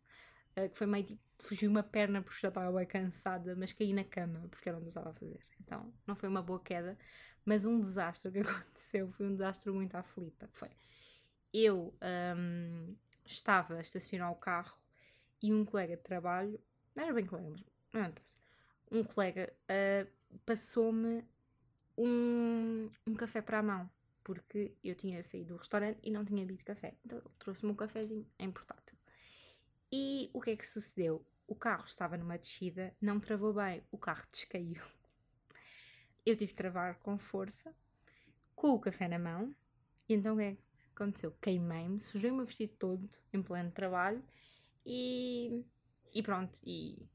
Uh, 0.57 0.69
que 0.69 0.77
foi 0.77 0.87
meio 0.87 1.05
tipo, 1.05 1.21
fugiu 1.39 1.69
uma 1.69 1.83
perna 1.83 2.21
porque 2.21 2.39
já 2.39 2.47
estava 2.47 2.71
bem 2.77 2.87
cansada, 2.87 3.55
mas 3.55 3.73
caí 3.73 3.93
na 3.93 4.03
cama 4.03 4.47
porque 4.49 4.69
era 4.69 4.77
onde 4.77 4.87
eu 4.87 4.89
estava 4.89 5.09
a 5.09 5.13
fazer. 5.13 5.39
Então, 5.59 5.93
não 6.07 6.15
foi 6.15 6.29
uma 6.29 6.41
boa 6.41 6.59
queda, 6.59 6.97
mas 7.43 7.65
um 7.65 7.79
desastre 7.79 8.31
que 8.31 8.39
aconteceu 8.47 9.11
foi 9.11 9.27
um 9.27 9.33
desastre 9.33 9.71
muito 9.71 9.95
à 9.95 10.03
flipa. 10.03 10.47
Foi. 10.53 10.69
Eu 11.53 11.93
um, 12.37 12.95
estava 13.25 13.75
a 13.75 13.81
estacionar 13.81 14.31
o 14.31 14.35
carro 14.35 14.77
e 15.41 15.53
um 15.53 15.65
colega 15.65 15.95
de 15.95 16.03
trabalho, 16.03 16.59
não 16.95 17.03
era 17.03 17.13
bem 17.13 17.25
colega, 17.25 17.49
mas 17.49 17.65
não 17.93 18.09
interessa, 18.09 18.39
um 18.91 19.03
colega 19.03 19.53
uh, 19.69 20.39
passou-me 20.45 21.23
um, 21.97 22.89
um 23.05 23.13
café 23.15 23.41
para 23.41 23.59
a 23.59 23.63
mão, 23.63 23.89
porque 24.23 24.75
eu 24.83 24.95
tinha 24.95 25.21
saído 25.23 25.53
do 25.53 25.57
restaurante 25.57 25.99
e 26.03 26.11
não 26.11 26.25
tinha 26.25 26.45
bebido 26.45 26.63
café. 26.63 26.95
Então 27.05 27.17
ele 27.19 27.29
trouxe-me 27.39 27.71
um 27.71 27.75
cafezinho 27.75 28.25
em 28.39 28.51
portátil. 28.51 28.94
E 29.91 30.29
o 30.33 30.41
que 30.41 30.51
é 30.51 30.55
que 30.55 30.65
sucedeu? 30.67 31.25
O 31.47 31.55
carro 31.55 31.85
estava 31.85 32.17
numa 32.17 32.37
descida, 32.37 32.95
não 32.99 33.19
travou 33.19 33.53
bem, 33.53 33.83
o 33.91 33.97
carro 33.97 34.25
descaiu. 34.31 34.81
Eu 36.25 36.35
tive 36.35 36.51
de 36.51 36.55
travar 36.55 36.95
com 36.99 37.19
força, 37.19 37.73
com 38.55 38.69
o 38.71 38.79
café 38.79 39.07
na 39.07 39.19
mão, 39.19 39.55
e 40.09 40.13
então 40.13 40.33
o 40.35 40.37
que 40.37 40.43
é 40.43 40.55
que 40.55 40.61
aconteceu? 40.95 41.31
Queimei-me, 41.41 41.99
sujei 41.99 42.31
o 42.31 42.35
meu 42.35 42.45
vestido 42.45 42.73
todo 42.77 43.09
em 43.31 43.43
pleno 43.43 43.71
trabalho 43.71 44.23
e, 44.85 45.63
e 46.13 46.23
pronto, 46.23 46.59
e 46.63 47.07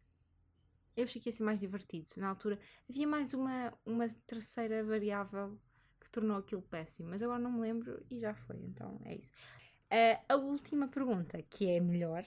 eu 0.96 1.04
achei 1.04 1.20
que 1.20 1.28
ia 1.28 1.32
ser 1.32 1.42
mais 1.42 1.60
divertido. 1.60 2.08
Na 2.16 2.28
altura 2.28 2.58
havia 2.88 3.06
mais 3.06 3.32
uma, 3.32 3.72
uma 3.84 4.08
terceira 4.26 4.84
variável 4.84 5.58
que 6.00 6.10
tornou 6.10 6.36
aquilo 6.36 6.62
péssimo, 6.62 7.10
mas 7.10 7.22
agora 7.22 7.38
não 7.38 7.52
me 7.52 7.60
lembro 7.60 8.04
e 8.10 8.18
já 8.18 8.34
foi, 8.34 8.58
então 8.58 9.00
é 9.04 9.16
isso. 9.16 9.30
Uh, 9.86 10.22
a 10.28 10.36
última 10.36 10.88
pergunta, 10.88 11.42
que 11.42 11.68
é 11.68 11.80
melhor, 11.80 12.24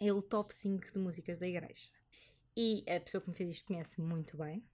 é 0.00 0.12
o 0.12 0.22
top 0.22 0.54
5 0.54 0.92
de 0.92 0.98
músicas 0.98 1.38
da 1.38 1.46
igreja. 1.46 1.90
E 2.56 2.82
a 2.90 2.98
pessoa 2.98 3.20
que 3.20 3.28
me 3.28 3.36
fez 3.36 3.50
isto 3.50 3.66
conhece 3.66 4.00
muito 4.00 4.36
bem. 4.36 4.64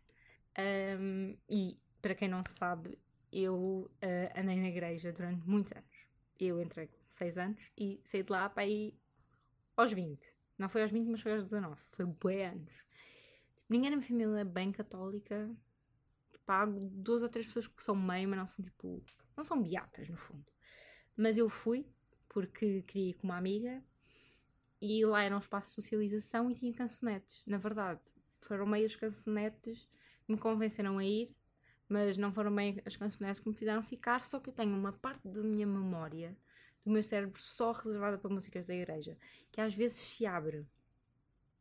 Um, 0.99 1.37
e 1.49 1.77
para 2.01 2.15
quem 2.15 2.29
não 2.29 2.43
sabe, 2.59 2.99
eu 3.33 3.91
uh, 3.91 4.41
andei 4.41 4.57
na 4.57 4.69
igreja 4.69 5.12
durante 5.12 5.47
muitos 5.47 5.73
anos. 5.73 6.07
Eu 6.39 6.62
entrei 6.62 6.87
com 6.87 6.99
6 7.09 7.39
anos 7.39 7.73
e 7.77 8.01
saí 8.05 8.22
de 8.22 8.33
lá 8.33 8.49
para 8.49 8.66
ir 8.66 8.95
aos 9.77 9.93
20. 9.93 10.20
Não 10.57 10.68
foi 10.68 10.83
aos 10.83 10.93
20, 10.93 11.09
mas 11.09 11.20
foi 11.20 11.33
aos 11.33 11.45
19. 11.45 11.81
Foi 11.93 12.07
bué 12.07 12.47
anos. 12.47 12.72
Ninguém 13.68 13.91
na 13.91 13.97
minha 13.97 14.09
família 14.09 14.41
é 14.41 14.45
bem 14.45 14.70
católica. 14.70 15.51
Pago 16.47 16.79
duas 16.93 17.22
ou 17.22 17.29
três 17.29 17.47
pessoas 17.47 17.66
que 17.66 17.83
são 17.83 17.97
meio, 17.97 18.29
mas 18.29 18.39
não 18.39 18.47
são 18.47 18.64
tipo. 18.64 19.03
Não 19.37 19.45
são 19.45 19.62
beatas, 19.62 20.09
no 20.09 20.16
fundo. 20.16 20.47
Mas 21.16 21.37
eu 21.37 21.49
fui 21.49 21.85
porque 22.29 22.83
queria 22.83 23.11
ir 23.11 23.14
com 23.14 23.27
uma 23.27 23.37
amiga 23.37 23.83
e 24.81 25.05
lá 25.05 25.22
era 25.22 25.35
um 25.35 25.39
espaço 25.39 25.68
de 25.68 25.74
socialização 25.74 26.51
e 26.51 26.55
tinha 26.55 26.72
cançonetes. 26.72 27.43
Na 27.47 27.59
verdade, 27.59 28.01
foram 28.41 28.66
meio 28.66 28.87
as 28.87 28.95
cançonetes 28.95 29.89
que 30.24 30.33
me 30.33 30.39
convenceram 30.39 30.99
a 30.99 31.05
ir, 31.05 31.35
mas 31.89 32.16
não 32.16 32.33
foram 32.33 32.51
meio 32.51 32.81
as 32.85 32.97
cançonetes 32.97 33.41
que 33.41 33.49
me 33.49 33.55
fizeram 33.55 33.83
ficar. 33.83 34.24
Só 34.24 34.41
que 34.41 34.51
eu 34.51 34.55
tenho 34.55 34.77
uma 34.77 34.93
parte 34.93 35.27
da 35.29 35.43
minha 35.43 35.66
memória 35.66 36.37
do 36.85 36.93
meu 36.93 37.03
cérebro 37.03 37.41
só 37.41 37.72
reservada 37.72 38.16
para 38.16 38.31
músicas 38.31 38.64
da 38.64 38.74
igreja, 38.74 39.18
que 39.51 39.61
às 39.61 39.74
vezes 39.74 39.99
se 39.99 40.24
abre. 40.24 40.66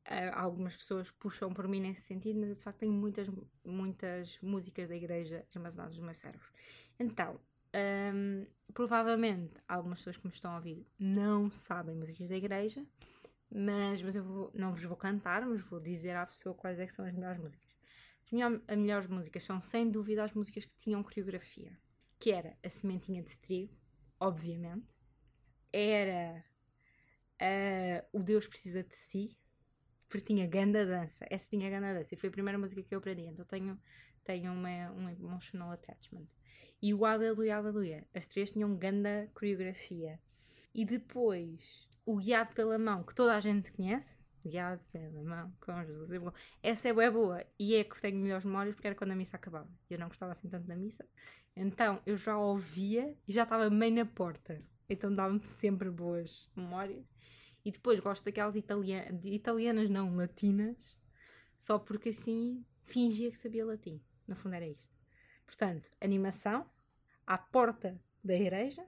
Uh, 0.08 0.30
algumas 0.36 0.76
pessoas 0.76 1.10
puxam 1.10 1.52
por 1.52 1.68
mim 1.68 1.80
nesse 1.80 2.02
sentido, 2.02 2.40
mas 2.40 2.50
eu 2.50 2.56
de 2.56 2.62
facto 2.62 2.78
tenho 2.78 2.94
muitas, 2.94 3.28
muitas 3.64 4.38
músicas 4.40 4.88
da 4.88 4.96
igreja 4.96 5.44
armazenadas 5.56 5.98
no 5.98 6.06
meu 6.06 6.14
cérebro. 6.14 6.48
Então, 7.00 7.40
um, 7.76 8.46
provavelmente 8.74 9.54
algumas 9.68 10.00
pessoas 10.00 10.18
que 10.18 10.28
me 10.28 10.34
estão 10.34 10.52
a 10.52 10.56
ouvir 10.56 10.88
não 10.98 11.52
sabem 11.52 11.96
músicas 11.96 12.30
da 12.30 12.36
igreja, 12.36 12.86
Mas, 13.52 14.02
mas 14.02 14.16
eu 14.16 14.24
vou, 14.24 14.52
não 14.54 14.72
vos 14.72 14.84
vou 14.84 14.98
cantar, 14.98 15.46
mas 15.46 15.62
vou 15.62 15.80
dizer 15.80 16.16
à 16.16 16.26
pessoa 16.26 16.56
quais 16.56 16.80
é 16.80 16.88
são 16.88 17.06
as 17.06 17.14
melhores 17.14 17.40
músicas. 17.40 17.70
As, 18.26 18.62
as 18.68 18.78
melhores 18.78 19.08
músicas 19.08 19.44
são, 19.44 19.62
sem 19.62 19.90
dúvida, 19.90 20.24
as 20.24 20.34
músicas 20.34 20.66
que 20.66 20.76
tinham 20.76 21.04
coreografia. 21.04 21.78
Que 22.20 22.32
era 22.32 22.58
A 22.64 22.70
Sementinha 22.70 23.22
de 23.22 23.38
Trigo, 23.40 23.74
obviamente. 24.20 24.88
Era 25.72 26.44
uh, 27.42 28.18
O 28.18 28.24
Deus 28.24 28.48
Precisa 28.48 28.84
de 28.84 28.96
Ti, 29.10 29.38
porque 30.08 30.26
tinha 30.26 30.48
ganda 30.48 30.86
dança. 30.86 31.26
Essa 31.30 31.50
tinha 31.50 31.70
ganda 31.70 31.94
dança. 31.94 32.14
E 32.14 32.18
foi 32.18 32.30
a 32.30 32.32
primeira 32.32 32.58
música 32.58 32.82
que 32.82 32.94
eu 32.94 33.00
aprendi. 33.00 33.24
Então 33.24 33.46
tenho, 33.46 33.80
tenho 34.24 34.52
uma, 34.52 34.92
um 34.92 35.10
emotional 35.10 35.72
attachment. 35.72 36.28
E 36.82 36.94
o 36.94 37.06
Aleluia, 37.06 37.58
Aleluia. 37.58 38.08
As 38.14 38.28
três 38.28 38.52
tinham 38.52 38.76
ganda 38.76 39.30
coreografia. 39.34 40.20
E 40.74 40.86
depois, 40.86 41.88
o 42.06 42.18
Guiado 42.18 42.54
pela 42.54 42.78
Mão, 42.78 43.04
que 43.04 43.16
toda 43.16 43.36
a 43.36 43.40
gente 43.40 43.72
conhece. 43.72 44.16
Guiado 44.46 44.82
pela 44.92 45.24
Mão, 45.24 45.52
com 45.60 45.84
Jesus 45.84 46.12
é. 46.12 46.20
Essa 46.62 46.90
é 46.90 46.94
boa, 46.94 47.10
boa. 47.10 47.46
E 47.58 47.76
é 47.76 47.84
que 47.84 48.00
tenho 48.00 48.20
melhores 48.20 48.46
memórias 48.46 48.76
porque 48.76 48.88
era 48.88 48.96
quando 48.96 49.12
a 49.12 49.16
missa 49.16 49.36
acabava. 49.36 49.70
Eu 49.90 49.98
não 49.98 50.08
gostava 50.08 50.34
assim 50.34 50.48
tanto 50.48 50.68
da 50.68 50.76
missa. 50.76 51.04
Então 51.56 52.02
eu 52.06 52.18
já 52.18 52.38
ouvia 52.38 53.16
e 53.28 53.34
já 53.34 53.44
estava 53.44 53.70
meio 53.70 53.96
na 53.96 54.06
porta. 54.06 54.62
Então 54.90 55.14
dava-me 55.14 55.44
sempre 55.44 55.90
boas 55.90 56.48
memórias. 56.56 57.04
E 57.66 57.72
depois 57.72 58.00
gosto 58.00 58.24
daquelas 58.24 58.56
italianas, 58.56 59.26
italianas 59.26 59.90
não, 59.90 60.16
latinas, 60.16 60.96
só 61.58 61.80
porque 61.80 62.10
assim 62.10 62.64
fingia 62.84 63.32
que 63.32 63.38
sabia 63.38 63.66
latim. 63.66 64.00
No 64.28 64.36
fundo 64.36 64.54
era 64.56 64.68
isto. 64.68 64.96
Portanto, 65.46 65.92
animação, 66.00 66.70
à 67.26 67.38
porta 67.38 68.00
da 68.24 68.36
igreja 68.36 68.86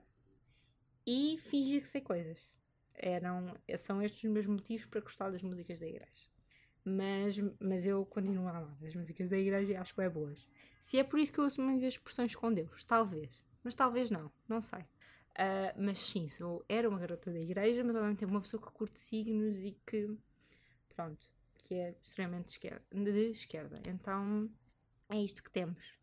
e 1.06 1.38
fingir 1.40 1.82
que 1.82 1.88
sei 1.88 2.00
coisas. 2.00 2.50
Eram, 2.94 3.56
são 3.78 4.02
estes 4.02 4.22
os 4.24 4.30
meus 4.30 4.46
motivos 4.46 4.86
para 4.86 5.00
gostar 5.00 5.30
das 5.30 5.42
músicas 5.42 5.78
da 5.78 5.86
igreja. 5.86 6.28
Mas, 6.84 7.36
mas 7.60 7.86
eu 7.86 8.04
continuo 8.06 8.46
a 8.46 8.50
amar 8.50 8.76
as 8.84 8.94
músicas 8.94 9.28
da 9.28 9.36
igreja 9.36 9.72
e 9.72 9.76
acho 9.76 9.94
que 9.94 10.00
é 10.00 10.08
boas. 10.08 10.48
Se 10.80 10.98
é 10.98 11.04
por 11.04 11.18
isso 11.18 11.32
que 11.32 11.38
eu 11.38 11.44
uso 11.44 11.60
muitas 11.60 11.94
expressões 11.94 12.34
com 12.34 12.52
Deus, 12.52 12.84
talvez. 12.84 13.30
Mas 13.62 13.74
talvez 13.74 14.10
não, 14.10 14.30
não 14.48 14.60
sei. 14.60 14.84
Uh, 15.38 15.72
mas 15.76 15.98
sim, 15.98 16.28
sou, 16.28 16.64
era 16.68 16.88
uma 16.88 16.98
garota 16.98 17.30
da 17.30 17.38
igreja, 17.38 17.84
mas 17.84 17.94
ao 17.94 18.02
mesmo 18.02 18.16
tempo 18.16 18.32
uma 18.32 18.40
pessoa 18.40 18.60
que 18.60 18.72
curte 18.72 18.98
signos 18.98 19.60
e 19.60 19.78
que, 19.86 20.18
pronto, 20.88 21.24
que 21.58 21.74
é 21.76 21.94
extremamente 22.02 22.46
de 22.46 22.52
esquerda. 22.52 22.84
De 22.90 23.30
esquerda. 23.30 23.82
Então 23.86 24.50
é 25.08 25.16
isto 25.16 25.42
que 25.42 25.50
temos. 25.50 25.96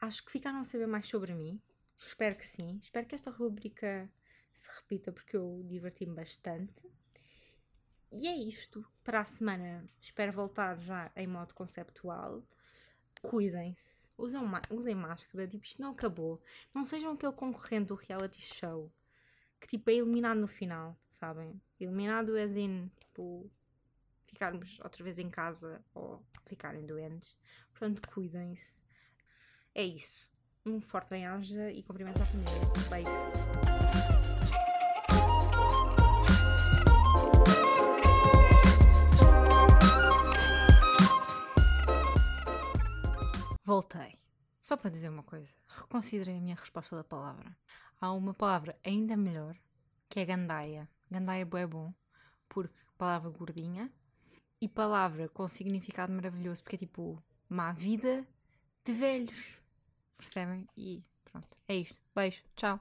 Acho 0.00 0.24
que 0.24 0.32
ficaram 0.32 0.60
a 0.60 0.64
saber 0.64 0.86
mais 0.86 1.06
sobre 1.06 1.34
mim. 1.34 1.60
Espero 1.98 2.36
que 2.36 2.46
sim. 2.46 2.78
Espero 2.82 3.06
que 3.06 3.14
esta 3.14 3.30
rubrica 3.30 4.10
se 4.54 4.68
repita 4.76 5.12
porque 5.12 5.36
eu 5.36 5.62
diverti-me 5.66 6.14
bastante. 6.14 6.90
E 8.10 8.26
é 8.26 8.36
isto. 8.36 8.86
Para 9.02 9.20
a 9.20 9.24
semana 9.26 9.86
espero 10.00 10.32
voltar 10.32 10.78
já 10.78 11.12
em 11.16 11.26
modo 11.26 11.52
conceptual. 11.52 12.42
Cuidem-se 13.20 14.03
usem, 14.16 14.40
usem 14.70 14.94
máscara, 14.94 15.46
tipo, 15.46 15.64
isto 15.64 15.80
não 15.80 15.92
acabou. 15.92 16.40
Não 16.72 16.84
sejam 16.84 17.12
aquele 17.12 17.32
concorrente 17.32 17.88
do 17.88 17.94
reality 17.94 18.40
show 18.40 18.92
que 19.64 19.78
tipo 19.78 19.90
é 19.90 19.94
eliminado 19.94 20.38
no 20.38 20.46
final, 20.46 20.94
sabem? 21.08 21.58
Eliminado 21.80 22.36
as 22.36 22.54
in, 22.54 22.90
tipo, 23.00 23.50
ficarmos 24.26 24.78
outra 24.80 25.02
vez 25.02 25.18
em 25.18 25.30
casa 25.30 25.82
ou 25.94 26.22
ficarem 26.46 26.84
doentes. 26.84 27.34
Portanto, 27.70 28.06
cuidem-se. 28.10 28.74
É 29.74 29.82
isso. 29.82 30.28
Um 30.66 30.80
forte 30.80 31.08
bem-aja 31.08 31.70
e 31.72 31.82
cumprimentos 31.82 32.20
à 32.20 32.26
família. 32.26 32.52
Beijo. 32.90 34.13
Voltei. 43.64 44.18
Só 44.60 44.76
para 44.76 44.90
dizer 44.90 45.08
uma 45.08 45.22
coisa, 45.22 45.50
reconsiderei 45.66 46.36
a 46.36 46.40
minha 46.40 46.54
resposta 46.54 46.94
da 46.94 47.02
palavra. 47.02 47.56
Há 47.98 48.12
uma 48.12 48.34
palavra 48.34 48.78
ainda 48.84 49.16
melhor, 49.16 49.56
que 50.06 50.20
é 50.20 50.24
gandaia. 50.26 50.86
Gandaia 51.10 51.48
é 51.50 51.66
bom, 51.66 51.94
porque 52.46 52.74
palavra 52.98 53.30
gordinha, 53.30 53.90
e 54.60 54.68
palavra 54.68 55.30
com 55.30 55.48
significado 55.48 56.12
maravilhoso, 56.12 56.62
porque 56.62 56.76
é 56.76 56.80
tipo 56.80 57.22
má 57.48 57.72
vida 57.72 58.28
de 58.84 58.92
velhos. 58.92 59.58
Percebem? 60.18 60.68
E 60.76 61.02
pronto, 61.24 61.56
é 61.66 61.76
isto. 61.76 61.96
Beijo, 62.14 62.44
tchau. 62.54 62.78